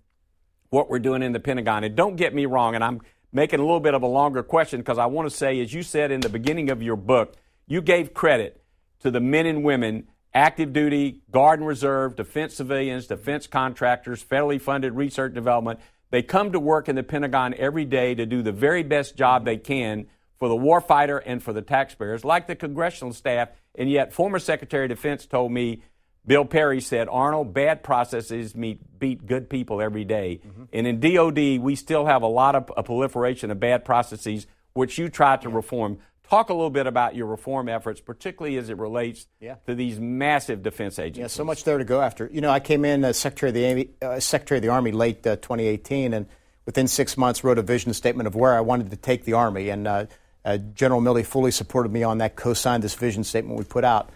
what 0.70 0.90
we're 0.90 1.00
doing 1.00 1.24
in 1.24 1.32
the 1.32 1.40
Pentagon. 1.40 1.84
And 1.84 1.96
don't 1.96 2.16
get 2.16 2.34
me 2.34 2.46
wrong, 2.46 2.76
and 2.76 2.84
I'm 2.84 3.02
making 3.32 3.60
a 3.60 3.64
little 3.64 3.80
bit 3.80 3.94
of 3.94 4.04
a 4.04 4.08
longer 4.08 4.44
question 4.44 4.80
because 4.80 4.98
I 4.98 5.06
want 5.08 5.30
to 5.30 5.36
say, 5.36 5.60
as 5.62 5.74
you 5.74 5.84
said 5.84 6.12
in 6.12 6.22
the 6.22 6.30
beginning 6.30 6.70
of 6.70 6.82
your 6.82 6.96
book, 6.96 7.36
you 7.68 7.82
gave 7.82 8.14
credit 8.14 8.64
to 9.02 9.12
the 9.12 9.20
men 9.20 9.46
and 9.46 9.64
women, 9.64 10.08
active 10.34 10.74
duty, 10.74 11.22
Guard 11.32 11.60
and 11.60 11.68
Reserve, 11.68 12.16
defense 12.16 12.56
civilians, 12.56 13.08
defense 13.08 13.48
contractors, 13.48 14.24
federally 14.24 14.62
funded 14.62 14.94
research 14.94 15.30
and 15.30 15.36
development. 15.36 15.80
They 16.12 16.24
come 16.24 16.52
to 16.52 16.60
work 16.60 16.90
in 16.90 16.96
the 16.96 17.04
Pentagon 17.04 17.54
every 17.56 17.86
day 17.86 18.16
to 18.16 18.26
do 18.26 18.42
the 18.42 18.52
very 18.52 18.84
best 18.84 19.16
job 19.16 19.46
they 19.46 19.58
can 19.58 20.08
for 20.40 20.48
the 20.48 20.56
warfighter 20.56 21.22
and 21.24 21.44
for 21.44 21.54
the 21.54 21.62
taxpayers, 21.62 22.24
like 22.24 22.48
the 22.48 22.56
congressional 22.56 23.14
staff. 23.14 23.50
And 23.76 23.90
yet, 23.90 24.14
former 24.14 24.40
Secretary 24.40 24.86
of 24.86 24.90
Defense 24.90 25.26
told 25.26 25.52
me, 25.52 25.84
Bill 26.26 26.46
Perry 26.46 26.82
said, 26.82 27.08
Arnold, 27.10 27.54
bad 27.54 27.84
processes 27.84 28.56
meet, 28.56 29.00
beat 29.00 29.26
good 29.26 29.50
people 29.50 29.82
every 29.82 30.06
day. 30.06 30.42
Mm-hmm. 30.46 30.64
And 30.74 30.88
in 30.88 31.00
DOD, 31.00 31.62
we 31.62 31.76
still 31.76 32.06
have 32.06 32.22
a 32.22 32.28
lot 32.28 32.56
of 32.56 32.72
a 32.78 32.84
proliferation 32.84 33.52
of 33.52 33.60
bad 33.60 33.86
processes, 33.86 34.46
which 34.74 34.98
you 34.98 35.10
tried 35.10 35.42
to 35.42 35.50
yeah. 35.50 35.56
reform. 35.56 35.98
Talk 36.30 36.50
a 36.50 36.54
little 36.54 36.70
bit 36.70 36.86
about 36.86 37.16
your 37.16 37.26
reform 37.26 37.68
efforts, 37.68 38.02
particularly 38.02 38.58
as 38.58 38.70
it 38.70 38.78
relates 38.78 39.26
yeah. 39.40 39.56
to 39.66 39.74
these 39.74 40.00
massive 40.00 40.62
defense 40.62 41.00
agencies. 41.00 41.22
Yeah, 41.22 41.28
so 41.28 41.44
much 41.44 41.64
there 41.64 41.80
to 41.80 41.84
go 41.84 42.02
after. 42.02 42.30
You 42.32 42.42
know, 42.42 42.52
I 42.52 42.60
came 42.60 42.86
in 42.86 43.04
as 43.04 43.18
Secretary 43.18 43.50
of 43.50 43.56
the 43.56 43.68
Army, 43.68 43.90
uh, 44.00 44.20
Secretary 44.20 44.60
of 44.60 44.62
the 44.62 44.70
Army 44.70 44.92
late 44.92 45.26
uh, 45.26 45.38
2018, 45.38 46.14
and 46.14 46.28
within 46.68 46.88
six 46.88 47.18
months 47.18 47.44
wrote 47.44 47.58
a 47.58 47.64
vision 47.64 47.94
statement 47.96 48.28
of 48.28 48.36
where 48.36 48.56
I 48.56 48.62
wanted 48.62 48.92
to 48.92 48.96
take 48.96 49.24
the 49.26 49.34
Army. 49.34 49.70
And 49.70 49.88
uh, 49.88 50.06
uh, 50.46 50.58
General 50.58 51.02
Milley 51.02 51.26
fully 51.26 51.50
supported 51.50 51.92
me 51.92 52.04
on 52.04 52.20
that, 52.20 52.36
co-signed 52.36 52.84
this 52.84 52.94
vision 52.94 53.24
statement 53.24 53.58
we 53.58 53.66
put 53.66 53.84
out. 53.84 54.12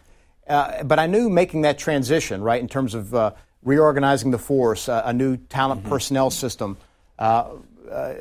Uh, 0.48 0.84
but 0.84 1.00
I 1.00 1.08
knew 1.08 1.30
making 1.30 1.62
that 1.62 1.78
transition, 1.78 2.42
right, 2.42 2.62
in 2.62 2.68
terms 2.68 2.94
of 2.94 3.14
uh, 3.14 3.32
reorganizing 3.64 4.32
the 4.32 4.38
force, 4.38 4.90
uh, 4.90 5.02
a 5.06 5.14
new 5.14 5.38
talent 5.38 5.82
mm-hmm. 5.82 5.90
personnel 5.90 6.30
system, 6.30 6.78
uh, 7.20 7.50
uh, 7.90 8.14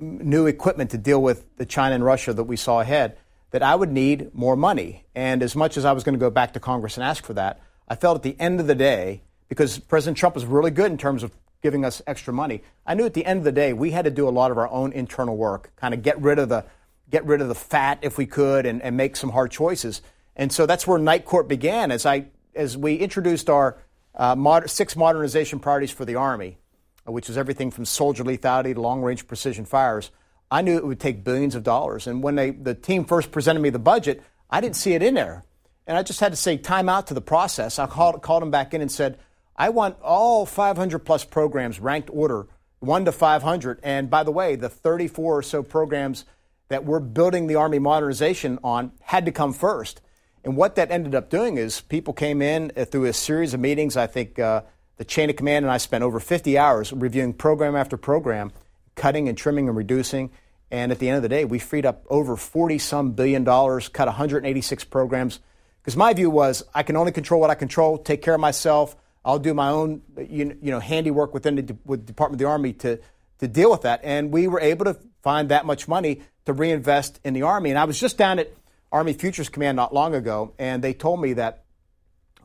new 0.00 0.46
equipment 0.46 0.90
to 0.90 0.98
deal 0.98 1.22
with 1.22 1.44
the 1.56 1.66
China 1.66 1.94
and 1.94 2.04
Russia 2.04 2.32
that 2.32 2.44
we 2.44 2.56
saw 2.56 2.80
ahead, 2.80 3.16
that 3.50 3.62
I 3.62 3.74
would 3.74 3.92
need 3.92 4.34
more 4.34 4.56
money. 4.56 5.04
And 5.14 5.42
as 5.42 5.54
much 5.54 5.76
as 5.76 5.84
I 5.84 5.92
was 5.92 6.02
going 6.02 6.14
to 6.14 6.18
go 6.18 6.30
back 6.30 6.54
to 6.54 6.60
Congress 6.60 6.96
and 6.96 7.04
ask 7.04 7.24
for 7.24 7.34
that, 7.34 7.60
I 7.86 7.94
felt 7.94 8.16
at 8.16 8.22
the 8.22 8.36
end 8.40 8.60
of 8.60 8.66
the 8.66 8.74
day, 8.74 9.22
because 9.48 9.78
President 9.78 10.16
Trump 10.16 10.34
was 10.34 10.46
really 10.46 10.70
good 10.70 10.90
in 10.90 10.98
terms 10.98 11.22
of 11.22 11.32
giving 11.62 11.84
us 11.84 12.02
extra 12.06 12.32
money, 12.32 12.62
I 12.86 12.94
knew 12.94 13.04
at 13.04 13.14
the 13.14 13.24
end 13.24 13.38
of 13.38 13.44
the 13.44 13.52
day 13.52 13.72
we 13.72 13.90
had 13.90 14.04
to 14.06 14.10
do 14.10 14.28
a 14.28 14.30
lot 14.30 14.50
of 14.50 14.58
our 14.58 14.68
own 14.68 14.92
internal 14.92 15.36
work, 15.36 15.70
kind 15.76 15.94
of 15.94 16.02
get 16.02 16.20
rid 16.20 16.38
of 16.38 16.48
the 16.48 16.64
get 17.10 17.26
rid 17.26 17.42
of 17.42 17.48
the 17.48 17.54
fat 17.54 17.98
if 18.00 18.16
we 18.16 18.24
could, 18.24 18.64
and, 18.64 18.80
and 18.80 18.96
make 18.96 19.16
some 19.16 19.30
hard 19.30 19.50
choices. 19.50 20.00
And 20.36 20.52
so 20.52 20.66
that's 20.66 20.86
where 20.86 20.98
Night 20.98 21.24
Court 21.24 21.48
began. 21.48 21.90
As 21.90 22.06
I 22.06 22.26
as 22.54 22.76
we 22.76 22.96
introduced 22.96 23.48
our 23.48 23.78
uh, 24.14 24.66
six 24.66 24.96
modernization 24.96 25.58
priorities 25.58 25.90
for 25.90 26.04
the 26.04 26.16
Army, 26.16 26.58
which 27.04 27.28
was 27.28 27.38
everything 27.38 27.70
from 27.70 27.84
soldier 27.84 28.24
lethality 28.24 28.74
to 28.74 28.80
long 28.80 29.02
range 29.02 29.26
precision 29.26 29.64
fires. 29.64 30.10
I 30.50 30.62
knew 30.62 30.76
it 30.76 30.86
would 30.86 31.00
take 31.00 31.24
billions 31.24 31.54
of 31.54 31.62
dollars. 31.62 32.06
And 32.06 32.22
when 32.22 32.34
they, 32.34 32.50
the 32.50 32.74
team 32.74 33.04
first 33.04 33.32
presented 33.32 33.60
me 33.60 33.70
the 33.70 33.78
budget, 33.78 34.22
I 34.50 34.60
didn't 34.60 34.76
see 34.76 34.92
it 34.92 35.02
in 35.02 35.14
there. 35.14 35.44
And 35.86 35.96
I 35.96 36.02
just 36.02 36.20
had 36.20 36.32
to 36.32 36.36
say 36.36 36.58
time 36.58 36.88
out 36.88 37.06
to 37.08 37.14
the 37.14 37.22
process. 37.22 37.78
I 37.78 37.86
called, 37.86 38.22
called 38.22 38.42
them 38.42 38.50
back 38.50 38.74
in 38.74 38.80
and 38.80 38.92
said, 38.92 39.18
I 39.56 39.70
want 39.70 40.00
all 40.02 40.46
500 40.46 41.00
plus 41.00 41.24
programs 41.24 41.80
ranked 41.80 42.10
order 42.12 42.46
1 42.80 43.04
to 43.06 43.12
500. 43.12 43.80
And 43.82 44.10
by 44.10 44.22
the 44.22 44.30
way, 44.30 44.56
the 44.56 44.68
34 44.68 45.38
or 45.38 45.42
so 45.42 45.62
programs 45.62 46.24
that 46.68 46.84
we're 46.84 47.00
building 47.00 47.46
the 47.46 47.56
Army 47.56 47.78
modernization 47.78 48.58
on 48.62 48.92
had 49.02 49.26
to 49.26 49.32
come 49.32 49.52
first. 49.52 50.00
And 50.44 50.56
what 50.56 50.74
that 50.76 50.90
ended 50.90 51.14
up 51.14 51.30
doing 51.30 51.56
is 51.56 51.80
people 51.80 52.12
came 52.12 52.42
in 52.42 52.72
uh, 52.76 52.84
through 52.84 53.04
a 53.04 53.12
series 53.12 53.54
of 53.54 53.60
meetings. 53.60 53.96
I 53.96 54.06
think 54.06 54.38
uh, 54.38 54.62
the 54.96 55.04
chain 55.04 55.30
of 55.30 55.36
command 55.36 55.64
and 55.64 55.72
I 55.72 55.76
spent 55.76 56.02
over 56.02 56.18
50 56.18 56.58
hours 56.58 56.92
reviewing 56.92 57.32
program 57.32 57.76
after 57.76 57.96
program, 57.96 58.52
cutting 58.94 59.28
and 59.28 59.38
trimming 59.38 59.68
and 59.68 59.76
reducing. 59.76 60.30
And 60.70 60.90
at 60.90 60.98
the 60.98 61.08
end 61.08 61.16
of 61.16 61.22
the 61.22 61.28
day, 61.28 61.44
we 61.44 61.58
freed 61.58 61.86
up 61.86 62.04
over 62.08 62.36
40 62.36 62.78
some 62.78 63.12
billion 63.12 63.44
dollars, 63.44 63.88
cut 63.88 64.08
186 64.08 64.84
programs. 64.84 65.38
Because 65.80 65.96
my 65.96 66.12
view 66.12 66.30
was 66.30 66.64
I 66.74 66.82
can 66.82 66.96
only 66.96 67.12
control 67.12 67.40
what 67.40 67.50
I 67.50 67.54
control, 67.54 67.98
take 67.98 68.22
care 68.22 68.34
of 68.34 68.40
myself. 68.40 68.96
I'll 69.24 69.38
do 69.38 69.54
my 69.54 69.68
own 69.68 70.02
you 70.16 70.56
know, 70.60 70.80
handiwork 70.80 71.34
within 71.34 71.54
the 71.56 71.76
with 71.84 72.06
Department 72.06 72.40
of 72.40 72.44
the 72.44 72.50
Army 72.50 72.72
to, 72.74 72.98
to 73.38 73.48
deal 73.48 73.70
with 73.70 73.82
that. 73.82 74.00
And 74.02 74.32
we 74.32 74.48
were 74.48 74.60
able 74.60 74.86
to 74.86 74.98
find 75.22 75.50
that 75.50 75.66
much 75.66 75.86
money 75.86 76.22
to 76.46 76.52
reinvest 76.52 77.20
in 77.22 77.34
the 77.34 77.42
Army. 77.42 77.70
And 77.70 77.78
I 77.78 77.84
was 77.84 78.00
just 78.00 78.18
down 78.18 78.40
at 78.40 78.50
Army 78.92 79.14
Futures 79.14 79.48
Command 79.48 79.76
not 79.76 79.94
long 79.94 80.14
ago, 80.14 80.52
and 80.58 80.84
they 80.84 80.92
told 80.92 81.20
me 81.20 81.32
that 81.32 81.64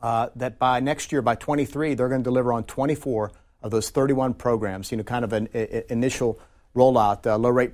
uh, 0.02 0.28
that 0.36 0.58
by 0.58 0.80
next 0.80 1.12
year, 1.12 1.22
by 1.22 1.34
23, 1.34 1.94
they're 1.94 2.08
going 2.08 2.20
to 2.20 2.24
deliver 2.24 2.52
on 2.52 2.64
24 2.64 3.32
of 3.62 3.70
those 3.70 3.90
31 3.90 4.34
programs. 4.34 4.90
You 4.90 4.96
know, 4.96 5.04
kind 5.04 5.24
of 5.24 5.32
an 5.32 5.48
a, 5.54 5.92
initial 5.92 6.40
rollout, 6.74 7.26
uh, 7.26 7.36
low 7.36 7.50
rate 7.50 7.72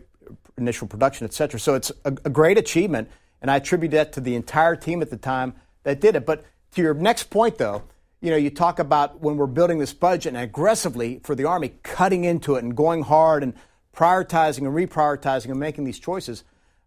initial 0.56 0.88
production, 0.88 1.24
et 1.24 1.34
cetera. 1.34 1.60
So 1.60 1.74
it's 1.74 1.92
a, 2.04 2.08
a 2.24 2.30
great 2.30 2.58
achievement, 2.58 3.10
and 3.42 3.50
I 3.50 3.56
attribute 3.56 3.92
that 3.92 4.12
to 4.14 4.20
the 4.20 4.34
entire 4.34 4.76
team 4.76 5.02
at 5.02 5.10
the 5.10 5.16
time 5.16 5.54
that 5.82 6.00
did 6.00 6.16
it. 6.16 6.26
But 6.26 6.44
to 6.72 6.82
your 6.82 6.94
next 6.94 7.24
point, 7.24 7.58
though, 7.58 7.82
you 8.20 8.30
know, 8.30 8.36
you 8.36 8.50
talk 8.50 8.78
about 8.78 9.20
when 9.20 9.36
we're 9.36 9.46
building 9.46 9.78
this 9.78 9.92
budget 9.92 10.34
and 10.34 10.42
aggressively 10.42 11.20
for 11.22 11.34
the 11.34 11.44
Army, 11.44 11.74
cutting 11.82 12.24
into 12.24 12.54
it 12.54 12.64
and 12.64 12.74
going 12.74 13.02
hard 13.02 13.42
and 13.42 13.52
prioritizing 13.94 14.66
and 14.66 14.74
reprioritizing 14.74 15.50
and 15.50 15.60
making 15.60 15.84
these 15.84 15.98
choices. 15.98 16.42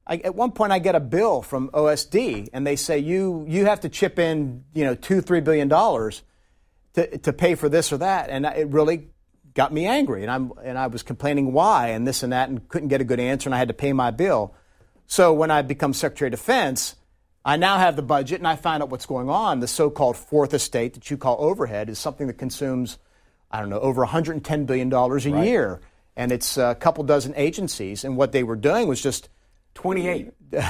I, 0.08 0.18
at 0.18 0.36
one 0.36 0.52
point, 0.52 0.72
I 0.72 0.80
get 0.80 0.96
a 0.96 1.00
bill 1.00 1.42
from 1.42 1.70
OSD, 1.70 2.50
and 2.54 2.66
they 2.66 2.76
say 2.76 3.00
you 3.00 3.46
you 3.48 3.66
have 3.66 3.82
to 3.82 3.90
chip 3.90 4.18
in 4.18 4.64
you 4.74 4.86
know 4.86 4.96
two 4.96 5.22
three 5.22 5.42
billion 5.42 5.68
dollars 5.68 6.24
to 6.94 7.18
to 7.20 7.34
pay 7.34 7.56
for 7.56 7.68
this 7.70 7.92
or 7.92 7.98
that, 7.98 8.30
and 8.30 8.46
it 8.46 8.70
really 8.70 9.10
got 9.54 9.74
me 9.74 9.86
angry, 9.86 10.22
and 10.22 10.32
I'm 10.32 10.54
and 10.64 10.78
I 10.78 10.88
was 10.88 11.04
complaining 11.04 11.52
why 11.52 11.90
and 11.90 12.08
this 12.08 12.24
and 12.24 12.32
that, 12.32 12.50
and 12.50 12.68
couldn't 12.70 12.88
get 12.88 13.02
a 13.02 13.04
good 13.04 13.20
answer, 13.20 13.50
and 13.50 13.56
I 13.56 13.58
had 13.58 13.68
to 13.68 13.74
pay 13.74 13.92
my 13.94 14.12
bill. 14.12 14.54
So 15.08 15.34
when 15.34 15.52
I 15.52 15.62
become 15.62 15.94
Secretary 15.94 16.28
of 16.28 16.32
Defense, 16.32 16.96
I 17.44 17.58
now 17.58 17.78
have 17.78 17.96
the 17.96 18.02
budget, 18.02 18.40
and 18.40 18.48
I 18.48 18.56
find 18.56 18.82
out 18.82 18.90
what's 18.90 19.06
going 19.06 19.30
on. 19.30 19.60
The 19.60 19.68
so-called 19.68 20.18
fourth 20.18 20.54
estate 20.54 20.94
that 20.94 21.10
you 21.10 21.18
call 21.18 21.38
overhead 21.40 21.90
is 21.90 22.00
something 22.00 22.28
that 22.28 22.38
consumes, 22.38 22.98
I 23.52 23.60
don't 23.60 23.70
know, 23.70 23.80
over 23.80 24.02
110 24.02 24.66
billion 24.66 24.90
dollars 24.90 25.26
a 25.26 25.32
right. 25.32 25.46
year 25.46 25.82
and 26.18 26.32
it's 26.32 26.58
a 26.58 26.76
couple 26.76 27.04
dozen 27.04 27.34
agencies. 27.38 28.04
And 28.04 28.18
what 28.18 28.32
they 28.32 28.44
were 28.44 28.56
doing 28.56 28.88
was 28.88 29.02
just 29.02 29.30
28. 29.78 30.34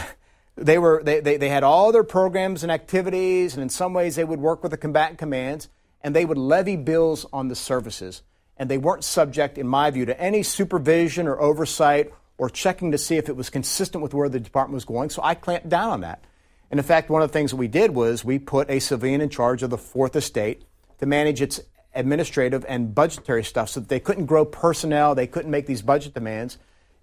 They 0.60 0.80
were 0.80 1.04
they, 1.04 1.20
they, 1.20 1.38
they 1.38 1.50
had 1.50 1.64
all 1.64 1.92
their 1.92 2.04
programs 2.04 2.64
and 2.64 2.72
activities, 2.72 3.54
and 3.54 3.62
in 3.62 3.70
some 3.70 3.94
ways 3.94 4.16
they 4.16 4.24
would 4.24 4.40
work 4.40 4.64
with 4.64 4.72
the 4.72 4.78
combatant 4.78 5.20
commands, 5.20 5.70
and 6.02 6.16
they 6.16 6.26
would 6.26 6.38
levy 6.38 6.76
bills 6.76 7.28
on 7.32 7.48
the 7.48 7.56
services. 7.56 8.24
And 8.58 8.68
they 8.68 8.80
weren't 8.80 9.04
subject, 9.04 9.60
in 9.60 9.68
my 9.68 9.92
view, 9.92 10.06
to 10.06 10.20
any 10.20 10.42
supervision 10.42 11.28
or 11.28 11.40
oversight 11.40 12.12
or 12.40 12.50
checking 12.50 12.92
to 12.92 12.98
see 12.98 13.18
if 13.18 13.30
it 13.30 13.36
was 13.36 13.52
consistent 13.52 14.02
with 14.02 14.16
where 14.16 14.30
the 14.30 14.40
department 14.40 14.74
was 14.74 14.86
going. 14.86 15.12
So 15.12 15.22
I 15.22 15.36
clamped 15.36 15.70
down 15.70 15.92
on 15.92 16.02
that. 16.02 16.24
And 16.72 16.80
in 16.80 16.84
fact, 16.84 17.12
one 17.12 17.22
of 17.22 17.30
the 17.30 17.34
things 17.34 17.52
that 17.52 17.58
we 17.58 17.68
did 17.68 17.92
was 17.92 18.26
we 18.26 18.40
put 18.40 18.68
a 18.72 18.80
civilian 18.80 19.22
in 19.22 19.30
charge 19.30 19.62
of 19.62 19.70
the 19.70 19.78
fourth 19.78 20.16
estate 20.16 20.64
to 21.00 21.06
manage 21.06 21.40
its 21.40 21.62
administrative 21.94 22.66
and 22.68 22.96
budgetary 22.96 23.44
stuff 23.44 23.70
so 23.70 23.80
that 23.80 23.90
they 23.90 24.00
couldn't 24.00 24.26
grow 24.26 24.44
personnel, 24.44 25.14
they 25.14 25.28
couldn't 25.28 25.52
make 25.52 25.68
these 25.68 25.84
budget 25.84 26.16
demands 26.16 26.58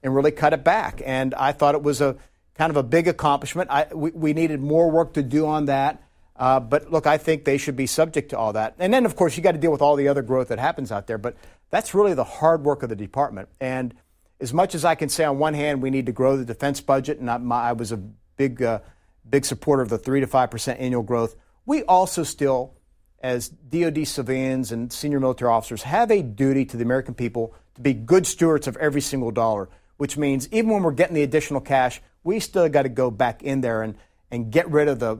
and 0.05 0.14
really 0.14 0.30
cut 0.30 0.52
it 0.52 0.62
back. 0.62 1.02
And 1.05 1.34
I 1.34 1.50
thought 1.50 1.74
it 1.74 1.82
was 1.82 2.00
a 2.00 2.16
kind 2.55 2.70
of 2.70 2.76
a 2.76 2.84
big 2.84 3.09
accomplishment. 3.09 3.70
I, 3.70 3.86
we, 3.92 4.11
we 4.11 4.32
needed 4.32 4.61
more 4.61 4.88
work 4.88 5.14
to 5.14 5.22
do 5.22 5.46
on 5.46 5.64
that. 5.64 6.00
Uh, 6.36 6.61
but 6.61 6.92
look, 6.92 7.07
I 7.07 7.18
think 7.18 7.44
they 7.44 7.59
should 7.59 7.76
be 7.76 7.86
subject 7.86 8.30
to 8.30 8.38
all 8.38 8.52
that. 8.52 8.74
And 8.78 8.92
then, 8.92 9.07
of 9.07 9.16
course, 9.16 9.36
you 9.36 9.42
got 9.42 9.52
to 9.52 9.59
deal 9.59 9.72
with 9.72 9.82
all 9.82 9.96
the 9.96 10.09
other 10.09 10.22
growth 10.22 10.48
that 10.48 10.59
happens 10.59 10.92
out 10.92 11.07
there. 11.07 11.18
But 11.18 11.36
that's 11.70 11.94
really 11.94 12.14
the 12.14 12.24
hard 12.24 12.64
work 12.64 12.82
of 12.82 12.88
the 12.88 12.96
department. 12.96 13.48
And 13.61 13.94
as 14.40 14.52
much 14.52 14.74
as 14.74 14.84
I 14.84 14.94
can 14.94 15.09
say, 15.09 15.24
on 15.24 15.38
one 15.38 15.55
hand, 15.55 15.80
we 15.80 15.90
need 15.90 16.07
to 16.07 16.12
grow 16.12 16.36
the 16.36 16.44
defense 16.44 16.80
budget, 16.80 17.18
and 17.18 17.30
I, 17.30 17.38
my, 17.38 17.70
I 17.70 17.72
was 17.72 17.92
a 17.92 17.96
big, 17.96 18.62
uh, 18.62 18.80
big 19.28 19.44
supporter 19.44 19.82
of 19.82 19.88
the 19.88 19.98
three 19.98 20.20
to 20.20 20.26
five 20.26 20.50
percent 20.50 20.80
annual 20.80 21.02
growth. 21.02 21.34
We 21.66 21.82
also 21.84 22.24
still 22.24 22.74
as 23.20 23.48
DoD 23.48 24.07
civilians 24.07 24.70
and 24.70 24.92
senior 24.92 25.18
military 25.18 25.50
officers 25.50 25.82
have 25.84 26.11
a 26.11 26.20
duty 26.20 26.66
to 26.66 26.76
the 26.76 26.82
American 26.82 27.14
people 27.14 27.55
to 27.74 27.80
be 27.80 27.94
good 27.94 28.26
stewards 28.26 28.66
of 28.66 28.76
every 28.76 29.00
single 29.00 29.30
dollar, 29.30 29.70
which 30.05 30.18
means 30.18 30.50
even 30.52 30.68
when 30.68 30.82
we're 30.82 30.92
getting 30.92 31.14
the 31.14 31.22
additional 31.22 31.62
cash, 31.62 32.02
we 32.24 32.38
still 32.38 32.68
got 32.68 32.82
to 32.82 32.90
go 32.90 33.11
back 33.11 33.42
in 33.42 33.62
there 33.62 33.82
and, 33.82 33.96
and 34.30 34.52
get 34.52 34.70
rid 34.70 34.86
of 34.86 34.98
the 34.98 35.16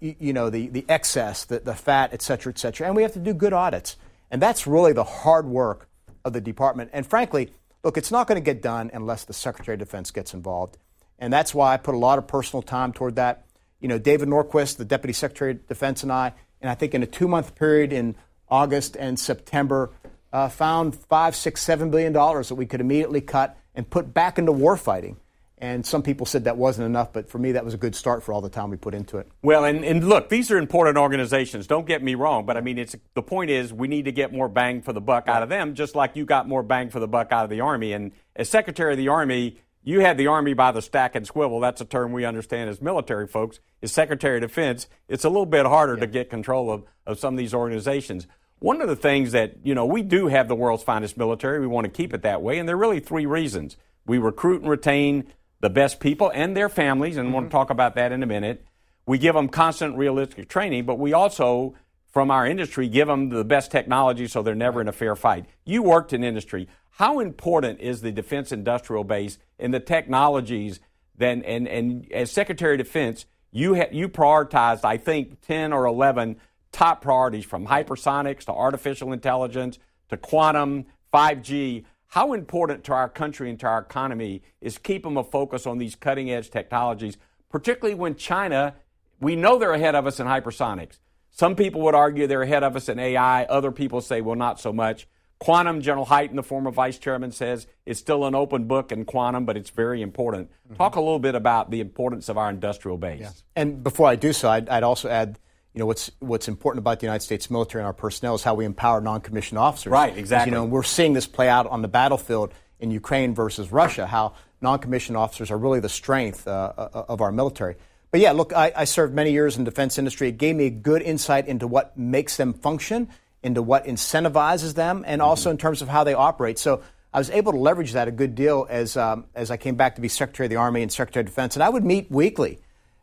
you 0.00 0.32
know 0.32 0.48
the, 0.48 0.68
the 0.68 0.86
excess, 0.88 1.44
the, 1.44 1.58
the 1.58 1.74
fat, 1.74 2.14
et 2.14 2.22
cetera, 2.22 2.50
et 2.50 2.58
cetera. 2.58 2.86
And 2.86 2.96
we 2.96 3.02
have 3.02 3.12
to 3.12 3.18
do 3.18 3.34
good 3.34 3.52
audits. 3.52 3.98
And 4.30 4.40
that's 4.40 4.66
really 4.66 4.94
the 4.94 5.04
hard 5.04 5.44
work 5.44 5.86
of 6.24 6.32
the 6.32 6.40
department. 6.40 6.88
And 6.94 7.06
frankly, 7.06 7.52
look, 7.84 7.98
it's 7.98 8.10
not 8.10 8.26
going 8.26 8.40
to 8.40 8.42
get 8.42 8.62
done 8.62 8.90
unless 8.94 9.24
the 9.24 9.34
Secretary 9.34 9.74
of 9.74 9.80
Defense 9.80 10.10
gets 10.10 10.32
involved. 10.32 10.78
And 11.18 11.30
that's 11.30 11.54
why 11.54 11.74
I 11.74 11.76
put 11.76 11.94
a 11.94 11.98
lot 11.98 12.16
of 12.16 12.26
personal 12.26 12.62
time 12.62 12.94
toward 12.94 13.16
that. 13.16 13.44
You 13.80 13.88
know, 13.88 13.98
David 13.98 14.30
Norquist, 14.30 14.78
the 14.78 14.86
Deputy 14.86 15.12
Secretary 15.12 15.50
of 15.50 15.68
Defense, 15.68 16.02
and 16.04 16.10
I, 16.10 16.32
and 16.62 16.70
I 16.70 16.74
think 16.74 16.94
in 16.94 17.02
a 17.02 17.06
two 17.06 17.28
month 17.28 17.54
period 17.54 17.92
in 17.92 18.16
August 18.48 18.96
and 18.96 19.20
September, 19.20 19.90
uh, 20.32 20.48
found 20.48 20.96
five, 20.96 21.36
six, 21.36 21.60
seven 21.60 21.90
billion 21.90 22.14
dollars 22.14 22.48
that 22.48 22.54
we 22.54 22.64
could 22.64 22.80
immediately 22.80 23.20
cut 23.20 23.58
and 23.74 23.88
put 23.88 24.12
back 24.12 24.38
into 24.38 24.52
war 24.52 24.76
fighting. 24.76 25.16
And 25.58 25.86
some 25.86 26.02
people 26.02 26.26
said 26.26 26.44
that 26.44 26.56
wasn't 26.56 26.86
enough, 26.86 27.12
but 27.12 27.28
for 27.28 27.38
me, 27.38 27.52
that 27.52 27.64
was 27.64 27.72
a 27.72 27.76
good 27.76 27.94
start 27.94 28.24
for 28.24 28.32
all 28.32 28.40
the 28.40 28.48
time 28.48 28.70
we 28.70 28.76
put 28.76 28.94
into 28.94 29.18
it. 29.18 29.28
Well, 29.42 29.64
and, 29.64 29.84
and 29.84 30.08
look, 30.08 30.28
these 30.28 30.50
are 30.50 30.58
important 30.58 30.98
organizations. 30.98 31.68
Don't 31.68 31.86
get 31.86 32.02
me 32.02 32.16
wrong, 32.16 32.46
but 32.46 32.56
I 32.56 32.60
mean, 32.62 32.78
it's 32.78 32.96
the 33.14 33.22
point 33.22 33.48
is 33.48 33.72
we 33.72 33.86
need 33.86 34.06
to 34.06 34.12
get 34.12 34.32
more 34.32 34.48
bang 34.48 34.82
for 34.82 34.92
the 34.92 35.00
buck 35.00 35.28
out 35.28 35.44
of 35.44 35.48
them, 35.48 35.76
just 35.76 35.94
like 35.94 36.16
you 36.16 36.24
got 36.24 36.48
more 36.48 36.64
bang 36.64 36.90
for 36.90 36.98
the 36.98 37.06
buck 37.06 37.30
out 37.30 37.44
of 37.44 37.50
the 37.50 37.60
Army. 37.60 37.92
And 37.92 38.10
as 38.34 38.48
Secretary 38.48 38.92
of 38.92 38.98
the 38.98 39.06
Army, 39.06 39.58
you 39.84 40.00
had 40.00 40.18
the 40.18 40.26
Army 40.26 40.52
by 40.52 40.72
the 40.72 40.82
stack 40.82 41.14
and 41.14 41.24
swivel. 41.24 41.60
That's 41.60 41.80
a 41.80 41.84
term 41.84 42.10
we 42.10 42.24
understand 42.24 42.68
as 42.68 42.82
military 42.82 43.28
folks. 43.28 43.60
As 43.82 43.92
Secretary 43.92 44.38
of 44.38 44.42
Defense, 44.42 44.88
it's 45.08 45.24
a 45.24 45.28
little 45.28 45.46
bit 45.46 45.64
harder 45.64 45.94
yeah. 45.94 46.00
to 46.00 46.06
get 46.08 46.28
control 46.28 46.72
of, 46.72 46.82
of 47.06 47.20
some 47.20 47.34
of 47.34 47.38
these 47.38 47.54
organizations. 47.54 48.26
One 48.62 48.80
of 48.80 48.88
the 48.88 48.94
things 48.94 49.32
that, 49.32 49.56
you 49.64 49.74
know, 49.74 49.84
we 49.84 50.02
do 50.02 50.28
have 50.28 50.46
the 50.46 50.54
world's 50.54 50.84
finest 50.84 51.16
military. 51.16 51.58
We 51.58 51.66
want 51.66 51.84
to 51.84 51.90
keep 51.90 52.14
it 52.14 52.22
that 52.22 52.42
way. 52.42 52.58
And 52.58 52.68
there 52.68 52.76
are 52.76 52.78
really 52.78 53.00
three 53.00 53.26
reasons. 53.26 53.76
We 54.06 54.18
recruit 54.18 54.62
and 54.62 54.70
retain 54.70 55.24
the 55.60 55.68
best 55.68 55.98
people 55.98 56.30
and 56.32 56.56
their 56.56 56.68
families, 56.68 57.16
and 57.16 57.26
mm-hmm. 57.26 57.38
we'll 57.38 57.50
talk 57.50 57.70
about 57.70 57.96
that 57.96 58.12
in 58.12 58.22
a 58.22 58.26
minute. 58.26 58.64
We 59.04 59.18
give 59.18 59.34
them 59.34 59.48
constant 59.48 59.96
realistic 59.96 60.48
training, 60.48 60.86
but 60.86 60.96
we 60.96 61.12
also, 61.12 61.74
from 62.06 62.30
our 62.30 62.46
industry, 62.46 62.88
give 62.88 63.08
them 63.08 63.30
the 63.30 63.44
best 63.44 63.72
technology 63.72 64.28
so 64.28 64.42
they're 64.42 64.54
never 64.54 64.80
in 64.80 64.86
a 64.86 64.92
fair 64.92 65.16
fight. 65.16 65.46
You 65.64 65.82
worked 65.82 66.12
in 66.12 66.22
industry. 66.22 66.68
How 66.90 67.18
important 67.18 67.80
is 67.80 68.00
the 68.00 68.12
defense 68.12 68.52
industrial 68.52 69.02
base 69.02 69.38
and 69.58 69.74
the 69.74 69.80
technologies? 69.80 70.78
Then, 71.16 71.42
and, 71.42 71.66
and 71.66 72.10
as 72.12 72.30
Secretary 72.30 72.74
of 72.74 72.78
Defense, 72.78 73.26
you 73.50 73.74
ha- 73.74 73.90
you 73.90 74.08
prioritized, 74.08 74.84
I 74.84 74.98
think, 74.98 75.40
ten 75.40 75.72
or 75.72 75.84
eleven 75.84 76.36
top 76.72 77.02
priorities 77.02 77.44
from 77.44 77.66
hypersonics 77.66 78.44
to 78.44 78.52
artificial 78.52 79.12
intelligence 79.12 79.78
to 80.08 80.16
quantum, 80.16 80.86
5G. 81.12 81.84
How 82.08 82.32
important 82.32 82.84
to 82.84 82.92
our 82.92 83.08
country 83.08 83.48
and 83.48 83.58
to 83.60 83.66
our 83.66 83.80
economy 83.80 84.42
is 84.60 84.78
keeping 84.78 85.16
a 85.16 85.24
focus 85.24 85.66
on 85.66 85.78
these 85.78 85.94
cutting 85.94 86.30
edge 86.30 86.50
technologies, 86.50 87.16
particularly 87.48 87.94
when 87.94 88.16
China, 88.16 88.74
we 89.20 89.36
know 89.36 89.58
they're 89.58 89.72
ahead 89.72 89.94
of 89.94 90.06
us 90.06 90.20
in 90.20 90.26
hypersonics. 90.26 90.98
Some 91.30 91.56
people 91.56 91.80
would 91.82 91.94
argue 91.94 92.26
they're 92.26 92.42
ahead 92.42 92.62
of 92.62 92.76
us 92.76 92.88
in 92.90 92.98
AI. 92.98 93.44
Other 93.44 93.72
people 93.72 94.02
say, 94.02 94.20
well, 94.20 94.36
not 94.36 94.60
so 94.60 94.72
much. 94.72 95.06
Quantum, 95.38 95.80
General 95.80 96.06
Hyten, 96.06 96.36
the 96.36 96.42
former 96.42 96.70
vice 96.70 96.98
chairman, 96.98 97.32
says 97.32 97.66
it's 97.84 97.98
still 97.98 98.26
an 98.26 98.34
open 98.34 98.68
book 98.68 98.92
in 98.92 99.04
quantum, 99.04 99.44
but 99.44 99.56
it's 99.56 99.70
very 99.70 100.00
important. 100.02 100.50
Mm-hmm. 100.50 100.76
Talk 100.76 100.94
a 100.94 101.00
little 101.00 101.18
bit 101.18 101.34
about 101.34 101.70
the 101.70 101.80
importance 101.80 102.28
of 102.28 102.38
our 102.38 102.48
industrial 102.48 102.96
base. 102.96 103.22
Yeah. 103.22 103.30
And 103.56 103.82
before 103.82 104.06
I 104.06 104.14
do 104.14 104.32
so, 104.32 104.50
I'd, 104.50 104.68
I'd 104.68 104.84
also 104.84 105.08
add 105.08 105.38
you 105.74 105.78
know 105.78 105.86
what's 105.86 106.10
what's 106.18 106.48
important 106.48 106.80
about 106.80 107.00
the 107.00 107.06
United 107.06 107.24
States 107.24 107.50
military 107.50 107.82
and 107.82 107.86
our 107.86 107.92
personnel 107.94 108.34
is 108.34 108.42
how 108.42 108.54
we 108.54 108.64
empower 108.64 109.00
non-commissioned 109.00 109.58
officers. 109.58 109.90
Right, 109.90 110.16
exactly. 110.16 110.50
You 110.50 110.58
know, 110.58 110.64
we're 110.64 110.82
seeing 110.82 111.14
this 111.14 111.26
play 111.26 111.48
out 111.48 111.66
on 111.66 111.82
the 111.82 111.88
battlefield 111.88 112.52
in 112.78 112.90
Ukraine 112.90 113.34
versus 113.34 113.72
Russia. 113.72 114.06
How 114.06 114.34
non-commissioned 114.60 115.16
officers 115.16 115.50
are 115.50 115.58
really 115.58 115.80
the 115.80 115.88
strength 115.88 116.46
uh, 116.46 116.72
uh, 116.76 117.04
of 117.08 117.20
our 117.20 117.32
military. 117.32 117.76
But 118.10 118.20
yeah, 118.20 118.32
look, 118.32 118.52
I, 118.52 118.72
I, 118.76 118.84
served 118.84 119.14
many 119.14 119.32
years 119.32 119.56
in 119.56 119.64
defense 119.64 119.98
industry. 119.98 120.28
It 120.28 120.36
gave 120.36 120.54
me 120.54 120.66
a 120.66 120.70
good 120.70 121.00
insight 121.00 121.48
into 121.48 121.66
what 121.66 121.96
makes 121.96 122.36
them 122.36 122.52
function, 122.52 123.08
into 123.42 123.62
what 123.62 123.86
incentivizes 123.86 124.74
them, 124.74 125.02
and 125.06 125.22
also 125.22 125.50
in 125.50 125.56
terms 125.56 125.80
of 125.80 125.88
how 125.88 126.04
they 126.04 126.12
operate. 126.12 126.58
So 126.58 126.82
I 127.14 127.18
was 127.18 127.30
able 127.30 127.52
to 127.52 127.58
leverage 127.58 127.92
that 127.92 128.08
a 128.08 128.12
good 128.12 128.34
deal 128.34 128.66
as 128.68 128.98
um, 128.98 129.24
as 129.34 129.50
I 129.50 129.56
came 129.56 129.76
back 129.76 129.94
to 129.94 130.02
be 130.02 130.08
Secretary 130.08 130.46
of 130.46 130.50
the 130.50 130.56
Army 130.56 130.82
and 130.82 130.92
Secretary 130.92 131.22
of 131.22 131.26
Defense, 131.26 131.56
and 131.56 131.62
I 131.62 131.70
would 131.70 131.84
meet 131.84 132.10
weekly 132.10 132.58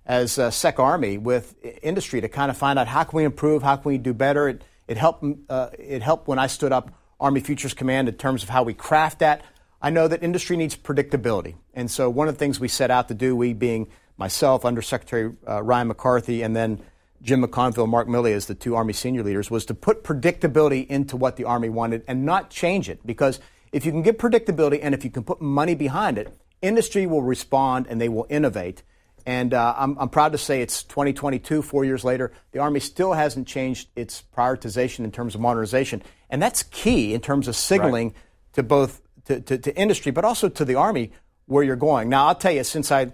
as 0.10 0.39
uh, 0.39 0.49
Sec 0.49 0.80
Army 0.80 1.20
with 1.20 1.55
industry 1.84 2.20
to 2.20 2.28
kind 2.28 2.49
of 2.49 2.57
find 2.57 2.80
out 2.80 2.88
how 2.88 3.03
can 3.03 3.16
we 3.16 3.24
improve, 3.24 3.62
how 3.62 3.76
can 3.76 3.91
we 3.91 3.99
do 3.99 4.14
better. 4.14 4.49
It, 4.49 4.64
it 4.88 4.97
helped. 4.97 5.24
Uh, 5.47 5.70
it 5.78 6.01
helped 6.01 6.28
when 6.28 6.39
I 6.39 6.47
stood 6.47 6.74
up 6.74 6.91
Army 7.20 7.41
Futures 7.41 7.76
Command 7.76 8.10
in 8.10 8.16
terms 8.16 8.41
of 8.41 8.49
how 8.49 8.64
we 8.64 8.74
craft 8.74 9.20
that. 9.20 9.43
I 9.82 9.91
know 9.91 10.07
that 10.07 10.24
industry 10.24 10.57
needs 10.57 10.76
predictability, 10.76 11.55
and 11.76 11.89
so 11.89 12.10
one 12.10 12.28
of 12.28 12.34
the 12.34 12.39
things 12.39 12.60
we 12.60 12.68
set 12.68 12.89
out 12.91 13.07
to 13.10 13.14
do, 13.14 13.36
we 13.36 13.53
being 13.53 13.88
myself, 14.18 14.66
Under 14.66 14.82
Secretary 14.82 15.32
uh, 15.47 15.62
Ryan 15.62 15.88
McCarthy, 15.88 16.41
and 16.41 16.55
then 16.55 16.82
Jim 17.22 17.45
McConville, 17.45 17.88
Mark 17.88 18.07
Milley 18.07 18.34
as 18.34 18.47
the 18.47 18.55
two 18.55 18.76
Army 18.76 18.93
senior 18.93 19.24
leaders, 19.24 19.51
was 19.51 19.64
to 19.66 19.76
put 19.76 20.03
predictability 20.03 20.88
into 20.88 21.18
what 21.18 21.36
the 21.36 21.45
Army 21.45 21.70
wanted 21.70 22.03
and 22.07 22.26
not 22.26 22.49
change 22.49 22.89
it. 22.89 23.05
Because 23.05 23.39
if 23.72 23.86
you 23.86 23.91
can 23.91 24.01
get 24.01 24.18
predictability 24.18 24.80
and 24.82 24.95
if 24.95 25.05
you 25.05 25.12
can 25.12 25.24
put 25.24 25.39
money 25.39 25.76
behind 25.76 26.18
it, 26.18 26.36
industry 26.64 27.05
will 27.05 27.22
respond 27.22 27.86
and 27.88 28.01
they 28.01 28.10
will 28.10 28.26
innovate. 28.28 28.82
And 29.30 29.53
uh, 29.53 29.75
I'm, 29.77 29.95
I'm, 29.99 30.09
proud 30.09 30.32
to 30.32 30.39
say 30.39 30.63
it's 30.63 30.82
2022, 30.82 31.61
four 31.61 31.86
years 31.86 32.03
later. 32.03 32.32
The 32.51 32.57
Army 32.57 32.80
still 32.80 33.13
hasn't 33.13 33.47
changed 33.47 33.89
its 33.95 34.23
prioritization 34.36 35.01
in 35.01 35.11
terms 35.11 35.36
of 35.36 35.41
modernization. 35.41 36.01
And 36.32 36.41
that's 36.41 36.63
key 36.63 37.13
in 37.13 37.21
terms 37.21 37.47
of 37.47 37.55
signaling 37.55 38.07
right. 38.07 38.15
to 38.53 38.63
both 38.63 39.03
to, 39.25 39.39
to, 39.39 39.59
to, 39.59 39.77
industry, 39.77 40.11
but 40.11 40.25
also 40.25 40.49
to 40.49 40.65
the 40.65 40.73
Army 40.73 41.11
where 41.45 41.63
you're 41.63 41.75
going. 41.75 42.09
Now, 42.09 42.25
I'll 42.25 42.34
tell 42.34 42.51
you, 42.51 42.63
since 42.63 42.91
I, 42.91 43.11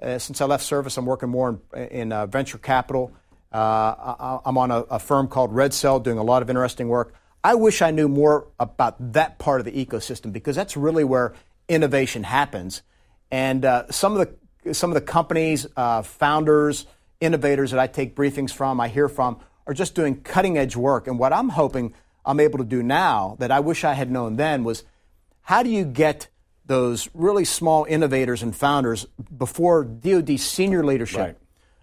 uh, 0.00 0.18
since 0.18 0.40
I 0.40 0.46
left 0.46 0.64
service, 0.64 0.96
I'm 0.96 1.04
working 1.04 1.28
more 1.28 1.60
in, 1.74 1.82
in 1.88 2.12
uh, 2.12 2.24
venture 2.24 2.56
capital. 2.56 3.12
Uh, 3.52 3.58
I, 3.58 4.48
am 4.48 4.56
on 4.56 4.70
a, 4.70 4.78
a, 4.84 4.98
firm 4.98 5.28
called 5.28 5.54
Red 5.54 5.74
Cell 5.74 6.00
doing 6.00 6.16
a 6.16 6.24
lot 6.24 6.40
of 6.40 6.48
interesting 6.48 6.88
work. 6.88 7.12
I 7.44 7.56
wish 7.56 7.82
I 7.82 7.90
knew 7.90 8.08
more 8.08 8.48
about 8.58 9.12
that 9.12 9.38
part 9.38 9.60
of 9.60 9.66
the 9.66 9.84
ecosystem 9.84 10.32
because 10.32 10.56
that's 10.56 10.78
really 10.78 11.04
where 11.04 11.34
innovation 11.68 12.22
happens. 12.22 12.80
And 13.30 13.66
uh, 13.66 13.90
some 13.90 14.16
of 14.16 14.20
the 14.20 14.34
some 14.72 14.90
of 14.90 14.94
the 14.94 15.00
companies, 15.00 15.66
uh, 15.76 16.02
founders, 16.02 16.86
innovators 17.20 17.70
that 17.70 17.80
I 17.80 17.86
take 17.86 18.14
briefings 18.14 18.50
from, 18.50 18.80
I 18.80 18.88
hear 18.88 19.08
from, 19.08 19.40
are 19.66 19.74
just 19.74 19.94
doing 19.94 20.20
cutting 20.20 20.56
edge 20.56 20.76
work. 20.76 21.06
And 21.06 21.18
what 21.18 21.32
I'm 21.32 21.50
hoping 21.50 21.94
I'm 22.24 22.40
able 22.40 22.58
to 22.58 22.64
do 22.64 22.82
now 22.82 23.36
that 23.38 23.50
I 23.50 23.60
wish 23.60 23.84
I 23.84 23.94
had 23.94 24.10
known 24.10 24.36
then 24.36 24.64
was 24.64 24.84
how 25.42 25.62
do 25.62 25.70
you 25.70 25.84
get 25.84 26.28
those 26.66 27.08
really 27.14 27.44
small 27.44 27.86
innovators 27.88 28.42
and 28.42 28.54
founders 28.54 29.06
before 29.36 29.84
DoD 29.84 30.38
senior 30.38 30.84
leadership 30.84 31.18
right. 31.18 31.36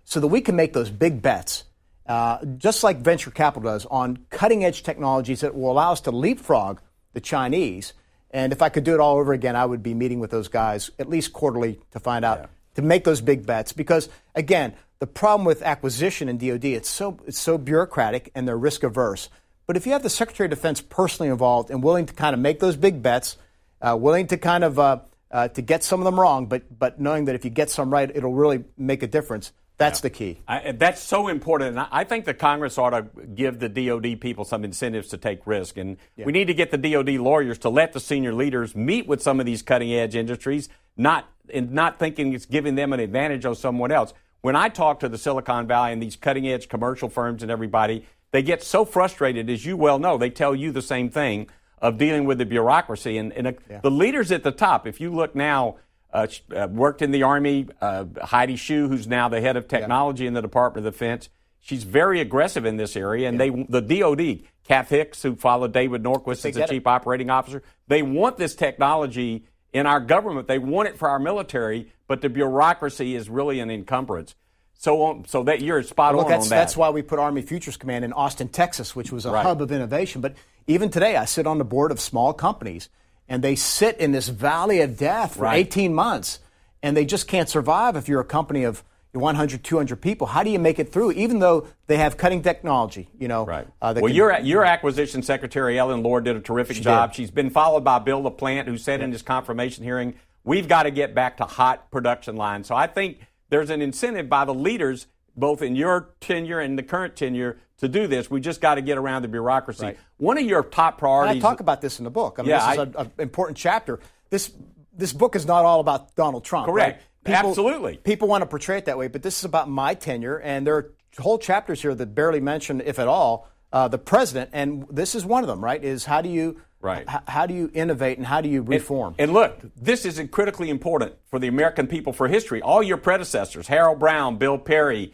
so 0.03 0.19
that 0.19 0.28
we 0.28 0.41
can 0.41 0.55
make 0.55 0.73
those 0.73 0.91
big 0.91 1.21
bets, 1.21 1.63
uh, 2.05 2.43
just 2.57 2.84
like 2.84 2.97
venture 2.97 3.32
capital 3.32 3.71
does, 3.71 3.86
on 3.88 4.19
cutting 4.30 4.63
edge 4.63 4.84
technologies 4.84 5.41
that 5.41 5.55
will 5.55 5.71
allow 5.71 5.91
us 5.91 6.01
to 6.01 6.11
leapfrog 6.11 6.80
the 7.13 7.21
Chinese. 7.21 7.93
And 8.30 8.53
if 8.53 8.61
I 8.61 8.69
could 8.69 8.84
do 8.84 8.93
it 8.93 8.99
all 8.99 9.17
over 9.17 9.34
again, 9.34 9.55
I 9.55 9.65
would 9.65 9.82
be 9.82 9.95
meeting 9.95 10.19
with 10.19 10.30
those 10.30 10.47
guys 10.47 10.91
at 10.99 11.09
least 11.09 11.34
quarterly 11.34 11.80
to 11.91 11.99
find 11.99 12.23
out 12.23 12.39
yeah 12.41 12.45
to 12.76 12.82
make 12.82 13.03
those 13.03 13.21
big 13.21 13.45
bets 13.45 13.73
because 13.73 14.09
again 14.36 14.73
the 14.99 15.07
problem 15.07 15.45
with 15.45 15.61
acquisition 15.61 16.30
in 16.30 16.38
DoD 16.38 16.65
it's 16.65 16.89
so 16.89 17.19
it's 17.26 17.39
so 17.39 17.57
bureaucratic 17.57 18.32
and 18.36 18.47
they're 18.47 18.57
risk 18.57 18.84
averse. 18.84 19.30
But 19.67 19.78
if 19.78 19.86
you 19.86 19.93
have 19.93 20.03
the 20.03 20.09
Secretary 20.09 20.45
of 20.45 20.51
Defense 20.51 20.82
personally 20.82 21.30
involved 21.30 21.71
and 21.71 21.84
willing 21.84 22.05
to 22.05 22.13
kind 22.13 22.34
of 22.34 22.39
make 22.39 22.59
those 22.59 22.76
big 22.76 23.01
bets, 23.01 23.38
uh, 23.82 23.97
willing 23.99 24.28
to 24.28 24.38
kind 24.38 24.63
of 24.63 24.78
uh, 24.78 24.99
uh, 25.32 25.47
to 25.49 25.61
get 25.61 25.84
some 25.84 25.99
of 25.99 26.05
them 26.05 26.19
wrong, 26.19 26.45
but 26.45 26.78
but 26.78 26.99
knowing 26.99 27.26
that 27.26 27.36
if 27.36 27.43
you 27.43 27.51
get 27.51 27.69
some 27.69 27.89
right, 27.91 28.09
it'll 28.13 28.34
really 28.34 28.63
make 28.78 29.03
a 29.03 29.07
difference. 29.07 29.51
That's 29.78 29.99
yeah. 29.99 30.03
the 30.03 30.09
key. 30.09 30.41
I, 30.47 30.71
that's 30.71 31.01
so 31.01 31.28
important. 31.28 31.78
And 31.78 31.88
I 31.91 32.03
think 32.05 32.26
the 32.26 32.34
Congress 32.34 32.78
ought 32.78 32.91
to 32.91 33.07
give 33.36 33.59
the 33.59 33.67
DOD 33.67 34.21
people 34.21 34.45
some 34.45 34.63
incentives 34.63 35.09
to 35.09 35.17
take 35.17 35.45
risk. 35.45 35.78
And 35.78 35.97
yeah. 36.15 36.26
we 36.26 36.32
need 36.32 36.45
to 36.45 36.53
get 36.53 36.71
the 36.71 36.78
DOD 36.78 37.09
lawyers 37.15 37.57
to 37.59 37.69
let 37.69 37.93
the 37.93 37.99
senior 37.99 38.34
leaders 38.34 38.76
meet 38.76 39.07
with 39.07 39.21
some 39.21 39.39
of 39.39 39.45
these 39.45 39.61
cutting 39.61 39.93
edge 39.93 40.15
industries, 40.15 40.69
not 40.95 41.28
and 41.53 41.71
not 41.71 41.99
thinking 41.99 42.34
it's 42.34 42.45
giving 42.45 42.76
them 42.76 42.93
an 42.93 42.99
advantage 42.99 43.45
over 43.45 43.55
someone 43.55 43.91
else. 43.91 44.13
When 44.41 44.55
I 44.55 44.69
talk 44.69 44.99
to 45.01 45.09
the 45.09 45.17
Silicon 45.17 45.67
Valley 45.67 45.91
and 45.91 46.01
these 46.01 46.15
cutting 46.15 46.47
edge 46.47 46.69
commercial 46.69 47.09
firms 47.09 47.41
and 47.41 47.51
everybody, 47.51 48.05
they 48.32 48.43
get 48.43 48.63
so 48.63 48.86
frustrated, 48.86 49.49
as 49.49 49.65
you 49.65 49.78
well 49.78 49.99
know. 49.99 50.17
They 50.17 50.30
tell 50.30 50.55
you 50.55 50.71
the 50.71 50.82
same 50.82 51.09
thing 51.09 51.49
of 51.80 51.97
dealing 51.97 52.26
with 52.26 52.38
the 52.38 52.45
bureaucracy. 52.45 53.17
And, 53.17 53.34
and 53.34 53.57
yeah. 53.69 53.80
the 53.82 53.91
leaders 53.91 54.32
at 54.32 54.43
the 54.43 54.51
top, 54.51 54.88
if 54.88 54.99
you 54.99 55.11
look 55.13 55.36
now, 55.36 55.78
uh, 56.16 56.28
uh, 56.55 56.68
worked 56.72 57.01
in 57.01 57.11
the 57.11 57.24
Army, 57.24 57.68
uh, 57.82 58.05
Heidi 58.24 58.55
Shyu, 58.55 58.88
who's 58.88 59.05
now 59.05 59.28
the 59.28 59.41
head 59.41 59.57
of 59.57 59.68
technology 59.68 60.24
yeah. 60.24 60.30
in 60.30 60.34
the 60.34 60.41
Department 60.41 60.88
of 60.88 60.93
Defense. 60.93 61.30
She's 61.59 61.84
very 61.84 62.22
aggressive 62.22 62.66
in 62.66 62.78
this 62.78 62.95
area. 62.95 63.28
And 63.28 63.38
yeah. 63.38 63.49
they, 63.49 63.82
the 63.82 63.99
DOD, 63.99 64.47
Kath 64.63 64.89
Hicks, 64.89 65.22
who 65.24 65.36
followed 65.36 65.74
David 65.74 66.03
Norquist 66.03 66.45
as 66.47 66.55
the 66.55 66.66
chief 66.68 66.84
it. 66.84 66.88
operating 66.88 67.30
officer, 67.30 67.63
they 67.88 68.01
want 68.01 68.38
this 68.38 68.55
technology 68.55 69.45
in 69.74 69.86
our 69.86 69.99
government. 69.99 70.47
They 70.47 70.59
want 70.59 70.88
it 70.88 70.97
for 70.97 71.09
our 71.09 71.20
military, 71.20 71.91
but 72.07 72.22
the 72.22 72.30
bureaucracy 72.30 73.16
is 73.16 73.30
really 73.30 73.59
an 73.59 73.70
encumbrance. 73.70 74.36
So, 74.78 75.24
so 75.28 75.43
that 75.43 75.61
you're 75.61 75.84
spot 75.84 76.16
well, 76.16 76.26
on 76.26 76.32
that's, 76.32 76.45
on 76.45 76.49
that. 76.49 76.55
That's 76.55 76.78
why 76.78 76.91
we 76.91 77.01
put 77.01 77.20
Army 77.20 77.41
Futures 77.41 77.76
Command 77.76 78.05
in 78.05 78.13
Austin, 78.13 78.47
Texas, 78.47 78.95
which 78.95 79.11
was 79.11 79.26
a 79.26 79.32
right. 79.32 79.43
hub 79.43 79.61
of 79.61 79.72
innovation. 79.72 80.22
But 80.22 80.36
even 80.68 80.89
today, 80.89 81.16
I 81.16 81.26
sit 81.26 81.45
on 81.45 81.57
the 81.57 81.66
board 81.66 81.91
of 81.91 81.99
small 81.99 82.34
companies, 82.34 82.89
and 83.28 83.43
they 83.43 83.55
sit 83.55 83.97
in 83.97 84.11
this 84.11 84.30
valley 84.30 84.82
of 84.82 84.97
death 84.97 85.36
for 85.36 85.43
right. 85.43 85.57
18 85.57 85.93
months, 85.93 86.39
and 86.84 86.95
they 86.95 87.05
just 87.05 87.28
can't 87.28 87.49
survive 87.49 87.95
if 87.95 88.07
you're 88.07 88.21
a 88.21 88.26
company 88.26 88.63
of 88.63 88.84
100, 89.13 89.63
200 89.63 90.01
people. 90.01 90.28
How 90.28 90.43
do 90.43 90.49
you 90.49 90.59
make 90.59 90.80
it 90.80 90.91
through, 90.91 91.11
even 91.13 91.39
though 91.39 91.67
they 91.88 91.97
have 91.97 92.17
cutting 92.17 92.41
technology? 92.41 93.09
You 93.17 93.28
know, 93.28 93.45
right? 93.45 93.67
Uh, 93.82 93.93
well, 93.95 94.07
can, 94.07 94.15
your 94.15 94.39
your 94.39 94.65
acquisition 94.65 95.23
secretary 95.23 95.80
Ellen 95.80 96.03
Lord 96.03 96.26
did 96.26 96.36
a 96.36 96.41
terrific 96.41 96.78
she 96.78 96.84
job. 96.84 97.11
Did. 97.11 97.17
She's 97.17 97.32
been 97.32 97.49
followed 97.49 97.84
by 97.84 97.99
Bill 97.99 98.21
LaPlante, 98.21 98.65
who 98.65 98.78
said 98.78 99.01
in 99.01 99.11
his 99.11 99.21
confirmation 99.21 99.84
hearing, 99.84 100.15
"We've 100.43 100.67
got 100.67 100.84
to 100.84 100.91
get 100.91 101.15
back 101.15 101.38
to 101.38 101.45
hot 101.45 101.91
production 101.91 102.36
lines." 102.36 102.67
So 102.67 102.76
I 102.76 102.88
think 102.88 103.19
there's 103.49 103.69
an 103.69 103.82
incentive 103.82 104.30
by 104.30 104.45
the 104.45 104.53
leaders, 104.53 105.07
both 105.36 105.61
in 105.61 105.75
your 105.75 106.13
tenure 106.19 106.59
and 106.59 106.77
the 106.77 106.83
current 106.83 107.15
tenure, 107.15 107.57
to 107.79 107.88
do 107.88 108.07
this. 108.07 108.29
We 108.29 108.39
just 108.39 108.61
got 108.61 108.75
to 108.75 108.81
get 108.81 108.97
around 108.97 109.23
the 109.23 109.27
bureaucracy. 109.27 109.86
Right. 109.86 109.97
One 110.17 110.38
of 110.38 110.45
your 110.45 110.63
top 110.63 110.97
priorities. 110.97 111.36
And 111.36 111.45
I 111.45 111.49
talk 111.49 111.59
about 111.59 111.81
this 111.81 111.99
in 111.99 112.05
the 112.05 112.11
book. 112.11 112.38
I 112.39 112.43
mean, 112.43 112.49
yeah, 112.51 112.75
this 112.75 112.88
is 112.88 112.95
an 112.95 113.11
important 113.19 113.57
chapter. 113.57 113.99
This 114.29 114.51
this 114.97 115.11
book 115.11 115.36
is 115.36 115.45
not 115.45 115.65
all 115.65 115.81
about 115.81 116.15
Donald 116.15 116.45
Trump. 116.45 116.67
Correct. 116.67 116.97
Right? 116.97 117.05
People, 117.25 117.49
Absolutely. 117.49 117.97
People 117.97 118.27
want 118.27 118.43
to 118.43 118.45
portray 118.45 118.77
it 118.77 118.86
that 118.86 118.97
way, 118.97 119.07
but 119.07 119.23
this 119.23 119.39
is 119.39 119.45
about 119.45 119.67
my 119.69 119.93
tenure, 119.95 120.38
and 120.38 120.65
there 120.65 120.75
are 120.75 120.93
whole 121.17 121.39
chapters 121.39 121.81
here 121.81 121.95
that 121.95 122.13
barely 122.13 122.39
mention, 122.39 122.81
if 122.81 122.99
at 122.99 123.07
all, 123.07 123.49
uh, 123.73 123.88
the 123.88 123.97
president, 123.97 124.51
and 124.53 124.86
this 124.91 125.15
is 125.15 125.25
one 125.25 125.43
of 125.43 125.47
them. 125.47 125.63
Right? 125.63 125.83
Is 125.83 126.05
how 126.05 126.21
do 126.21 126.29
you 126.29 126.61
right? 126.79 127.05
H- 127.09 127.21
how 127.27 127.45
do 127.45 127.53
you 127.53 127.69
innovate 127.73 128.17
and 128.17 128.25
how 128.25 128.41
do 128.41 128.47
you 128.47 128.61
reform? 128.61 129.15
And, 129.17 129.29
and 129.29 129.33
look, 129.33 129.59
this 129.75 130.05
is 130.05 130.21
critically 130.31 130.69
important 130.69 131.15
for 131.29 131.39
the 131.39 131.47
American 131.47 131.88
people 131.88 132.13
for 132.13 132.27
history. 132.27 132.61
All 132.61 132.81
your 132.81 132.97
predecessors, 132.97 133.67
Harold 133.67 133.99
Brown, 133.99 134.38
Bill 134.38 134.57
Perry. 134.57 135.13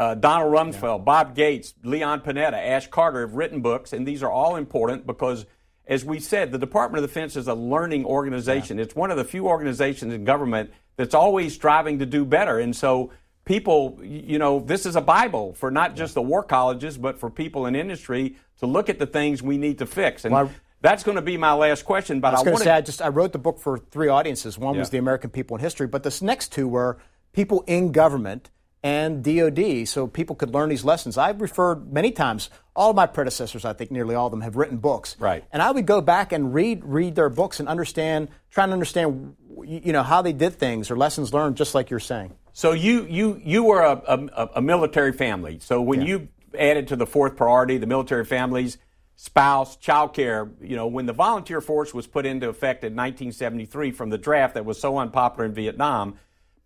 Uh, 0.00 0.14
Donald 0.14 0.50
Rumsfeld, 0.50 1.00
yeah. 1.00 1.04
Bob 1.04 1.34
Gates, 1.34 1.74
Leon 1.84 2.22
Panetta, 2.22 2.54
Ash 2.54 2.86
Carter 2.86 3.20
have 3.20 3.34
written 3.34 3.60
books, 3.60 3.92
and 3.92 4.08
these 4.08 4.22
are 4.22 4.30
all 4.30 4.56
important 4.56 5.06
because, 5.06 5.44
as 5.86 6.06
we 6.06 6.18
said, 6.18 6.52
the 6.52 6.58
Department 6.58 7.04
of 7.04 7.10
Defense 7.10 7.36
is 7.36 7.48
a 7.48 7.54
learning 7.54 8.06
organization. 8.06 8.78
Yeah. 8.78 8.84
It's 8.84 8.96
one 8.96 9.10
of 9.10 9.18
the 9.18 9.24
few 9.24 9.46
organizations 9.46 10.14
in 10.14 10.24
government 10.24 10.70
that's 10.96 11.14
always 11.14 11.52
striving 11.52 11.98
to 11.98 12.06
do 12.06 12.24
better. 12.24 12.58
And 12.58 12.74
so 12.74 13.12
people, 13.44 14.00
you 14.02 14.38
know, 14.38 14.60
this 14.60 14.86
is 14.86 14.96
a 14.96 15.02
Bible 15.02 15.52
for 15.52 15.70
not 15.70 15.96
just 15.96 16.14
the 16.14 16.22
war 16.22 16.42
colleges, 16.44 16.96
but 16.96 17.18
for 17.18 17.28
people 17.28 17.66
in 17.66 17.76
industry 17.76 18.36
to 18.60 18.66
look 18.66 18.88
at 18.88 18.98
the 18.98 19.06
things 19.06 19.42
we 19.42 19.58
need 19.58 19.80
to 19.80 19.86
fix. 19.86 20.24
And 20.24 20.32
well, 20.32 20.50
that's 20.80 21.02
going 21.02 21.16
to 21.16 21.22
be 21.22 21.36
my 21.36 21.52
last 21.52 21.84
question. 21.84 22.20
But 22.20 22.28
I 22.28 22.38
was 22.38 22.44
going 22.44 22.56
to 22.56 22.64
say, 22.64 22.70
I 22.70 22.80
just 22.80 23.02
I 23.02 23.08
wrote 23.08 23.32
the 23.32 23.38
book 23.38 23.58
for 23.60 23.76
three 23.76 24.08
audiences. 24.08 24.56
One 24.56 24.76
yeah. 24.76 24.80
was 24.80 24.88
the 24.88 24.96
American 24.96 25.28
people 25.28 25.58
in 25.58 25.60
history, 25.60 25.88
but 25.88 26.04
this 26.04 26.22
next 26.22 26.52
two 26.52 26.68
were 26.68 26.96
people 27.34 27.64
in 27.66 27.92
government 27.92 28.48
and 28.82 29.22
DoD, 29.22 29.86
so 29.86 30.06
people 30.06 30.34
could 30.34 30.54
learn 30.54 30.70
these 30.70 30.84
lessons. 30.84 31.18
I've 31.18 31.40
referred 31.40 31.92
many 31.92 32.12
times. 32.12 32.48
All 32.74 32.90
of 32.90 32.96
my 32.96 33.06
predecessors, 33.06 33.64
I 33.64 33.74
think 33.74 33.90
nearly 33.90 34.14
all 34.14 34.26
of 34.26 34.30
them, 34.30 34.40
have 34.40 34.56
written 34.56 34.78
books. 34.78 35.16
Right. 35.18 35.44
And 35.52 35.60
I 35.60 35.70
would 35.70 35.86
go 35.86 36.00
back 36.00 36.32
and 36.32 36.54
read 36.54 36.82
read 36.84 37.14
their 37.14 37.28
books 37.28 37.60
and 37.60 37.68
understand, 37.68 38.28
trying 38.50 38.68
to 38.68 38.72
understand, 38.72 39.36
you 39.64 39.92
know, 39.92 40.02
how 40.02 40.22
they 40.22 40.32
did 40.32 40.54
things 40.54 40.90
or 40.90 40.96
lessons 40.96 41.34
learned, 41.34 41.56
just 41.56 41.74
like 41.74 41.90
you're 41.90 42.00
saying. 42.00 42.32
So 42.52 42.72
you 42.72 43.06
you 43.08 43.40
you 43.44 43.64
were 43.64 43.82
a, 43.82 44.02
a, 44.08 44.48
a 44.56 44.62
military 44.62 45.12
family. 45.12 45.58
So 45.60 45.82
when 45.82 46.00
yeah. 46.00 46.08
you 46.08 46.28
added 46.58 46.88
to 46.88 46.96
the 46.96 47.06
fourth 47.06 47.36
priority, 47.36 47.76
the 47.76 47.86
military 47.86 48.24
families, 48.24 48.78
spouse, 49.16 49.76
child 49.76 50.14
care, 50.14 50.50
you 50.62 50.76
know, 50.76 50.86
when 50.86 51.04
the 51.04 51.12
volunteer 51.12 51.60
force 51.60 51.92
was 51.92 52.06
put 52.06 52.24
into 52.24 52.48
effect 52.48 52.82
in 52.82 52.94
1973 52.94 53.92
from 53.92 54.08
the 54.08 54.18
draft 54.18 54.54
that 54.54 54.64
was 54.64 54.80
so 54.80 54.96
unpopular 54.96 55.44
in 55.44 55.52
Vietnam 55.52 56.16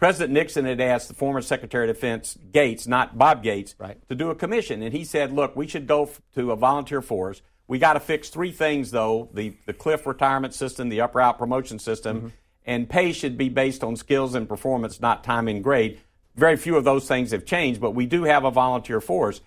President 0.05 0.34
Nixon 0.34 0.66
had 0.66 0.82
asked 0.82 1.09
the 1.09 1.14
former 1.14 1.40
Secretary 1.40 1.88
of 1.88 1.96
Defense 1.96 2.36
Gates, 2.52 2.86
not 2.86 3.16
Bob 3.16 3.42
Gates, 3.42 3.74
right. 3.78 3.96
to 4.11 4.14
do 4.14 4.28
a 4.28 4.34
commission, 4.34 4.82
and 4.82 4.92
he 4.92 5.02
said, 5.02 5.32
"Look, 5.32 5.57
we 5.57 5.66
should 5.66 5.86
go 5.86 6.02
f- 6.02 6.20
to 6.34 6.52
a 6.52 6.57
volunteer 6.57 7.00
force. 7.00 7.40
We 7.68 7.78
got 7.78 7.94
to 7.94 8.00
fix 8.00 8.28
three 8.28 8.52
things, 8.52 8.90
though: 8.90 9.30
the 9.32 9.57
the 9.64 9.72
cliff 9.72 10.05
retirement 10.05 10.52
system, 10.52 10.90
the 10.90 11.00
up 11.00 11.14
route 11.14 11.38
promotion 11.38 11.78
system, 11.78 12.18
mm-hmm. 12.18 12.28
and 12.66 12.86
pay 12.86 13.12
should 13.12 13.38
be 13.38 13.48
based 13.48 13.82
on 13.82 13.96
skills 13.96 14.34
and 14.34 14.46
performance, 14.46 15.00
not 15.00 15.24
time 15.24 15.48
and 15.48 15.64
grade. 15.64 15.98
Very 16.36 16.59
few 16.59 16.76
of 16.76 16.84
those 16.84 17.09
things 17.09 17.30
have 17.30 17.46
changed, 17.46 17.80
but 17.80 17.92
we 17.92 18.05
do 18.05 18.24
have 18.24 18.44
a 18.44 18.50
volunteer 18.50 19.00
force. 19.00 19.40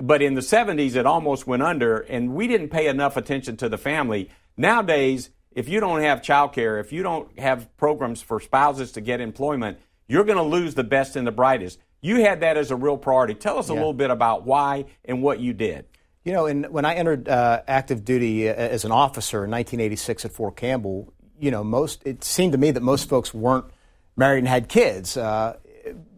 But 0.00 0.22
in 0.22 0.32
the 0.32 0.40
70s, 0.40 0.96
it 0.96 1.04
almost 1.04 1.46
went 1.46 1.62
under, 1.62 1.98
and 1.98 2.34
we 2.34 2.46
didn't 2.46 2.70
pay 2.70 2.86
enough 2.86 3.18
attention 3.18 3.58
to 3.58 3.68
the 3.68 3.76
family. 3.76 4.30
Nowadays, 4.56 5.28
if 5.52 5.68
you 5.68 5.80
don't 5.80 6.00
have 6.00 6.22
child 6.22 6.54
care, 6.54 6.78
if 6.78 6.94
you 6.94 7.02
don't 7.02 7.38
have 7.38 7.76
programs 7.76 8.22
for 8.22 8.40
spouses 8.40 8.92
to 8.92 9.02
get 9.02 9.20
employment, 9.20 9.76
you're 10.08 10.24
going 10.24 10.38
to 10.38 10.42
lose 10.42 10.74
the 10.74 10.84
best 10.84 11.14
and 11.14 11.26
the 11.26 11.32
brightest. 11.32 11.78
You 12.00 12.22
had 12.22 12.40
that 12.40 12.56
as 12.56 12.70
a 12.70 12.76
real 12.76 12.96
priority. 12.96 13.34
Tell 13.34 13.58
us 13.58 13.68
a 13.68 13.72
yeah. 13.72 13.78
little 13.78 13.92
bit 13.92 14.10
about 14.10 14.44
why 14.44 14.86
and 15.04 15.22
what 15.22 15.40
you 15.40 15.52
did. 15.52 15.86
You 16.24 16.32
know, 16.32 16.46
in, 16.46 16.64
when 16.64 16.84
I 16.84 16.94
entered 16.94 17.28
uh, 17.28 17.62
active 17.68 18.04
duty 18.04 18.48
uh, 18.48 18.54
as 18.54 18.84
an 18.84 18.92
officer 18.92 19.44
in 19.44 19.50
1986 19.50 20.24
at 20.24 20.32
Fort 20.32 20.56
Campbell, 20.56 21.12
you 21.38 21.50
know, 21.50 21.62
most 21.62 22.02
it 22.04 22.24
seemed 22.24 22.52
to 22.52 22.58
me 22.58 22.70
that 22.70 22.82
most 22.82 23.08
folks 23.08 23.32
weren't 23.32 23.66
married 24.16 24.40
and 24.40 24.48
had 24.48 24.68
kids. 24.68 25.16
Uh, 25.16 25.56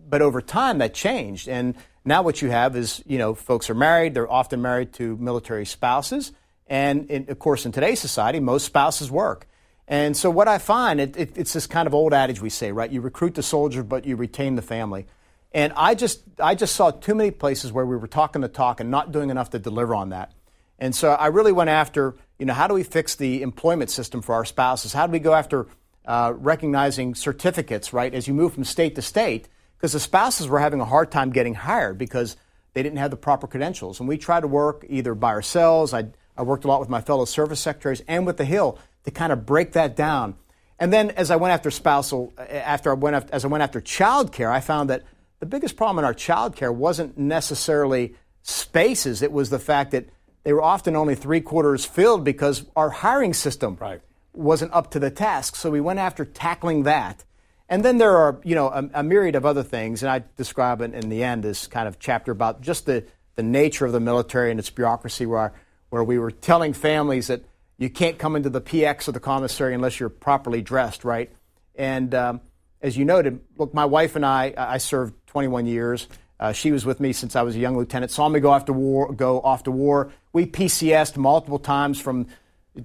but 0.09 0.23
over 0.23 0.41
time, 0.41 0.79
that 0.79 0.95
changed, 0.95 1.49
and 1.49 1.77
now 2.05 2.23
what 2.23 2.43
you 2.43 2.51
have 2.51 2.75
is, 2.75 3.03
you 3.07 3.19
know, 3.19 3.35
folks 3.35 3.71
are 3.71 3.75
married. 3.75 4.15
They're 4.15 4.31
often 4.31 4.61
married 4.61 4.93
to 4.95 5.17
military 5.19 5.67
spouses, 5.67 6.33
and 6.67 7.09
in, 7.11 7.31
of 7.31 7.39
course, 7.39 7.65
in 7.65 7.73
today's 7.73 8.01
society, 8.01 8.41
most 8.41 8.67
spouses 8.67 9.11
work. 9.11 9.47
And 9.91 10.17
so 10.17 10.31
what 10.31 10.47
I 10.47 10.59
find, 10.59 11.01
it, 11.01 11.17
it, 11.17 11.33
it's 11.37 11.53
this 11.53 11.67
kind 11.67 11.89
of 11.89 11.95
old 11.95 12.15
adage 12.15 12.41
we 12.41 12.49
say, 12.49 12.71
right? 12.71 12.91
You 12.91 13.01
recruit 13.01 13.35
the 13.35 13.43
soldier, 13.43 13.83
but 13.83 14.07
you 14.07 14.15
retain 14.15 14.55
the 14.55 14.63
family. 14.63 15.07
And 15.53 15.73
I 15.77 15.97
just, 15.97 16.23
I 16.39 16.55
just 16.55 16.77
saw 16.77 16.93
too 16.93 17.17
many 17.17 17.33
places 17.33 17.73
where 17.73 17.85
we 17.85 17.97
were 17.97 18.07
talking 18.07 18.41
the 18.41 18.49
talk 18.49 18.79
and 18.79 18.89
not 18.89 19.11
doing 19.11 19.31
enough 19.31 19.51
to 19.51 19.59
deliver 19.59 19.97
on 19.97 20.11
that. 20.11 20.33
And 20.79 20.95
so 20.95 21.11
I 21.11 21.27
really 21.27 21.51
went 21.51 21.71
after, 21.71 22.15
you 22.39 22.47
know, 22.47 22.55
how 22.55 22.69
do 22.69 22.75
we 22.75 22.85
fix 22.85 23.17
the 23.17 23.43
employment 23.43 23.91
system 23.91 24.23
for 24.23 24.37
our 24.37 24.45
spouses? 24.45 24.93
How 24.93 25.09
do 25.09 25.13
we 25.13 25.19
go 25.19 25.35
after 25.35 25.67
uh, 26.07 26.35
recognizing 26.37 27.17
certificates, 27.17 27.93
right, 27.93 28.15
as 28.15 28.29
you 28.29 28.33
move 28.33 28.55
from 28.55 28.63
state 28.63 28.95
to 28.95 29.03
state? 29.03 29.49
Because 29.77 29.93
the 29.93 30.01
spouses 30.01 30.47
were 30.47 30.61
having 30.61 30.81
a 30.81 30.85
hard 30.85 31.11
time 31.11 31.31
getting 31.31 31.55
hired 31.55 31.99
because 31.99 32.37
they 32.75 32.83
didn't 32.85 32.99
have 32.99 33.11
the 33.11 33.17
proper 33.17 33.49
credentials. 33.49 33.99
And 33.99 34.09
we 34.09 34.19
tried 34.19 34.43
to 34.43 34.47
work 34.47 34.87
either 34.89 35.17
by 35.17 35.31
ourselves. 35.31 35.93
I, 35.93 36.07
I 36.37 36.43
worked 36.43 36.65
a 36.65 36.69
lot 36.69 36.79
with 36.79 36.89
my 36.89 37.01
fellow 37.01 37.25
service 37.25 37.59
secretaries 37.59 38.03
and 38.07 38.25
with 38.25 38.37
the 38.37 38.45
Hill 38.45 38.79
to 39.05 39.11
kind 39.11 39.33
of 39.33 39.47
break 39.47 39.73
that 39.73 39.97
down. 39.97 40.37
And 40.79 40.93
then 40.93 41.11
as 41.11 41.31
I 41.31 41.37
went 41.37 41.53
after 41.53 41.71
spousal, 41.71 42.33
after 42.39 42.91
I 42.91 42.95
went 42.95 43.17
after, 43.17 43.35
as 43.35 43.45
I 43.45 43.49
went 43.49 43.63
after 43.63 43.81
child 43.81 44.33
care, 44.33 44.51
I 44.51 44.61
found 44.61 44.91
that 44.91 45.03
the 45.39 45.47
biggest 45.47 45.77
problem 45.77 45.99
in 45.99 46.05
our 46.05 46.15
child 46.15 46.57
care 46.57 46.73
wasn't 46.73 47.19
necessarily 47.19 48.15
spaces. 48.43 49.23
It 49.23 49.33
was 49.33 49.51
the 49.51 49.59
fact 49.59 49.91
that 49.91 50.07
they 50.43 50.53
were 50.53 50.63
often 50.63 50.97
only 50.97 51.15
three 51.15 51.41
quarters 51.41 51.85
filled 51.85 52.25
because 52.25 52.65
our 52.77 52.91
hiring 52.91 53.35
system 53.35 53.77
right. 53.81 54.01
wasn't 54.33 54.73
up 54.73 54.91
to 54.93 54.99
the 54.99 55.11
task. 55.11 55.57
So 55.57 55.71
we 55.71 55.81
went 55.81 55.99
after 55.99 56.25
tackling 56.25 56.85
that. 56.85 57.25
And 57.69 57.85
then 57.85 57.99
there 57.99 58.17
are, 58.17 58.41
you 58.43 58.55
know, 58.55 58.69
a, 58.69 58.91
a 58.95 59.03
myriad 59.03 59.37
of 59.37 59.47
other 59.47 59.63
things, 59.63 60.03
and 60.03 60.11
I 60.11 60.25
describe 60.37 60.81
it 60.81 60.93
in 60.93 61.09
the 61.09 61.23
end 61.23 61.45
as 61.45 61.69
kind 61.69 61.87
of 61.87 61.99
chapter 61.99 62.33
about 62.33 62.63
just 62.63 62.87
the, 62.87 63.05
the 63.37 63.43
nature 63.45 63.87
of 63.87 63.93
the 63.93 64.01
military 64.01 64.51
and 64.51 64.59
its 64.59 64.71
bureaucracy, 64.71 65.25
where, 65.25 65.53
where 65.91 66.03
we 66.03 66.19
were 66.19 66.33
telling 66.33 66.73
families 66.73 67.29
that 67.29 67.45
you 67.81 67.89
can't 67.89 68.19
come 68.19 68.37
into 68.37 68.51
the 68.51 68.61
PX 68.61 69.09
or 69.09 69.13
the 69.13 69.21
commissary 69.21 69.75
unless 69.75 69.99
you're 69.99 70.11
properly 70.11 70.61
dressed, 70.61 71.03
right? 71.03 71.33
And 71.75 72.15
um, 72.15 72.43
as 72.83 72.97
you 72.97 73.07
noted, 73.07 73.41
look, 73.57 73.73
my 73.73 73.87
wife 73.87 74.17
and 74.17 74.25
I, 74.25 74.53
I 74.57 74.77
served 74.77 75.15
21 75.29 75.67
years. 75.67 76.07
Uh, 76.39 76.53
she 76.53 76.73
was 76.73 76.85
with 76.85 77.01
me 77.01 77.15
since 77.15 77.35
I 77.37 77.43
was 77.43 77.57
a 77.57 77.59
young 77.59 77.79
lieutenant. 77.79 78.13
Saw 78.13 78.29
me 78.29 78.39
go 78.39 78.51
off 78.51 78.67
to 78.67 78.75
war. 78.75 79.11
Go 79.13 79.41
off 79.41 79.63
to 79.65 79.71
war. 79.71 80.13
We 80.35 80.45
PCSed 80.45 81.17
multiple 81.17 81.59
times 81.59 81.99
from 81.99 82.27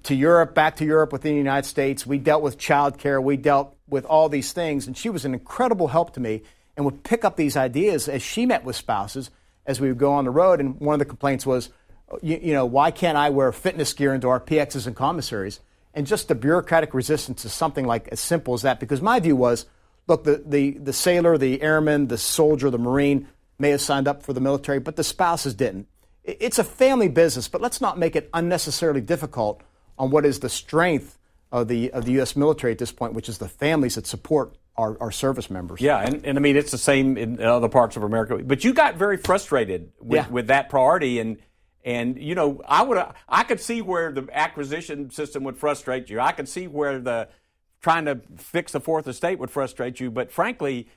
to 0.03 0.15
Europe, 0.15 0.55
back 0.55 0.77
to 0.77 0.85
Europe 0.85 1.11
within 1.11 1.33
the 1.33 1.37
United 1.37 1.67
States. 1.67 2.07
We 2.07 2.17
dealt 2.17 2.41
with 2.41 2.57
child 2.57 2.97
care. 2.97 3.19
We 3.19 3.35
dealt 3.35 3.75
with 3.89 4.05
all 4.05 4.29
these 4.29 4.53
things, 4.53 4.87
and 4.87 4.97
she 4.97 5.09
was 5.09 5.25
an 5.25 5.33
incredible 5.33 5.89
help 5.89 6.13
to 6.13 6.21
me 6.21 6.43
and 6.77 6.85
would 6.85 7.03
pick 7.03 7.25
up 7.25 7.35
these 7.35 7.57
ideas 7.57 8.07
as 8.07 8.21
she 8.21 8.45
met 8.45 8.63
with 8.63 8.77
spouses 8.77 9.29
as 9.65 9.81
we 9.81 9.89
would 9.89 9.97
go 9.97 10.13
on 10.13 10.23
the 10.23 10.31
road. 10.31 10.61
And 10.61 10.79
one 10.79 10.93
of 10.93 10.99
the 10.99 11.05
complaints 11.05 11.45
was, 11.45 11.69
you, 12.21 12.39
you, 12.41 12.53
know, 12.53 12.65
why 12.65 12.91
can't 12.91 13.17
I 13.17 13.29
wear 13.29 13.51
fitness 13.51 13.93
gear 13.93 14.13
into 14.13 14.29
our 14.29 14.39
PXs 14.39 14.87
and 14.87 14.95
commissaries? 14.95 15.59
And 15.93 16.05
just 16.05 16.27
the 16.27 16.35
bureaucratic 16.35 16.93
resistance 16.93 17.43
to 17.43 17.49
something 17.49 17.85
like 17.85 18.09
as 18.09 18.19
simple 18.19 18.53
as 18.53 18.63
that. 18.63 18.79
Because 18.79 19.01
my 19.01 19.19
view 19.19 19.35
was, 19.35 19.65
look, 20.07 20.23
the, 20.23 20.43
the, 20.45 20.71
the 20.71 20.93
sailor, 20.93 21.37
the 21.37 21.61
airman, 21.61 22.07
the 22.07 22.17
soldier, 22.17 22.69
the 22.69 22.77
marine 22.77 23.27
may 23.57 23.69
have 23.69 23.81
signed 23.81 24.07
up 24.07 24.23
for 24.23 24.33
the 24.33 24.41
military, 24.41 24.79
but 24.79 24.95
the 24.95 25.03
spouses 25.03 25.53
didn't. 25.53 25.87
It's 26.23 26.59
a 26.59 26.63
family 26.63 27.07
business, 27.07 27.47
but 27.47 27.61
let's 27.61 27.79
not 27.79 27.97
make 27.97 28.15
it 28.15 28.29
unnecessarily 28.33 29.01
difficult 29.01 29.61
on 29.97 30.09
what 30.09 30.25
is 30.25 30.39
the 30.39 30.49
strength 30.49 31.17
of 31.51 31.67
the 31.67 31.91
of 31.91 32.05
the 32.05 32.13
U.S. 32.13 32.35
military 32.35 32.73
at 32.73 32.79
this 32.79 32.91
point, 32.91 33.13
which 33.13 33.29
is 33.29 33.37
the 33.37 33.47
families 33.47 33.95
that 33.95 34.07
support 34.07 34.57
our, 34.75 34.97
our 34.99 35.11
service 35.11 35.49
members. 35.49 35.79
Yeah, 35.79 35.99
and, 35.99 36.25
and 36.25 36.37
I 36.37 36.41
mean 36.41 36.57
it's 36.57 36.71
the 36.71 36.77
same 36.77 37.17
in 37.17 37.41
other 37.41 37.69
parts 37.69 37.95
of 37.95 38.03
America. 38.03 38.37
But 38.43 38.63
you 38.63 38.73
got 38.73 38.95
very 38.95 39.17
frustrated 39.17 39.91
with, 39.99 40.17
yeah. 40.17 40.29
with 40.29 40.47
that 40.47 40.69
priority, 40.69 41.19
and 41.19 41.37
and 41.85 42.19
you 42.19 42.33
know, 42.33 42.61
I 42.67 42.81
would 42.81 43.01
I 43.29 43.43
could 43.43 43.61
see 43.61 43.81
where 43.81 44.11
the 44.11 44.27
acquisition 44.33 45.11
system 45.11 45.43
would 45.43 45.57
frustrate 45.57 46.09
you. 46.09 46.19
I 46.19 46.31
could 46.31 46.49
see 46.49 46.67
where 46.67 46.99
the 46.99 47.29
trying 47.79 48.05
to 48.05 48.19
fix 48.37 48.71
the 48.71 48.79
fourth 48.79 49.07
estate 49.07 49.37
would 49.37 49.51
frustrate 49.51 49.99
you. 49.99 50.09
But 50.09 50.31
frankly, 50.31 50.87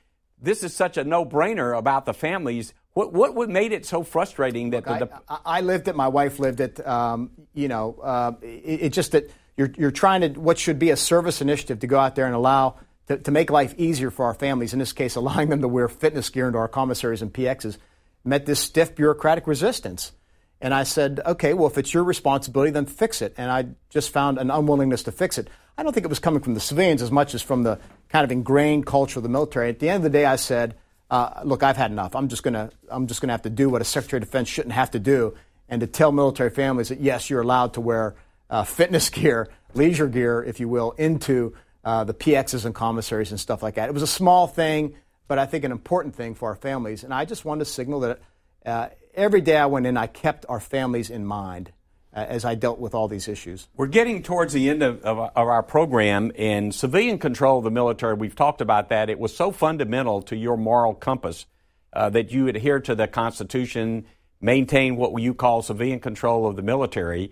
this 0.41 0.63
is 0.63 0.75
such 0.75 0.97
a 0.97 1.03
no-brainer 1.03 1.77
about 1.77 2.07
the 2.07 2.13
families. 2.13 2.73
What 2.93 3.13
what 3.13 3.49
made 3.49 3.71
it 3.71 3.85
so 3.85 4.01
frustrating 4.01 4.71
that 4.71 4.87
Look, 4.87 5.11
the, 5.11 5.21
I, 5.29 5.39
I, 5.45 5.61
lived 5.61 5.87
it. 5.87 5.95
My 5.95 6.07
wife 6.07 6.39
lived 6.39 6.59
it. 6.59 6.85
Um, 6.85 7.29
you 7.53 7.67
know, 7.67 7.99
uh, 8.01 8.31
it, 8.41 8.81
it, 8.81 8.89
just 8.93 9.11
that 9.11 9.29
you're 9.57 9.71
you're 9.77 9.91
trying 9.91 10.21
to 10.21 10.39
what 10.39 10.57
should 10.57 10.79
be 10.79 10.89
a 10.89 10.97
service 10.97 11.39
initiative 11.39 11.81
to 11.81 11.87
go 11.87 11.99
out 11.99 12.15
there 12.15 12.25
and 12.25 12.33
allow 12.33 12.77
to, 13.09 13.17
to 13.17 13.29
make 13.29 13.51
life 13.51 13.75
easier 13.77 14.09
for 14.09 14.25
our 14.25 14.33
families. 14.33 14.73
In 14.73 14.79
this 14.79 14.93
case, 14.93 15.15
allowing 15.15 15.49
them 15.49 15.61
to 15.61 15.67
wear 15.67 15.87
fitness 15.87 16.29
gear 16.31 16.47
into 16.47 16.57
our 16.57 16.67
commissaries 16.67 17.21
and 17.21 17.31
PXs 17.31 17.77
met 18.25 18.47
this 18.47 18.59
stiff 18.59 18.95
bureaucratic 18.95 19.45
resistance. 19.45 20.13
And 20.61 20.73
I 20.73 20.83
said, 20.83 21.21
okay, 21.25 21.53
well, 21.53 21.67
if 21.67 21.77
it's 21.77 21.93
your 21.93 22.03
responsibility, 22.03 22.71
then 22.71 22.85
fix 22.85 23.21
it. 23.21 23.33
And 23.37 23.49
I 23.49 23.67
just 23.89 24.11
found 24.11 24.37
an 24.37 24.51
unwillingness 24.51 25.03
to 25.03 25.11
fix 25.11 25.37
it. 25.37 25.49
I 25.77 25.83
don't 25.83 25.93
think 25.93 26.05
it 26.05 26.09
was 26.09 26.19
coming 26.19 26.41
from 26.41 26.53
the 26.53 26.59
civilians 26.59 27.01
as 27.01 27.11
much 27.11 27.33
as 27.33 27.41
from 27.41 27.63
the 27.63 27.79
kind 28.09 28.25
of 28.25 28.31
ingrained 28.31 28.85
culture 28.85 29.19
of 29.19 29.23
the 29.23 29.29
military. 29.29 29.69
At 29.69 29.79
the 29.79 29.89
end 29.89 29.97
of 29.97 30.03
the 30.03 30.09
day, 30.09 30.25
I 30.25 30.35
said, 30.35 30.75
uh, 31.09 31.41
look, 31.45 31.63
I've 31.63 31.77
had 31.77 31.91
enough. 31.91 32.15
I'm 32.15 32.27
just 32.27 32.43
gonna, 32.43 32.69
I'm 32.89 33.07
just 33.07 33.21
gonna 33.21 33.33
have 33.33 33.43
to 33.43 33.49
do 33.49 33.69
what 33.69 33.81
a 33.81 33.85
Secretary 33.85 34.21
of 34.21 34.25
Defense 34.25 34.49
shouldn't 34.49 34.73
have 34.73 34.91
to 34.91 34.99
do, 34.99 35.35
and 35.69 35.79
to 35.81 35.87
tell 35.87 36.11
military 36.11 36.49
families 36.49 36.89
that 36.89 36.99
yes, 36.99 37.29
you're 37.29 37.41
allowed 37.41 37.75
to 37.75 37.81
wear 37.81 38.15
uh, 38.49 38.63
fitness 38.63 39.09
gear, 39.09 39.47
leisure 39.73 40.07
gear, 40.07 40.43
if 40.43 40.59
you 40.59 40.67
will, 40.67 40.91
into 40.91 41.55
uh, 41.83 42.03
the 42.03 42.13
PXs 42.13 42.65
and 42.65 42.75
commissaries 42.75 43.31
and 43.31 43.39
stuff 43.39 43.63
like 43.63 43.75
that. 43.75 43.89
It 43.89 43.93
was 43.93 44.03
a 44.03 44.07
small 44.07 44.47
thing, 44.47 44.95
but 45.27 45.39
I 45.39 45.45
think 45.45 45.63
an 45.63 45.71
important 45.71 46.15
thing 46.15 46.35
for 46.35 46.49
our 46.49 46.55
families. 46.55 47.03
And 47.03 47.13
I 47.13 47.25
just 47.25 47.45
wanted 47.45 47.65
to 47.65 47.71
signal 47.71 48.01
that 48.01 48.19
uh, 48.65 48.89
every 49.13 49.41
day 49.41 49.57
I 49.57 49.65
went 49.65 49.85
in, 49.85 49.97
I 49.97 50.07
kept 50.07 50.45
our 50.49 50.59
families 50.59 51.09
in 51.09 51.25
mind 51.25 51.71
uh, 52.13 52.25
as 52.27 52.45
I 52.45 52.55
dealt 52.55 52.79
with 52.79 52.93
all 52.93 53.07
these 53.07 53.27
issues. 53.27 53.67
We're 53.75 53.87
getting 53.87 54.23
towards 54.23 54.53
the 54.53 54.69
end 54.69 54.81
of, 54.81 55.01
of, 55.03 55.19
of, 55.19 55.31
our 55.35 55.63
program, 55.63 56.31
and 56.37 56.73
civilian 56.73 57.19
control 57.19 57.59
of 57.59 57.63
the 57.63 57.71
military, 57.71 58.15
we've 58.15 58.35
talked 58.35 58.61
about 58.61 58.89
that. 58.89 59.09
It 59.09 59.19
was 59.19 59.35
so 59.35 59.51
fundamental 59.51 60.21
to 60.23 60.35
your 60.35 60.57
moral 60.57 60.93
compass 60.93 61.45
uh, 61.93 62.09
that 62.09 62.31
you 62.31 62.47
adhere 62.47 62.79
to 62.81 62.95
the 62.95 63.07
Constitution, 63.07 64.05
maintain 64.41 64.95
what 64.95 65.19
you 65.21 65.33
call 65.33 65.61
civilian 65.61 65.99
control 65.99 66.47
of 66.47 66.55
the 66.55 66.61
military. 66.61 67.31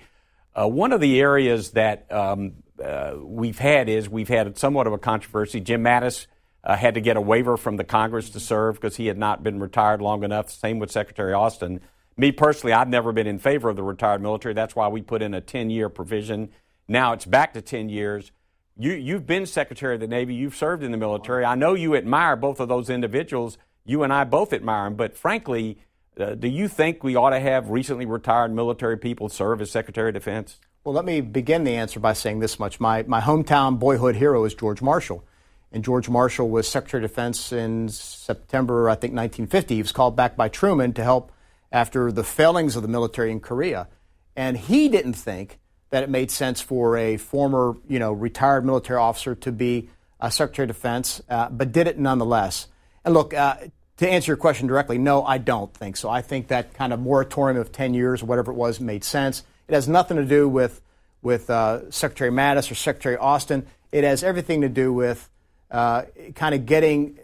Uh, 0.54 0.68
one 0.68 0.92
of 0.92 1.02
the 1.02 1.20
areas 1.20 1.72
that 1.72 2.12
um, 2.12 2.64
uh, 2.84 3.14
we've 3.20 3.60
had 3.60 3.90
is 3.90 4.10
we've 4.10 4.28
had 4.28 4.58
somewhat 4.58 4.88
of 4.88 4.94
a 4.94 4.98
controversy. 4.98 5.60
Jim 5.60 5.84
Mattis 5.84 6.28
uh, 6.68 6.76
had 6.76 6.94
to 6.96 7.02
get 7.02 7.16
a 7.16 7.22
waiver 7.22 7.56
from 7.56 7.78
the 7.78 7.84
Congress 7.86 8.30
to 8.30 8.42
serve 8.42 8.76
because 8.76 8.98
he 8.98 9.08
had 9.08 9.18
not 9.18 9.42
been 9.42 9.60
retired 9.60 10.02
long 10.02 10.24
enough. 10.24 10.52
Same 10.52 10.80
with 10.80 10.92
Secretary 10.92 11.32
Austin. 11.34 11.80
Me 12.18 12.32
personally, 12.32 12.74
I've 12.74 12.90
never 12.90 13.14
been 13.14 13.26
in 13.26 13.40
favor 13.40 13.70
of 13.70 13.78
the 13.78 13.84
retired 13.84 14.22
military. 14.22 14.54
That's 14.54 14.76
why 14.76 14.90
we 14.90 15.02
put 15.02 15.22
in 15.22 15.34
a 15.34 15.40
10 15.40 15.70
year 15.70 15.88
provision. 15.88 16.50
Now 16.86 17.14
it's 17.14 17.26
back 17.26 17.54
to 17.54 17.62
10 17.62 17.88
years. 17.88 18.34
You, 18.78 18.92
you've 18.92 19.26
been 19.26 19.46
Secretary 19.46 19.96
of 19.96 20.02
the 20.02 20.08
Navy, 20.08 20.36
you've 20.36 20.56
served 20.56 20.84
in 20.84 20.92
the 20.92 20.98
military. 20.98 21.46
I 21.46 21.56
know 21.56 21.74
you 21.74 21.96
admire 21.96 22.36
both 22.36 22.60
of 22.60 22.68
those 22.68 22.90
individuals. 22.90 23.58
You 23.86 24.04
and 24.04 24.12
I 24.12 24.26
both 24.26 24.52
admire 24.52 24.84
them, 24.84 24.96
but 24.96 25.18
frankly, 25.18 25.80
uh, 26.20 26.36
do 26.36 26.50
you 26.50 26.68
think 26.68 27.02
we 27.02 27.16
ought 27.16 27.30
to 27.30 27.40
have 27.40 27.70
recently 27.70 28.06
retired 28.06 28.54
military 28.54 28.98
people 28.98 29.30
serve 29.30 29.62
as 29.62 29.72
Secretary 29.72 30.10
of 30.10 30.16
Defense? 30.16 30.60
Well, 30.84 30.94
let 30.94 31.06
me 31.06 31.22
begin 31.22 31.64
the 31.64 31.76
answer 31.76 32.02
by 32.02 32.12
saying 32.14 32.40
this 32.40 32.60
much. 32.60 32.80
My, 32.80 33.04
my 33.04 33.22
hometown 33.22 33.80
boyhood 33.80 34.18
hero 34.18 34.44
is 34.44 34.54
George 34.54 34.82
Marshall. 34.82 35.24
And 35.72 35.84
George 35.84 36.10
Marshall 36.10 36.50
was 36.50 36.68
Secretary 36.68 37.04
of 37.04 37.10
Defense 37.10 37.52
in 37.52 37.90
September, 37.90 38.90
I 38.90 38.94
think, 38.94 39.14
1950. 39.14 39.76
He 39.76 39.82
was 39.82 39.92
called 39.92 40.16
back 40.16 40.36
by 40.36 40.48
Truman 40.48 40.94
to 40.94 41.04
help 41.04 41.32
after 41.72 42.12
the 42.12 42.24
failings 42.24 42.76
of 42.76 42.82
the 42.82 42.88
military 42.88 43.32
in 43.32 43.40
Korea. 43.40 43.88
And 44.36 44.58
he 44.58 44.88
didn't 44.88 45.14
think 45.14 45.60
that 45.90 46.04
it 46.04 46.10
made 46.10 46.32
sense 46.32 46.62
for 46.62 46.98
a 46.98 47.18
former, 47.18 47.76
you 47.88 48.00
know, 48.00 48.12
retired 48.12 48.66
military 48.66 49.00
officer 49.00 49.36
to 49.36 49.52
be 49.52 49.90
a 50.20 50.32
Secretary 50.32 50.64
of 50.66 50.76
Defense, 50.76 51.22
uh, 51.30 51.50
but 51.50 51.72
did 51.72 51.88
it 51.88 51.98
nonetheless. 51.98 52.68
And 53.06 53.14
look, 53.14 53.34
uh, 53.34 53.58
to 53.98 54.08
answer 54.08 54.32
your 54.32 54.38
question 54.38 54.68
directly, 54.68 54.98
no, 54.98 55.24
I 55.24 55.38
don't 55.38 55.74
think 55.74 55.98
so. 55.98 56.10
I 56.10 56.22
think 56.22 56.48
that 56.48 56.74
kind 56.74 56.94
of 56.94 57.00
moratorium 57.00 57.60
of 57.60 57.72
10 57.72 57.94
years 57.94 58.22
or 58.22 58.26
whatever 58.26 58.52
it 58.52 58.56
was 58.56 58.80
made 58.80 59.04
sense. 59.04 59.44
It 59.68 59.74
has 59.74 59.88
nothing 59.88 60.18
to 60.18 60.26
do 60.26 60.48
with, 60.48 60.82
with 61.22 61.50
uh, 61.50 61.90
Secretary 61.90 62.32
Mattis 62.32 62.72
or 62.72 62.76
Secretary 62.76 63.18
Austin. 63.18 63.66
It 63.92 64.04
has 64.04 64.24
everything 64.24 64.62
to 64.62 64.70
do 64.70 64.94
with 64.94 65.30
uh, 65.72 66.04
kind 66.36 66.56
of 66.56 66.66
getting, 66.66 67.18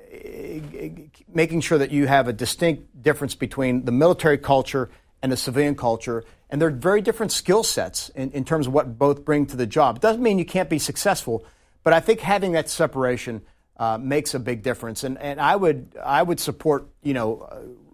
making 1.34 1.62
sure 1.62 1.78
that 1.78 1.92
you 1.92 2.08
have 2.08 2.28
a 2.28 2.34
distinct 2.34 3.02
difference 3.02 3.36
between 3.36 3.86
the 3.86 3.92
military 3.92 4.38
culture 4.38 4.90
and 5.22 5.32
the 5.32 5.38
civilian 5.38 5.76
culture. 5.76 6.24
And 6.50 6.62
they're 6.62 6.70
very 6.70 7.02
different 7.02 7.32
skill 7.32 7.64
sets 7.64 8.10
in, 8.10 8.32
in 8.32 8.46
terms 8.46 8.68
of 8.68 8.74
what 8.74 9.00
both 9.00 9.26
bring 9.26 9.46
to 9.48 9.58
the 9.58 9.66
job. 9.66 9.98
It 9.98 10.02
doesn't 10.02 10.22
mean 10.22 10.38
you 10.38 10.46
can't 10.46 10.70
be 10.70 10.80
successful, 10.80 11.46
but 11.84 11.94
I 11.94 12.00
think 12.00 12.20
having 12.20 12.52
that 12.52 12.70
separation 12.70 13.42
uh, 13.78 13.98
makes 13.98 14.34
a 14.34 14.40
big 14.40 14.62
difference. 14.62 15.04
And, 15.04 15.18
and 15.18 15.42
I 15.42 15.56
would 15.56 15.98
I 16.04 16.22
would 16.22 16.40
support 16.40 16.88
you 17.02 17.14
know 17.14 17.50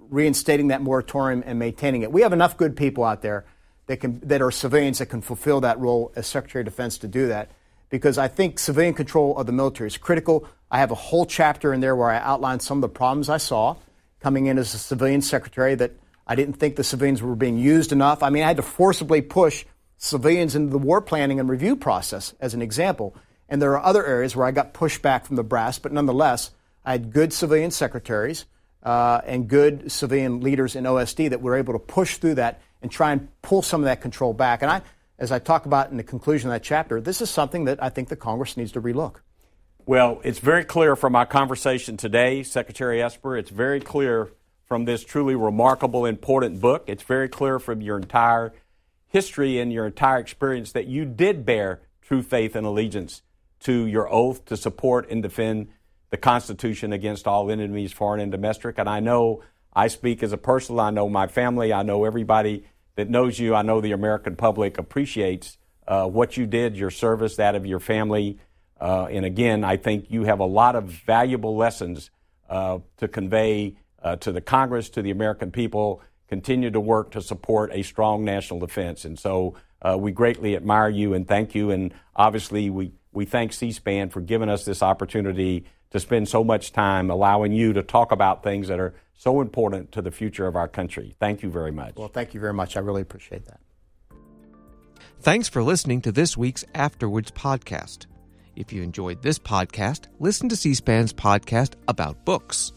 reinstating 0.09 0.67
that 0.69 0.81
moratorium 0.81 1.43
and 1.45 1.57
maintaining 1.59 2.01
it. 2.01 2.11
We 2.11 2.21
have 2.21 2.33
enough 2.33 2.57
good 2.57 2.75
people 2.75 3.03
out 3.03 3.21
there 3.21 3.45
that 3.87 3.97
can 3.97 4.19
that 4.23 4.41
are 4.41 4.51
civilians 4.51 4.99
that 4.99 5.07
can 5.07 5.21
fulfill 5.21 5.61
that 5.61 5.79
role 5.79 6.11
as 6.15 6.27
Secretary 6.27 6.61
of 6.61 6.65
Defense 6.65 6.97
to 6.99 7.07
do 7.07 7.27
that. 7.29 7.49
Because 7.89 8.17
I 8.17 8.27
think 8.27 8.59
civilian 8.59 8.93
control 8.93 9.37
of 9.37 9.45
the 9.45 9.51
military 9.51 9.87
is 9.87 9.97
critical. 9.97 10.47
I 10.69 10.79
have 10.79 10.91
a 10.91 10.95
whole 10.95 11.25
chapter 11.25 11.73
in 11.73 11.81
there 11.81 11.95
where 11.95 12.09
I 12.09 12.17
outline 12.17 12.59
some 12.59 12.77
of 12.77 12.81
the 12.81 12.89
problems 12.89 13.29
I 13.29 13.37
saw 13.37 13.75
coming 14.19 14.45
in 14.45 14.57
as 14.57 14.73
a 14.73 14.77
civilian 14.77 15.21
secretary 15.21 15.75
that 15.75 15.93
I 16.27 16.35
didn't 16.35 16.53
think 16.53 16.75
the 16.75 16.83
civilians 16.83 17.21
were 17.21 17.35
being 17.35 17.57
used 17.57 17.91
enough. 17.91 18.21
I 18.21 18.29
mean, 18.29 18.43
I 18.43 18.47
had 18.47 18.57
to 18.57 18.63
forcibly 18.63 19.21
push 19.21 19.65
civilians 19.97 20.55
into 20.55 20.71
the 20.71 20.77
war 20.77 21.01
planning 21.01 21.39
and 21.39 21.49
review 21.49 21.75
process 21.75 22.33
as 22.39 22.53
an 22.53 22.61
example. 22.61 23.15
And 23.49 23.61
there 23.61 23.71
are 23.71 23.83
other 23.83 24.05
areas 24.05 24.35
where 24.35 24.45
I 24.45 24.51
got 24.51 24.73
pushback 24.73 25.25
from 25.25 25.35
the 25.35 25.43
brass, 25.43 25.79
but 25.79 25.91
nonetheless, 25.91 26.51
I 26.85 26.91
had 26.91 27.11
good 27.11 27.33
civilian 27.33 27.71
secretaries 27.71 28.45
uh, 28.83 29.21
and 29.25 29.47
good 29.47 29.91
civilian 29.91 30.41
leaders 30.41 30.75
in 30.75 30.83
OSD 30.83 31.31
that 31.31 31.41
were 31.41 31.55
able 31.55 31.73
to 31.73 31.79
push 31.79 32.17
through 32.17 32.35
that 32.35 32.61
and 32.81 32.91
try 32.91 33.11
and 33.11 33.27
pull 33.41 33.61
some 33.61 33.81
of 33.81 33.85
that 33.85 34.01
control 34.01 34.33
back. 34.33 34.61
And 34.61 34.71
I, 34.71 34.81
as 35.19 35.31
I 35.31 35.39
talk 35.39 35.65
about 35.65 35.91
in 35.91 35.97
the 35.97 36.03
conclusion 36.03 36.49
of 36.49 36.55
that 36.55 36.63
chapter, 36.63 37.01
this 37.01 37.21
is 37.21 37.29
something 37.29 37.65
that 37.65 37.83
I 37.83 37.89
think 37.89 38.07
the 38.07 38.15
Congress 38.15 38.55
needs 38.57 38.71
to 38.71 38.81
relook. 38.81 39.17
Well, 39.85 40.21
it's 40.23 40.39
very 40.39 40.63
clear 40.63 40.95
from 40.95 41.15
our 41.15 41.25
conversation 41.25 41.97
today, 41.97 42.43
Secretary 42.43 43.01
Esper, 43.01 43.37
it's 43.37 43.49
very 43.49 43.81
clear 43.81 44.29
from 44.65 44.85
this 44.85 45.03
truly 45.03 45.35
remarkable, 45.35 46.05
important 46.05 46.61
book. 46.61 46.83
It's 46.87 47.03
very 47.03 47.27
clear 47.27 47.59
from 47.59 47.81
your 47.81 47.97
entire 47.97 48.53
history 49.07 49.59
and 49.59 49.73
your 49.73 49.87
entire 49.87 50.19
experience 50.19 50.71
that 50.71 50.85
you 50.85 51.05
did 51.05 51.45
bear 51.45 51.81
true 52.01 52.21
faith 52.21 52.55
and 52.55 52.65
allegiance 52.65 53.23
to 53.61 53.87
your 53.87 54.11
oath 54.11 54.45
to 54.45 54.55
support 54.55 55.09
and 55.09 55.21
defend 55.23 55.69
the 56.11 56.17
Constitution 56.17 56.93
against 56.93 57.27
all 57.27 57.51
enemies, 57.51 57.91
foreign 57.91 58.21
and 58.21 58.31
domestic. 58.31 58.77
And 58.77 58.87
I 58.87 58.99
know 58.99 59.41
I 59.73 59.87
speak 59.87 60.23
as 60.23 60.31
a 60.31 60.37
person, 60.37 60.79
I 60.79 60.91
know 60.91 61.09
my 61.09 61.27
family, 61.27 61.73
I 61.73 61.83
know 61.83 62.05
everybody 62.05 62.65
that 62.99 63.09
knows 63.09 63.39
you, 63.39 63.55
I 63.55 63.61
know 63.61 63.79
the 63.79 63.93
American 63.93 64.35
public 64.35 64.77
appreciates 64.77 65.57
uh, 65.87 66.05
what 66.05 66.35
you 66.35 66.45
did, 66.45 66.75
your 66.75 66.91
service, 66.91 67.37
that 67.37 67.55
of 67.55 67.65
your 67.65 67.79
family. 67.79 68.39
Uh, 68.79 69.05
and 69.05 69.23
again, 69.23 69.63
I 69.63 69.77
think 69.77 70.07
you 70.09 70.25
have 70.25 70.39
a 70.39 70.45
lot 70.45 70.75
of 70.75 70.83
valuable 70.83 71.55
lessons 71.55 72.11
uh, 72.49 72.79
to 72.97 73.07
convey 73.07 73.77
uh, 74.03 74.17
to 74.17 74.33
the 74.33 74.41
Congress, 74.41 74.89
to 74.89 75.01
the 75.01 75.11
American 75.11 75.49
people. 75.49 76.01
Continue 76.27 76.71
to 76.71 76.79
work 76.79 77.11
to 77.11 77.21
support 77.21 77.71
a 77.73 77.83
strong 77.83 78.25
national 78.25 78.59
defense. 78.59 79.05
And 79.05 79.17
so 79.17 79.55
uh, 79.81 79.97
we 79.97 80.11
greatly 80.11 80.57
admire 80.57 80.89
you 80.89 81.13
and 81.13 81.25
thank 81.25 81.55
you. 81.55 81.71
And 81.71 81.93
obviously, 82.15 82.69
we 82.69 82.91
we 83.13 83.25
thank 83.25 83.53
C 83.53 83.71
SPAN 83.71 84.09
for 84.09 84.21
giving 84.21 84.49
us 84.49 84.65
this 84.65 84.83
opportunity 84.83 85.65
to 85.91 85.99
spend 85.99 86.27
so 86.27 86.43
much 86.43 86.73
time 86.73 87.09
allowing 87.09 87.53
you 87.53 87.73
to 87.73 87.81
talk 87.81 88.11
about 88.11 88.43
things 88.43 88.67
that 88.67 88.79
are 88.79 88.93
so 89.19 89.41
important 89.41 89.91
to 89.91 90.01
the 90.01 90.11
future 90.11 90.47
of 90.47 90.55
our 90.55 90.69
country. 90.69 91.13
Thank 91.19 91.43
you 91.43 91.51
very 91.51 91.71
much. 91.71 91.95
Well, 91.97 92.07
thank 92.07 92.33
you 92.33 92.39
very 92.39 92.53
much. 92.53 92.77
I 92.77 92.79
really 92.79 93.01
appreciate 93.01 93.45
that. 93.45 93.59
Thanks 95.19 95.49
for 95.49 95.61
listening 95.61 96.01
to 96.03 96.13
this 96.13 96.37
week's 96.37 96.63
After 96.73 97.09
Words 97.09 97.31
podcast. 97.31 98.05
If 98.55 98.71
you 98.71 98.81
enjoyed 98.81 99.21
this 99.21 99.37
podcast, 99.37 100.05
listen 100.19 100.47
to 100.47 100.55
C 100.55 100.73
SPAN's 100.73 101.11
podcast 101.11 101.73
about 101.89 102.23
books. 102.23 102.71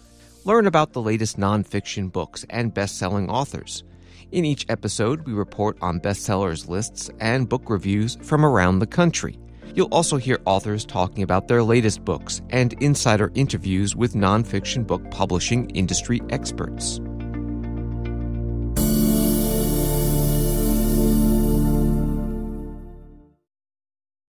Learn 0.44 0.66
about 0.66 0.92
the 0.92 1.00
latest 1.00 1.38
nonfiction 1.38 2.10
books 2.10 2.44
and 2.50 2.74
best 2.74 2.98
selling 2.98 3.30
authors. 3.30 3.84
In 4.32 4.44
each 4.44 4.66
episode, 4.68 5.24
we 5.24 5.34
report 5.34 5.78
on 5.80 6.00
bestsellers 6.00 6.68
lists 6.68 7.08
and 7.20 7.48
book 7.48 7.70
reviews 7.70 8.16
from 8.20 8.44
around 8.44 8.80
the 8.80 8.86
country. 8.88 9.38
You'll 9.74 9.88
also 9.92 10.18
hear 10.18 10.38
authors 10.44 10.84
talking 10.84 11.22
about 11.22 11.48
their 11.48 11.62
latest 11.62 12.04
books 12.04 12.42
and 12.50 12.74
insider 12.74 13.32
interviews 13.34 13.96
with 13.96 14.12
nonfiction 14.12 14.86
book 14.86 15.10
publishing 15.10 15.70
industry 15.70 16.20
experts. 16.28 17.00